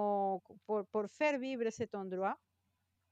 pour, 0.64 0.86
pour 0.86 1.06
faire 1.10 1.38
vivre 1.38 1.68
cet 1.70 1.94
endroit. 1.94 2.38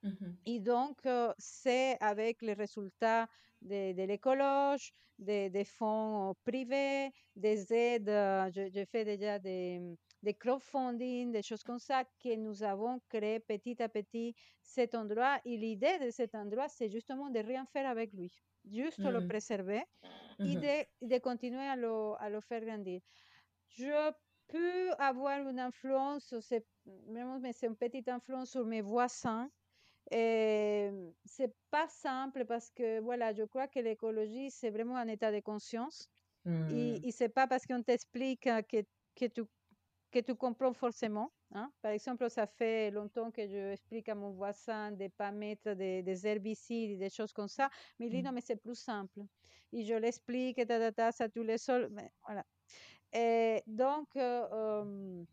Mhm. 0.03 0.38
Et 0.46 0.61
donc, 0.61 1.05
euh, 1.07 1.32
c'est 1.38 1.96
avec 2.01 2.42
les 2.42 2.55
résultats 2.55 3.28
de, 3.62 3.92
de 3.92 4.03
l'écologe, 4.05 4.92
des, 5.18 5.51
des 5.51 5.64
fonds 5.64 6.34
privés, 6.44 7.11
des 7.36 7.72
aides. 7.74 8.09
euh, 8.09 8.51
je, 8.55 8.70
je 8.74 8.84
fais 8.86 9.05
déjà 9.05 9.38
des, 9.38 9.80
des 10.22 10.34
crowdfunding, 10.34 11.30
des 11.32 11.42
choses 11.42 11.62
comme 11.62 11.78
ça, 11.78 12.05
que 12.22 12.34
nous 12.36 12.62
avons 12.62 13.01
créé 13.09 13.38
petit 13.40 13.82
à 13.82 13.88
petit 13.90 14.34
cet 14.62 14.94
endroit. 14.94 15.40
Et 15.44 15.57
l'idée 15.59 15.98
de 15.98 16.11
cet 16.11 16.34
endroit, 16.34 16.68
c'est 16.68 16.88
justement 16.88 17.28
de 17.30 17.40
rien 17.40 17.66
faire 17.66 17.88
avec 17.88 18.12
lui, 18.14 18.30
juste 18.64 19.05
le 19.05 19.20
Mhm. 19.20 19.22
préserver 19.22 19.82
et 20.42 20.57
Mhm. 20.57 20.70
de, 21.03 21.07
de 21.07 21.18
continuer 21.18 21.66
à 21.66 21.76
le, 21.76 22.14
à 22.18 22.30
le 22.30 22.40
faire 22.40 22.64
grandir. 22.64 23.01
Je 23.68 24.12
peux 24.48 24.90
avoir 24.98 25.40
une 25.48 25.59
influence, 25.61 26.34
c'est, 26.40 26.66
vraiment, 26.84 27.38
mais 27.40 27.53
c'est 27.53 27.66
une 27.68 27.76
petite 27.76 28.09
influence 28.09 28.51
sur 28.51 28.66
mes 28.66 28.82
voisins. 28.82 29.51
Et 30.11 30.90
c'est 31.24 31.55
pas 31.70 31.88
simple 31.88 32.44
parce 32.46 32.70
que 32.70 33.01
voilà, 33.01 33.32
je 33.32 33.44
crois 33.44 33.68
que 33.68 33.80
l'écologie, 33.80 34.51
c'est 34.51 34.70
vraiment 34.70 34.96
un 34.96 35.09
état 35.09 35.32
de 35.32 35.40
conscience. 35.40 36.09
Et, 36.68 36.98
Mhm. 36.98 37.07
et 37.09 37.12
c'est 37.12 37.28
pas 37.30 37.46
parce 37.48 37.66
qu'on 37.66 37.82
t'explique 37.82 38.46
euh, 38.46 38.62
que, 38.62 38.78
que, 39.16 39.26
tu, 39.26 39.42
que 40.12 40.20
tu 40.20 40.34
comprends 40.36 40.72
forcément. 40.74 41.30
hein. 41.55 41.72
Par 41.82 41.92
exemple, 41.92 42.30
ça 42.30 42.46
fait 42.46 42.90
longtemps 42.90 43.30
que 43.30 43.46
je 43.48 43.72
explique 43.72 44.09
à 44.09 44.14
mon 44.14 44.32
voisin 44.32 44.92
de 44.92 45.05
ne 45.05 45.09
pas 45.09 45.32
mettre 45.32 45.74
des, 45.74 46.03
des 46.03 46.26
herbicides 46.26 46.92
et 46.92 46.96
des 46.96 47.11
choses 47.11 47.32
comme 47.32 47.48
ça. 47.48 47.70
Mais 47.98 48.07
il 48.07 48.11
dit 48.12 48.22
non, 48.22 48.32
Mhm. 48.32 48.34
mais 48.34 48.42
c'est 48.42 48.57
plus 48.62 48.76
simple. 48.76 49.20
Et 49.72 49.84
je 49.84 49.94
l'explique, 49.94 50.59
et 50.59 50.66
ta, 50.66 50.78
ta, 50.78 50.92
ta, 50.92 51.12
ça 51.12 51.28
tous 51.28 51.42
les 51.44 51.59
sols. 51.59 51.88
Mais 51.92 52.11
voilà. 52.26 52.44
Et 53.12 53.62
donc, 53.66 54.09
euh, 54.16 55.24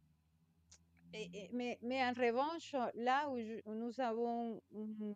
et- 1.14 1.30
et- 1.34 1.50
mais, 1.54 1.78
mais 1.82 2.04
en 2.04 2.14
revanche, 2.14 2.76
là 2.96 3.30
où, 3.30 3.40
je- 3.40 3.62
où 3.66 3.74
nous 3.74 4.00
avons 4.00 4.62
un, 4.76 5.14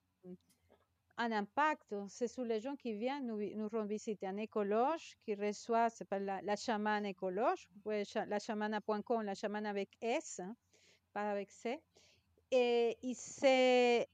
un 1.17 1.31
impact, 1.31 1.93
c'est 2.07 2.27
sur 2.27 2.43
les 2.43 2.59
gens 2.59 2.75
qui 2.75 2.93
viennent 2.93 3.27
nous, 3.27 3.37
nous 3.55 3.69
rendre 3.69 3.85
visite. 3.87 4.23
Un 4.23 4.37
écologe 4.37 5.15
qui 5.23 5.35
reçoit, 5.35 5.89
c'est 5.89 6.05
pas 6.05 6.19
la, 6.19 6.41
la 6.41 6.55
chamane 6.55 7.05
écologe, 7.05 7.67
la 7.85 8.39
chamana.com, 8.39 9.21
la 9.23 9.35
chamane 9.35 9.65
avec 9.65 9.89
S, 10.01 10.39
hein, 10.39 10.55
pas 11.13 11.31
avec 11.31 11.51
C. 11.51 11.79
Et, 12.51 12.97
et 13.01 13.13
ces 13.13 14.07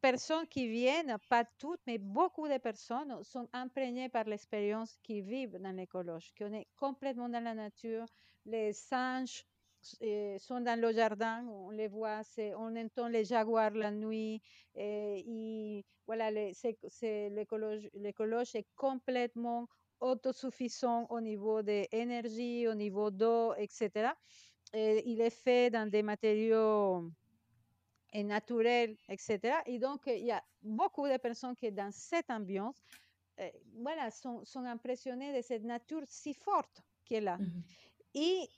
personnes 0.00 0.46
qui 0.46 0.68
viennent, 0.68 1.16
pas 1.28 1.44
toutes, 1.58 1.80
mais 1.86 1.98
beaucoup 1.98 2.48
de 2.48 2.58
personnes 2.58 3.22
sont 3.24 3.48
imprégnées 3.52 4.08
par 4.08 4.24
l'expérience 4.24 4.98
qu'ils 5.02 5.22
vivent 5.24 5.58
dans 5.58 5.72
l'écologe, 5.72 6.32
qu'on 6.38 6.52
est 6.52 6.68
complètement 6.76 7.28
dans 7.28 7.42
la 7.42 7.54
nature. 7.54 8.06
Les 8.46 8.72
singes 8.72 9.44
euh, 10.02 10.38
sont 10.38 10.60
dans 10.60 10.80
le 10.80 10.92
jardin, 10.92 11.46
on 11.48 11.70
les 11.70 11.88
voit, 11.88 12.22
on 12.56 12.76
entend 12.76 13.08
les 13.08 13.24
jaguars 13.24 13.70
la 13.70 13.90
nuit. 13.90 14.40
Et, 14.74 15.24
et 15.26 15.84
voilà, 16.06 16.30
l'écologe 16.30 18.54
est 18.54 18.66
complètement 18.76 19.68
autosuffisant 20.00 21.06
au 21.10 21.20
niveau 21.20 21.62
de 21.62 21.86
l'énergie, 21.92 22.68
au 22.68 22.74
niveau 22.74 23.10
d'eau, 23.10 23.54
etc. 23.54 24.12
Et 24.72 25.02
il 25.06 25.20
est 25.20 25.30
fait 25.30 25.70
dans 25.70 25.88
des 25.88 26.02
matériaux 26.02 27.10
et 28.12 28.24
naturel, 28.24 28.96
etc. 29.08 29.38
Et 29.66 29.78
donc, 29.78 30.02
il 30.06 30.24
y 30.24 30.32
a 30.32 30.42
beaucoup 30.62 31.06
de 31.06 31.16
personnes 31.16 31.54
qui, 31.54 31.70
dans 31.72 31.90
cette 31.90 32.30
ambiance, 32.30 32.82
euh, 33.40 33.48
voilà, 33.80 34.10
sont, 34.10 34.44
sont 34.44 34.64
impressionnées 34.64 35.36
de 35.36 35.42
cette 35.42 35.62
nature 35.62 36.02
si 36.06 36.34
forte 36.34 36.82
qui 37.04 37.14
est 37.14 37.20
là. 37.20 37.38
Mhm. 37.38 37.62
Et, 38.14 38.48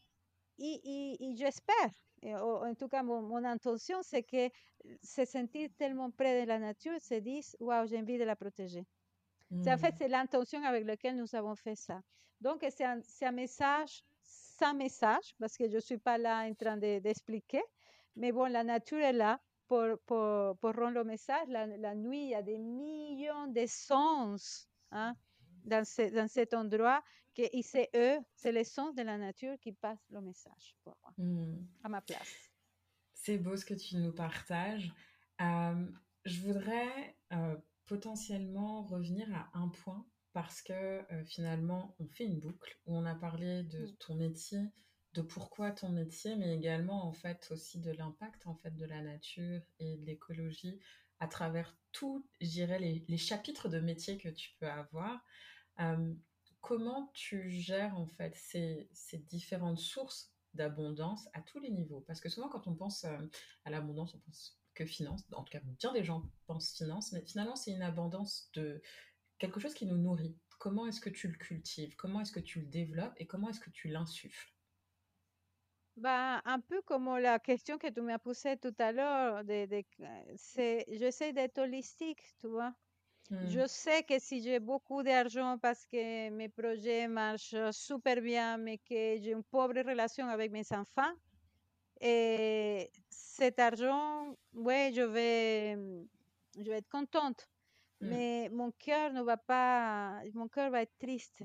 et, 0.61 0.81
et- 0.85 1.25
et 1.33 1.37
j'espère, 1.37 1.91
en 2.25 2.75
tout 2.75 2.89
cas, 2.89 3.03
mon, 3.03 3.23
mon 3.23 3.45
intention, 3.45 3.99
c'est 4.03 4.23
que 4.25 4.49
se 5.03 5.25
sentir 5.25 5.69
tellement 5.79 6.11
près 6.11 6.43
de 6.43 6.49
la 6.49 6.59
nature, 6.59 7.01
se 7.01 7.15
disent, 7.15 7.57
waouh, 7.61 7.87
j'ai 7.87 7.99
envie 7.99 8.19
de 8.19 8.25
la 8.25 8.37
protéger. 8.37 8.85
C'est 9.61 9.73
en 9.73 9.79
fait, 9.79 9.95
c'est 9.99 10.09
l'intention 10.09 10.63
avec 10.65 10.85
laquelle 10.87 11.17
nous 11.17 11.35
avons 11.35 11.55
fait 11.57 11.77
ça. 11.77 12.01
Donc, 12.41 12.65
c'est 12.71 12.85
un, 12.85 13.01
un 13.23 13.33
message 13.33 14.03
sans 14.23 14.75
message, 14.75 15.35
parce 15.39 15.57
que 15.57 15.69
je 15.69 15.77
ne 15.77 15.81
suis 15.81 15.99
pas 15.99 16.19
là 16.19 16.45
en 16.49 16.55
train 16.55 16.77
de- 16.77 16.99
d'expliquer. 17.01 17.63
mais 18.17 18.33
bon, 18.33 18.47
la 18.47 18.65
nature 18.65 18.99
est 19.01 19.13
là 19.13 19.41
pour, 19.69 19.87
pour, 20.07 20.57
pour 20.59 20.75
rendre 20.75 20.95
le 20.95 21.05
message. 21.05 21.49
La, 21.49 21.67
la 21.67 21.95
nuit, 21.95 22.25
il 22.25 22.31
y 22.31 22.35
a 22.35 22.43
des 22.43 22.59
millions 22.59 23.47
de 23.49 23.65
sens 23.67 24.69
hein, 24.91 25.15
dans, 25.65 25.85
ce- 25.85 26.13
dans 26.15 26.29
cet 26.29 26.55
endroit. 26.55 27.03
Que, 27.35 27.43
et 27.57 27.63
c'est 27.63 27.89
eux, 27.95 28.19
c'est 28.35 28.51
les 28.53 28.65
sons 28.65 28.93
de 28.93 29.03
la 29.03 29.17
nature 29.17 29.57
qui 29.61 29.73
passent 29.73 30.09
le 30.11 30.21
message 30.21 30.77
pour 30.83 30.97
moi, 31.03 31.13
Mhm. 31.17 31.67
à 31.85 31.89
ma 31.89 32.01
place. 32.01 32.51
C'est 33.15 33.39
beau 33.39 33.57
ce 33.57 33.65
que 33.65 33.75
tu 33.75 33.97
nous 33.97 34.13
partages. 34.13 34.93
Euh, 35.41 35.87
je 36.25 36.41
voudrais 36.41 37.17
euh, 37.33 37.57
potentiellement 37.87 38.83
revenir 38.83 39.33
à 39.35 39.51
un 39.59 39.69
point 39.69 40.05
parce 40.33 40.61
que 40.63 40.73
euh, 40.73 41.25
finalement, 41.25 41.95
on 41.99 42.07
fait 42.09 42.25
une 42.25 42.41
boucle 42.41 42.79
où 42.87 42.97
on 42.97 43.05
a 43.05 43.15
parlé 43.15 43.63
de 43.63 43.87
Mm. 43.87 43.97
ton 43.99 44.15
métier, 44.17 44.61
de 45.15 45.23
pourquoi 45.23 45.71
ton 45.73 45.91
métier, 45.91 46.35
mais 46.37 46.55
également 46.57 47.05
en 47.07 47.13
fait 47.13 47.49
aussi 47.51 47.81
de 47.81 47.91
l'impact 47.93 48.47
en 48.47 48.55
fait 48.55 48.75
de 48.77 48.85
la 48.87 49.03
nature 49.03 49.61
et 49.79 49.97
de 49.97 50.05
l'écologie 50.05 50.81
à 51.21 51.29
travers 51.29 51.77
dirais, 52.41 52.79
les, 52.79 53.17
chapitres 53.17 53.69
de 53.69 53.81
métier 53.81 54.19
que 54.19 54.29
tu 54.29 54.51
peux 54.59 54.69
avoir. 54.69 55.25
Comment 56.61 57.11
tu 57.15 57.51
gères 57.51 57.97
en 57.97 58.07
fait 58.07 58.35
ces, 58.37 58.89
ces 58.93 59.19
différentes 59.19 59.79
sources 59.79 60.33
d'abondance 60.55 61.29
à 61.33 61.41
tous 61.41 61.59
les 61.59 61.71
niveaux? 61.71 62.01
Parce 62.07 62.21
que 62.21 62.29
souvent 62.29 62.49
quand 62.49 62.67
on 62.67 62.75
pense 62.75 63.05
à 63.05 63.71
l'abondance, 63.71 64.15
on 64.15 64.19
pense 64.19 64.59
que 64.75 64.85
finance. 64.85 65.23
En 65.33 65.43
tout 65.43 65.53
cas, 65.53 65.61
bien 65.65 65.93
des 65.93 66.05
gens 66.05 66.23
pensent 66.47 66.77
finance, 66.77 67.13
mais 67.13 67.23
finalement 67.23 67.57
c'est 67.57 67.73
une 67.73 67.83
abondance 67.83 68.51
de 68.55 68.83
quelque 69.39 69.61
chose 69.61 69.75
qui 69.75 69.87
nous 69.87 69.97
nourrit. 69.97 70.37
Comment 70.59 70.87
est-ce 70.87 71.01
que 71.01 71.11
tu 71.11 71.29
le 71.29 71.37
cultives? 71.37 71.97
Comment 71.97 72.21
est-ce 72.21 72.33
que 72.33 72.41
tu 72.41 72.61
le 72.61 72.67
développes? 72.67 73.15
Et 73.17 73.27
comment 73.27 73.49
est-ce 73.49 73.61
que 73.61 73.71
tu 73.71 73.89
l'insuffles? 73.89 74.53
Bah, 76.01 76.41
un 76.47 76.61
peu 76.61 76.81
comme 76.83 77.19
la 77.19 77.39
question 77.39 77.77
que 77.77 77.89
tu 77.89 78.01
m'as 78.01 78.19
posée 78.19 78.57
tout 78.57 78.75
à 78.79 78.91
l'heure, 78.91 79.45
de, 79.45 79.67
de, 79.67 79.83
c'est, 80.37 80.87
j'essaie 80.89 81.33
d'être 81.35 81.59
holistique, 81.59 82.23
tu 82.41 82.47
vois? 82.49 82.75
Je 83.43 83.61
Hmm, 83.61 83.69
sais 83.69 84.03
que 84.05 84.19
si 84.19 84.43
j'ai 84.43 84.61
beaucoup 84.61 85.03
d'argent 85.03 85.59
parce 85.59 85.87
que 85.87 86.31
mes 86.31 86.49
projets 86.51 87.09
marchent 87.09 87.57
super 87.73 88.21
bien, 88.23 88.59
mais 88.59 88.79
que 88.79 89.19
j'ai 89.23 89.33
une 89.33 89.45
pauvre 89.45 89.75
relation 89.83 90.29
avec 90.29 90.53
mes 90.53 90.65
enfants, 90.73 91.13
et 92.01 92.91
cet 93.11 93.59
argent, 93.59 94.37
ouais, 94.55 94.93
je 94.95 95.03
vais, 95.03 95.77
je 96.57 96.63
vais 96.71 96.79
être 96.79 96.89
contente, 96.89 97.49
hmm, 98.01 98.21
mais 98.21 98.49
mon 98.51 98.73
cœur 98.73 99.13
ne 99.13 99.23
va 99.23 99.37
pas, 99.39 100.23
mon 100.35 100.49
cœur 100.49 100.71
va 100.71 100.83
être 100.83 100.97
triste. 100.99 101.43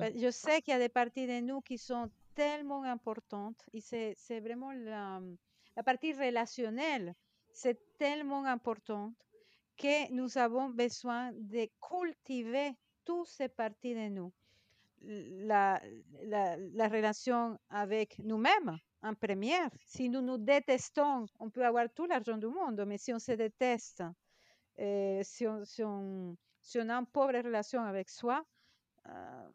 Je 0.00 0.30
sais 0.30 0.62
qu'il 0.62 0.72
y 0.72 0.76
a 0.76 0.80
des 0.80 0.88
parties 0.88 1.26
de 1.26 1.40
nous 1.40 1.60
qui 1.60 1.78
sont 1.78 2.10
tellement 2.34 2.82
importantes 2.84 3.62
et 3.72 3.80
c'est, 3.80 4.40
vraiment 4.40 4.72
la, 4.72 5.20
la 5.76 5.82
partie 5.82 6.12
relationnelle, 6.12 7.14
c'est 7.52 7.96
tellement 7.98 8.44
importante 8.44 9.14
que 9.76 10.12
nous 10.12 10.38
avons 10.38 10.68
besoin 10.68 11.32
de 11.32 11.68
cultiver 11.80 12.72
toutes 13.04 13.28
ces 13.28 13.48
parties 13.48 13.94
de 13.94 14.08
nous. 14.08 14.32
La, 15.02 15.80
la, 16.22 16.56
la 16.56 16.88
relation 16.88 17.58
avec 17.68 18.18
nous-mêmes, 18.20 18.78
en 19.02 19.14
première. 19.14 19.68
Si 19.84 20.08
nous 20.08 20.22
nous 20.22 20.38
détestons, 20.38 21.26
on 21.38 21.50
peut 21.50 21.64
avoir 21.64 21.86
tout 21.94 22.06
l'argent 22.06 22.38
du 22.38 22.46
monde, 22.46 22.82
mais 22.86 22.96
si 22.96 23.12
on 23.12 23.18
se 23.18 23.32
déteste, 23.32 24.02
euh, 24.78 25.20
si 25.22 25.46
on 25.46 26.36
a 26.88 26.94
une 26.94 27.06
pauvre 27.06 27.34
relation 27.38 27.82
avec 27.82 28.08
soi, 28.08 28.42
euh, 29.08 29.48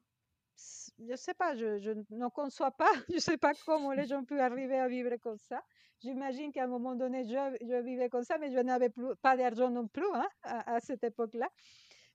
je 0.99 1.11
ne 1.11 1.15
sais 1.15 1.33
pas, 1.33 1.55
je, 1.55 1.91
ne 2.09 2.27
conçois 2.29 2.71
pas, 2.71 2.91
je 3.09 3.15
ne 3.15 3.19
sais 3.19 3.37
pas 3.37 3.53
comment 3.65 3.91
les 3.91 4.05
gens 4.05 4.23
peuvent 4.23 4.39
arriver 4.39 4.77
à 4.77 4.87
vivre 4.87 5.15
comme 5.17 5.37
ça. 5.37 5.63
J'imagine 6.01 6.51
qu'à 6.51 6.63
un 6.63 6.67
moment 6.67 6.95
donné, 6.95 7.25
je, 7.25 7.81
vivais 7.81 8.09
comme 8.09 8.23
ça, 8.23 8.37
mais 8.37 8.51
je 8.51 8.59
n'avais 8.59 8.89
pas 9.21 9.37
d'argent 9.37 9.69
non 9.69 9.87
plus 9.87 10.07
hein, 10.13 10.27
à, 10.43 10.79
cette 10.79 11.03
époque-là. 11.03 11.49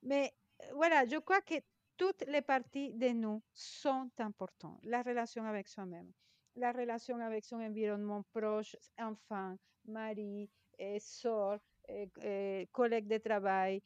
Mais 0.02 0.32
voilà, 0.72 1.04
je 1.06 1.16
crois 1.18 1.40
que 1.40 1.54
toutes 1.96 2.24
les 2.26 2.42
parties 2.42 2.92
de 2.94 3.08
nous 3.08 3.42
sont 3.52 4.10
importantes. 4.18 4.80
La 4.84 5.02
relation 5.02 5.44
avec 5.44 5.68
soi-même, 5.68 6.10
la 6.56 6.72
relation 6.72 7.18
avec 7.20 7.44
son 7.44 7.60
environnement 7.60 8.24
proche, 8.32 8.76
enfant, 8.98 9.56
mari, 9.86 10.50
sœur, 10.98 11.58
eh, 11.88 12.08
eh, 12.22 12.68
collègue 12.72 13.06
de 13.06 13.18
travail, 13.18 13.82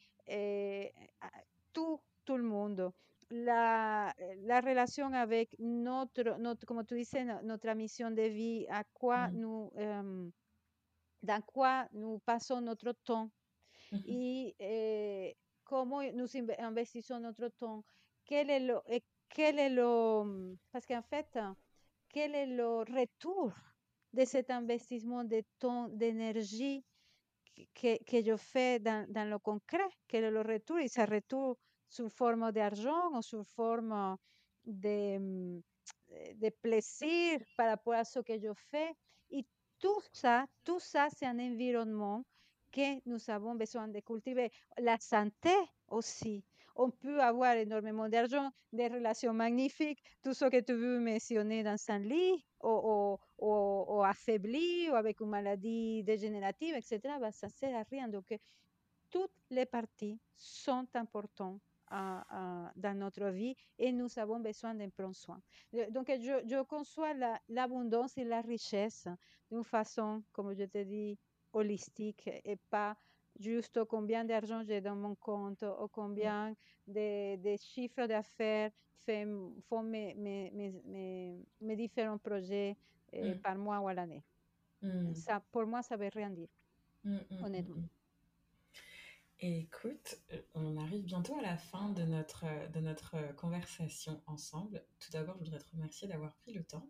tout, 1.73 2.01
tout 2.25 2.37
le 2.37 2.43
monde 2.43 2.91
la, 3.31 4.13
la 4.43 4.61
relation 4.61 5.13
avec 5.13 5.55
notre, 5.59 6.37
notre, 6.39 6.65
como 6.65 6.83
tú 6.83 6.95
dices, 6.95 7.15
notre 7.43 7.73
mission 7.75 8.11
de 8.11 8.23
vie, 8.23 8.65
à 8.69 8.83
quoi 8.93 9.27
hmm, 9.27 9.39
nous, 9.39 9.71
euh, 9.77 10.29
dans 11.21 11.41
quoi 11.41 11.87
nous 11.93 12.19
passons 12.19 12.61
notre 12.61 12.93
temps 13.03 13.29
hmm, 13.91 13.97
y 14.05 14.55
eh, 14.59 15.35
cómo 15.63 16.01
nous 16.13 16.27
investissons 16.57 17.19
notre 17.19 17.49
temps, 17.49 17.83
quel 18.25 18.49
est 18.49 18.59
le, 18.59 18.79
quel 19.29 19.59
est 19.59 19.69
le, 19.69 20.55
parce 20.71 20.85
qu'en 20.85 21.03
fait, 21.03 21.37
quel 22.09 22.33
est 22.33 22.47
le 22.47 22.79
retour 22.79 23.51
de 24.13 24.25
cet 24.25 24.49
investissement 24.49 25.23
de 25.23 25.43
temps, 25.59 25.87
d'énergie 25.89 26.83
que, 27.75 28.03
que, 28.03 28.23
je 28.23 28.35
fais 28.37 28.79
dans, 28.79 29.05
dans, 29.11 29.29
le 29.29 29.37
concret, 29.37 29.87
quel 30.07 30.23
est 30.23 30.31
le 30.31 30.41
retour, 30.41 30.79
et 30.79 30.87
ça 30.87 31.05
retourne 31.05 31.55
sous 31.89 32.09
forme 32.09 32.51
d'argent 32.51 33.11
ou 33.13 33.21
sous 33.21 33.43
forme 33.43 34.17
de, 34.65 35.59
de 36.35 36.49
plaisir 36.61 37.39
par 37.57 37.69
rapport 37.69 37.95
à 37.95 38.03
ce 38.05 38.19
que 38.19 38.37
je 38.39 38.53
fais. 38.69 38.93
Et 39.31 39.45
tout 39.79 40.01
ça, 40.13 40.45
tout 40.63 40.79
ça, 40.79 41.07
c'est 41.15 41.25
un 41.25 41.39
environnement 41.39 42.23
que 42.71 43.07
nous 43.09 43.29
avons 43.29 43.55
besoin 43.55 43.87
de 43.87 43.99
cultiver. 43.99 44.51
La 44.77 44.97
santé 44.99 45.55
aussi. 45.87 46.43
On 46.75 46.91
peut 46.91 47.19
avoir 47.19 47.55
énormément 47.55 48.07
d'argent, 48.07 48.51
des 48.71 48.87
relations 48.87 49.33
magnifiques, 49.33 50.01
tout 50.23 50.33
ce 50.33 50.45
que 50.45 50.61
tu 50.61 50.73
veux 50.73 50.99
mentionner 50.99 51.61
dans 51.61 51.75
un 51.89 51.99
lit, 51.99 52.45
ou, 52.63 53.17
ou, 53.37 54.03
affaibli, 54.03 54.89
ou 54.89 54.93
avec 54.95 55.19
une 55.19 55.29
maladie 55.29 56.03
dégénérative, 56.03 56.75
etc., 56.75 56.99
bah, 57.19 57.33
ça 57.33 57.47
ne 57.47 57.51
sert 57.51 57.77
à 57.77 57.83
rien. 57.91 58.07
Donc, 58.07 58.33
toutes 59.09 59.33
les 59.49 59.65
parties 59.65 60.19
sont 60.37 60.87
importantes 60.93 61.61
dans 61.89 62.97
notre 62.97 63.25
vie 63.29 63.55
et 63.77 63.91
nous 63.91 64.07
avons 64.19 64.39
besoin 64.39 64.73
d'en 64.75 64.89
prendre 64.89 65.15
soin. 65.15 65.41
Donc, 65.91 66.07
je, 66.09 66.41
je 66.45 66.63
conçois 66.63 67.13
l'abondance 67.47 68.15
la, 68.17 68.23
et 68.23 68.25
la 68.25 68.41
richesse 68.41 69.07
d'une 69.51 69.63
façon, 69.63 70.23
comme 70.31 70.53
je 70.53 70.65
te 70.65 70.83
dis, 70.83 71.17
holistique 71.53 72.29
et 72.45 72.57
pas 72.69 72.95
juste 73.39 73.83
combien 73.85 74.25
d'argent 74.25 74.61
j'ai 74.63 74.81
dans 74.81 74.95
mon 74.95 75.15
compte 75.15 75.63
ou 75.63 75.87
combien 75.87 76.53
de, 76.87 77.35
de 77.37 77.57
chiffres 77.57 78.05
d'affaires 78.05 78.71
font 79.67 79.81
mes, 79.81 80.13
mes, 80.15 80.51
mes, 80.51 81.45
mes, 81.61 81.75
différents 81.75 82.19
projets 82.19 82.77
eh, 83.11 83.33
hmm, 83.33 83.39
par 83.39 83.55
mois 83.55 83.79
ou 83.79 83.87
à 83.87 83.93
l'année. 83.93 84.23
Ça, 85.13 85.41
pour 85.51 85.65
moi, 85.65 85.81
ça 85.81 85.97
ne 85.97 86.03
veut 86.03 86.09
rien 86.13 86.29
dire, 86.29 86.49
honnêtement. 87.43 87.81
Écoute, 89.41 90.17
on 90.53 90.75
arrive 90.75 91.05
bientôt 91.05 91.37
à 91.37 91.41
la 91.41 91.57
fin 91.57 91.89
de 91.91 92.03
notre, 92.03 92.45
de 92.73 92.79
notre 92.81 93.15
conversation 93.37 94.21
ensemble. 94.27 94.83
Tout 94.99 95.11
d'abord, 95.11 95.37
je 95.39 95.45
voudrais 95.45 95.59
te 95.59 95.71
remercier 95.71 96.09
d'avoir 96.09 96.35
pris 96.37 96.51
le 96.51 96.63
temps. 96.63 96.89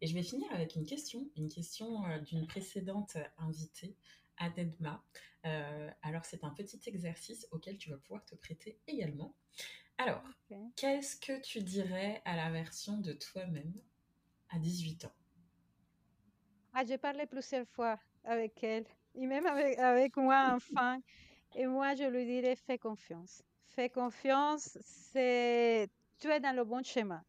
Et 0.00 0.06
je 0.06 0.14
vais 0.14 0.22
finir 0.22 0.50
avec 0.50 0.76
une 0.76 0.86
question, 0.86 1.28
une 1.36 1.50
question 1.50 2.02
d'une 2.20 2.46
précédente 2.46 3.18
invitée, 3.36 3.96
Adedma. 4.38 5.04
Euh, 5.44 5.90
alors, 6.00 6.24
c'est 6.24 6.42
un 6.42 6.50
petit 6.50 6.80
exercice 6.86 7.46
auquel 7.50 7.76
tu 7.76 7.90
vas 7.90 7.98
pouvoir 7.98 8.24
te 8.24 8.34
prêter 8.34 8.78
également. 8.86 9.34
Alors, 9.98 10.22
okay. 10.50 10.60
qu'est-ce 10.76 11.16
que 11.16 11.38
tu 11.42 11.60
dirais 11.60 12.22
à 12.24 12.34
la 12.34 12.50
version 12.50 12.96
de 12.96 13.12
toi-même 13.12 13.74
à 14.48 14.58
18 14.58 15.04
ans? 15.04 15.12
Ah, 16.72 16.84
j'ai 16.86 16.96
parlé 16.96 17.26
plusieurs 17.26 17.68
fois 17.68 17.98
avec 18.24 18.64
elle, 18.64 18.86
et 19.14 19.26
même 19.26 19.44
avec, 19.44 19.78
avec 19.78 20.16
moi, 20.16 20.54
enfant. 20.54 20.98
Et 21.54 21.66
moi, 21.66 21.94
je 21.94 22.04
lui 22.04 22.24
dirais, 22.24 22.56
fais 22.56 22.78
confiance. 22.78 23.42
Fais 23.64 23.88
confiance, 23.88 24.78
c'est 24.82 25.88
tu 26.18 26.28
es 26.28 26.40
dans 26.40 26.54
le 26.54 26.64
bon 26.64 26.82
chemin. 26.84 27.22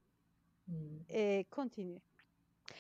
Mm. 0.68 0.74
Et 1.10 1.48
continue. 1.50 2.02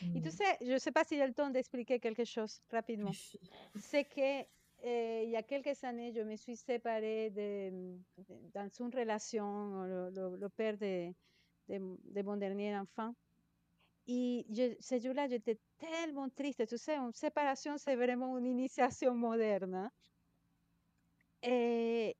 Mm. 0.01 0.17
Et 0.17 0.21
tu 0.21 0.31
sais, 0.31 0.57
je 0.61 0.73
ne 0.73 0.77
sais 0.77 0.91
pas 0.91 1.03
si 1.03 1.17
j'ai 1.17 1.25
le 1.25 1.33
temps 1.33 1.49
d'expliquer 1.49 1.99
quelque 1.99 2.25
chose 2.25 2.61
rapidement. 2.71 3.11
C'est 3.75 4.03
que 4.05 4.45
eh, 4.83 5.23
il 5.25 5.29
y 5.29 5.35
a 5.35 5.43
quelques 5.43 5.83
années, 5.83 6.11
je 6.11 6.21
me 6.21 6.35
suis 6.35 6.55
séparée 6.55 7.29
de, 7.29 7.69
de 8.23 8.35
dans 8.53 8.67
une 8.79 8.93
relation, 8.93 9.83
le, 9.83 10.09
le, 10.09 10.37
le 10.37 10.49
père 10.49 10.75
de, 10.77 11.11
de, 11.69 11.97
de, 12.03 12.21
mon 12.23 12.35
dernier 12.35 12.75
enfant. 12.75 13.13
Et 14.07 14.45
je, 14.49 14.75
ce 14.79 14.99
jour-là, 14.99 15.27
j'étais 15.27 15.59
tellement 15.77 16.29
triste. 16.29 16.65
Tu 16.67 16.77
sais, 16.77 16.95
une 16.95 17.13
séparation, 17.13 17.77
c'est 17.77 17.95
vraiment 17.95 18.37
une 18.39 18.47
initiation 18.47 19.13
moderne. 19.13 19.75
Hein? 19.75 19.91
Et, 21.43 22.15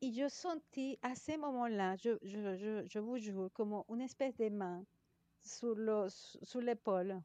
et, 0.00 0.12
je 0.12 0.28
sentis 0.28 0.98
à 1.02 1.14
ce 1.14 1.36
moment-là, 1.38 1.96
je, 1.96 2.98
vous 2.98 3.18
jure, 3.18 3.50
comme 3.52 3.82
une 3.88 4.00
espèce 4.00 4.36
de 4.36 4.48
main 4.48 4.84
sur, 5.40 5.74
le, 5.74 6.06
sur 6.08 6.60
l'épaule. 6.60 7.20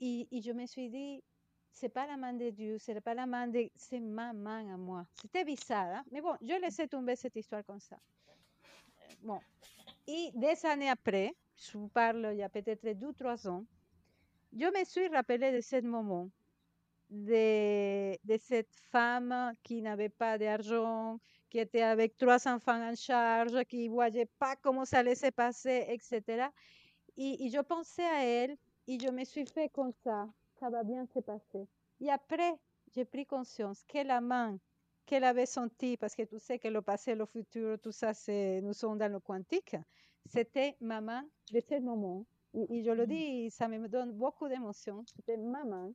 Et, 0.00 0.26
je 0.32 0.52
me 0.52 0.66
suis 0.66 0.90
dit, 0.90 1.22
c'est 1.70 1.88
pas 1.88 2.06
la 2.06 2.16
main 2.16 2.32
de 2.32 2.50
Dieu, 2.50 2.78
c'est 2.78 3.00
pas 3.00 3.14
la 3.14 3.26
main 3.26 3.46
de, 3.46 3.68
c'est 3.76 4.00
ma 4.00 4.32
main 4.32 4.74
à 4.74 4.76
moi. 4.76 5.06
C'était 5.20 5.44
bizarre, 5.44 5.96
hein? 5.96 6.04
mais 6.10 6.20
bon, 6.20 6.34
je 6.40 6.60
laissais 6.60 6.88
tomber 6.88 7.16
cette 7.16 7.36
histoire 7.36 7.64
comme 7.64 7.80
ça. 7.80 7.96
Bon. 9.22 9.40
Et 10.06 10.30
des 10.34 10.66
années 10.66 10.90
après, 10.90 11.34
je 11.56 11.78
vous 11.78 11.88
parle 11.88 12.30
il 12.32 12.38
y 12.38 12.42
a 12.42 12.48
peut-être 12.48 12.86
deux, 12.98 13.12
trois 13.12 13.48
ans, 13.48 13.64
je 14.52 14.66
me 14.66 14.84
suis 14.84 15.08
rappelé 15.08 15.52
de 15.52 15.60
ce 15.60 15.80
moment 15.80 16.30
de, 17.14 18.12
de, 18.26 18.38
cette 18.38 18.74
femme 18.90 19.52
qui 19.62 19.80
n'avait 19.82 20.08
pas 20.08 20.38
d'argent, 20.38 21.18
qui 21.50 21.58
était 21.58 21.82
avec 21.82 22.16
trois 22.16 22.46
enfants 22.48 22.82
en 22.90 22.94
charge, 22.94 23.64
qui 23.64 23.88
ne 23.88 23.94
voyait 23.94 24.28
pas 24.38 24.56
comment 24.56 24.84
ça 24.84 24.98
allait 24.98 25.14
se 25.14 25.30
passer, 25.30 25.86
etc. 25.88 26.48
Et, 27.16 27.46
et, 27.46 27.50
je 27.50 27.60
pensais 27.60 28.04
à 28.04 28.24
elle 28.24 28.56
et 28.86 28.98
je 28.98 29.08
me 29.08 29.24
suis 29.24 29.46
fait 29.46 29.68
comme 29.68 29.92
ça, 30.02 30.28
ça 30.58 30.68
va 30.70 30.82
bien 30.82 31.06
se 31.06 31.20
passer. 31.20 31.66
Et 32.00 32.10
après, 32.10 32.54
j'ai 32.94 33.04
pris 33.04 33.24
conscience 33.24 33.84
que 33.84 33.98
la 34.04 34.20
main 34.20 34.58
qu'elle 35.06 35.24
avait 35.24 35.46
sentie, 35.46 35.96
parce 35.96 36.14
que 36.14 36.22
tu 36.22 36.38
sais 36.38 36.58
que 36.58 36.68
le 36.68 36.82
passé, 36.82 37.14
le 37.14 37.26
futur, 37.26 37.78
tout 37.80 37.92
ça, 37.92 38.14
c'est, 38.14 38.60
nous 38.62 38.72
sommes 38.72 38.98
dans 38.98 39.12
le 39.12 39.20
quantique, 39.20 39.76
c'était 40.26 40.76
maman 40.80 41.22
de 41.52 41.60
ce 41.60 41.78
moment. 41.80 42.24
Et, 42.54 42.82
je 42.82 42.90
le 42.90 43.04
mmh. 43.04 43.08
dis, 43.08 43.50
ça 43.50 43.68
me 43.68 43.88
donne 43.88 44.12
beaucoup 44.12 44.48
d'émotions. 44.48 45.04
C'était 45.14 45.36
maman 45.36 45.92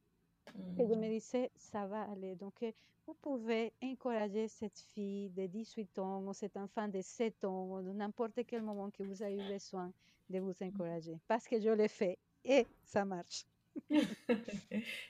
que 0.78 0.88
je 0.88 0.94
me 0.94 1.08
mmh. 1.08 1.10
disais, 1.10 1.52
ça 1.56 1.86
va 1.88 2.04
aller. 2.04 2.36
Donc, 2.36 2.62
euh, 2.64 2.72
vous 3.08 3.16
pouvez 3.16 3.74
encourager 3.84 4.48
cette 4.48 4.80
fille 4.94 5.30
de 5.32 5.48
18 5.48 5.98
ans 6.00 6.22
ou 6.22 6.34
cet 6.34 6.58
enfant 6.58 6.88
de 6.88 7.02
7 7.02 7.44
ans 7.46 7.66
ou 7.66 7.94
n'importe 7.94 8.46
quel 8.46 8.62
moment 8.62 8.92
que 8.92 9.04
vous 9.04 9.24
avez 9.24 9.42
besoin 9.48 9.92
de 10.30 10.40
vous 10.40 10.54
encourager. 10.62 11.18
Parce 11.28 11.48
que 11.48 11.60
je 11.60 11.70
l'ai 11.70 11.88
fait 11.88 12.20
et 12.46 12.68
ça 12.84 13.06
marche. 13.06 13.46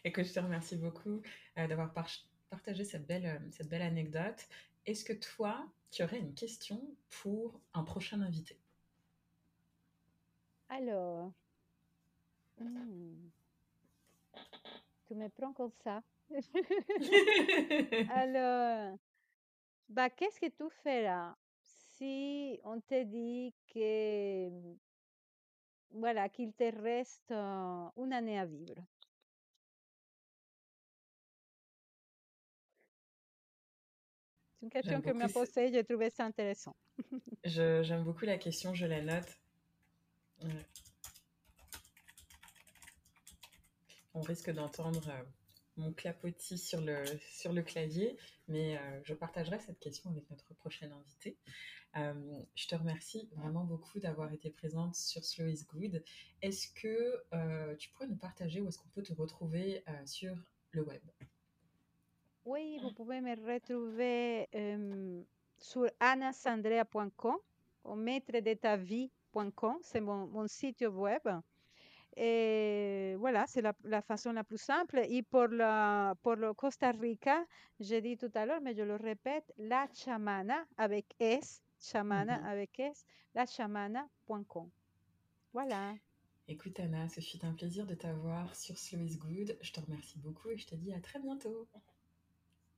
et 0.04 0.12
que 0.12 0.24
je 0.24 0.34
te 0.34 0.40
remercie 0.40 0.78
beaucoup 0.78 1.22
euh, 1.58 1.68
d'avoir 1.68 1.94
partagé 2.50 2.86
cette 2.86 3.06
belle, 3.06 3.26
euh, 3.26 3.52
cette 3.52 3.68
belle 3.68 3.82
anecdote. 3.82 4.48
Est-ce 4.86 5.04
que 5.04 5.14
toi, 5.14 5.68
tu 5.92 6.04
aurais 6.04 6.20
une 6.20 6.34
question 6.34 6.82
pour 7.10 7.60
un 7.74 7.84
prochain 7.84 8.22
invité? 8.22 8.58
Alors, 10.70 11.32
hmm, 12.60 13.30
tu 15.10 15.16
me 15.16 15.28
prends 15.30 15.54
comme 15.54 15.72
ça. 15.84 16.04
Alors, 18.14 18.98
bah, 19.90 20.10
qu'est-ce 20.12 20.40
que 20.40 20.46
tu 20.46 20.70
feras 20.84 21.36
si 21.64 22.60
on 22.64 22.80
te 22.80 23.04
dit 23.04 23.52
que, 23.74 24.50
voilà, 25.90 26.30
qu'il 26.30 26.54
te 26.54 26.64
reste 26.80 27.32
euh, 27.32 27.90
une 27.98 28.14
année 28.14 28.38
à 28.38 28.46
vivre? 28.46 28.76
C'est 34.60 34.66
une 34.66 34.70
question 34.70 35.02
que 35.02 35.12
m'a 35.12 35.30
posée, 35.30 35.72
j'ai 35.72 35.84
trouvé 35.84 36.12
ça 36.12 36.26
intéressant. 36.26 36.76
J'aime 37.44 38.04
beaucoup 38.04 38.26
la 38.26 38.38
question, 38.38 38.76
je 38.76 38.86
la 38.86 39.02
note. 39.02 39.40
On 44.20 44.22
risque 44.22 44.52
d'entendre 44.52 45.08
euh, 45.08 45.24
mon 45.78 45.94
clapotis 45.94 46.58
sur 46.58 46.82
le, 46.82 47.06
sur 47.32 47.54
le 47.54 47.62
clavier, 47.62 48.18
mais 48.50 48.78
euh, 48.78 49.00
je 49.06 49.14
partagerai 49.14 49.60
cette 49.60 49.80
question 49.80 50.10
avec 50.10 50.30
notre 50.30 50.54
prochaine 50.56 50.92
invité. 50.92 51.38
Euh, 51.96 52.14
je 52.54 52.68
te 52.68 52.76
remercie 52.76 53.30
vraiment 53.38 53.64
beaucoup 53.64 53.98
d'avoir 53.98 54.34
été 54.34 54.50
présente 54.50 54.96
sur 54.96 55.24
Slow 55.24 55.48
is 55.48 55.64
Good. 55.72 56.04
Est-ce 56.42 56.68
que 56.74 57.76
tu 57.78 57.90
pourrais 57.92 58.08
nous 58.08 58.18
partager 58.18 58.60
où 58.60 58.68
est-ce 58.68 58.78
qu'on 58.78 58.90
peut 58.90 59.04
te 59.04 59.14
retrouver 59.14 59.84
sur 60.06 60.36
le 60.72 60.84
web? 60.84 61.02
Oui, 62.44 62.78
vous 62.82 62.92
pouvez 62.92 63.22
me 63.22 63.36
retrouver 63.50 64.50
sur 65.58 65.90
anasandrea.com 66.02 67.38
ou 67.86 67.96
maître-de-ta-vie.com, 67.96 69.78
c'est 69.82 70.02
mon, 70.02 70.48
site 70.48 70.82
web. 70.82 71.22
Et 72.16 73.16
voilà, 73.18 73.46
c'est 73.48 73.62
la, 73.62 74.02
façon 74.02 74.32
la 74.32 74.44
plus 74.44 74.58
simple. 74.58 75.00
Et 75.10 75.24
pour, 75.24 75.48
la, 75.48 76.16
pour 76.22 76.36
le 76.36 76.54
Costa 76.54 76.92
Rica, 76.92 77.46
j'ai 77.80 78.02
dit 78.02 78.18
tout 78.18 78.32
à 78.34 78.46
l'heure, 78.46 78.62
mais 78.62 78.74
je 78.76 78.84
le 78.84 78.96
répète, 78.96 79.52
la 79.58 79.88
chamana 79.94 80.66
avec 80.78 81.16
S, 81.20 81.62
chamana 81.80 82.36
avec 82.46 82.80
S, 82.80 83.06
la 83.36 83.46
chamana.com. 83.46 84.70
Voilà. 85.54 85.96
Écoute 86.48 86.80
Anna, 86.80 87.08
ce 87.10 87.22
fut 87.22 87.46
un 87.46 87.54
plaisir 87.54 87.86
de 87.86 87.94
t'avoir 87.94 88.56
sur 88.56 88.78
Slow 88.78 89.02
is 89.02 89.18
Good. 89.18 89.58
Je 89.62 89.72
te 89.72 89.80
remercie 89.80 90.18
beaucoup 90.18 90.50
et 90.50 90.58
je 90.58 90.66
te 90.66 90.76
dis 90.76 90.92
à 90.94 91.00
très 91.00 91.20
bientôt. 91.20 91.68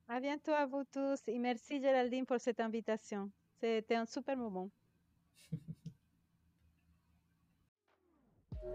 À 0.09 0.19
bientôt 0.19 0.51
à 0.51 0.65
vous 0.65 0.83
tous 0.91 1.21
et 1.27 1.37
merci 1.39 1.79
Géraldine 1.79 2.25
pour 2.25 2.39
cette 2.39 2.59
invitation. 2.59 3.31
C'était 3.61 3.95
un 3.95 4.05
super 4.05 4.35
moment. 4.35 4.69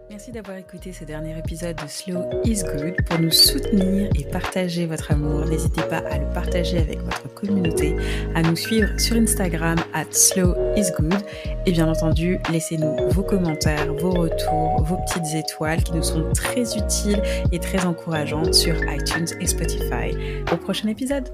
Merci 0.09 0.31
d'avoir 0.31 0.55
écouté 0.55 0.93
ce 0.93 1.03
dernier 1.03 1.37
épisode 1.37 1.75
de 1.75 1.87
Slow 1.87 2.23
is 2.45 2.63
Good. 2.63 2.95
Pour 3.05 3.19
nous 3.19 3.29
soutenir 3.29 4.09
et 4.15 4.23
partager 4.23 4.85
votre 4.85 5.11
amour, 5.11 5.45
n'hésitez 5.45 5.81
pas 5.81 5.97
à 5.97 6.17
le 6.17 6.33
partager 6.33 6.77
avec 6.77 6.99
votre 6.99 7.33
communauté, 7.33 7.93
à 8.33 8.41
nous 8.41 8.55
suivre 8.55 8.87
sur 8.97 9.17
Instagram 9.17 9.77
at 9.93 10.05
Slow 10.11 10.55
is 10.77 10.91
Good 10.97 11.21
et 11.65 11.71
bien 11.73 11.89
entendu, 11.89 12.39
laissez-nous 12.49 13.09
vos 13.09 13.23
commentaires, 13.23 13.93
vos 13.95 14.11
retours, 14.11 14.81
vos 14.83 14.97
petites 15.05 15.35
étoiles 15.35 15.83
qui 15.83 15.91
nous 15.91 16.03
sont 16.03 16.31
très 16.33 16.77
utiles 16.77 17.21
et 17.51 17.59
très 17.59 17.85
encourageantes 17.85 18.53
sur 18.53 18.75
iTunes 18.89 19.27
et 19.41 19.45
Spotify. 19.45 20.15
Au 20.53 20.57
prochain 20.57 20.87
épisode! 20.87 21.29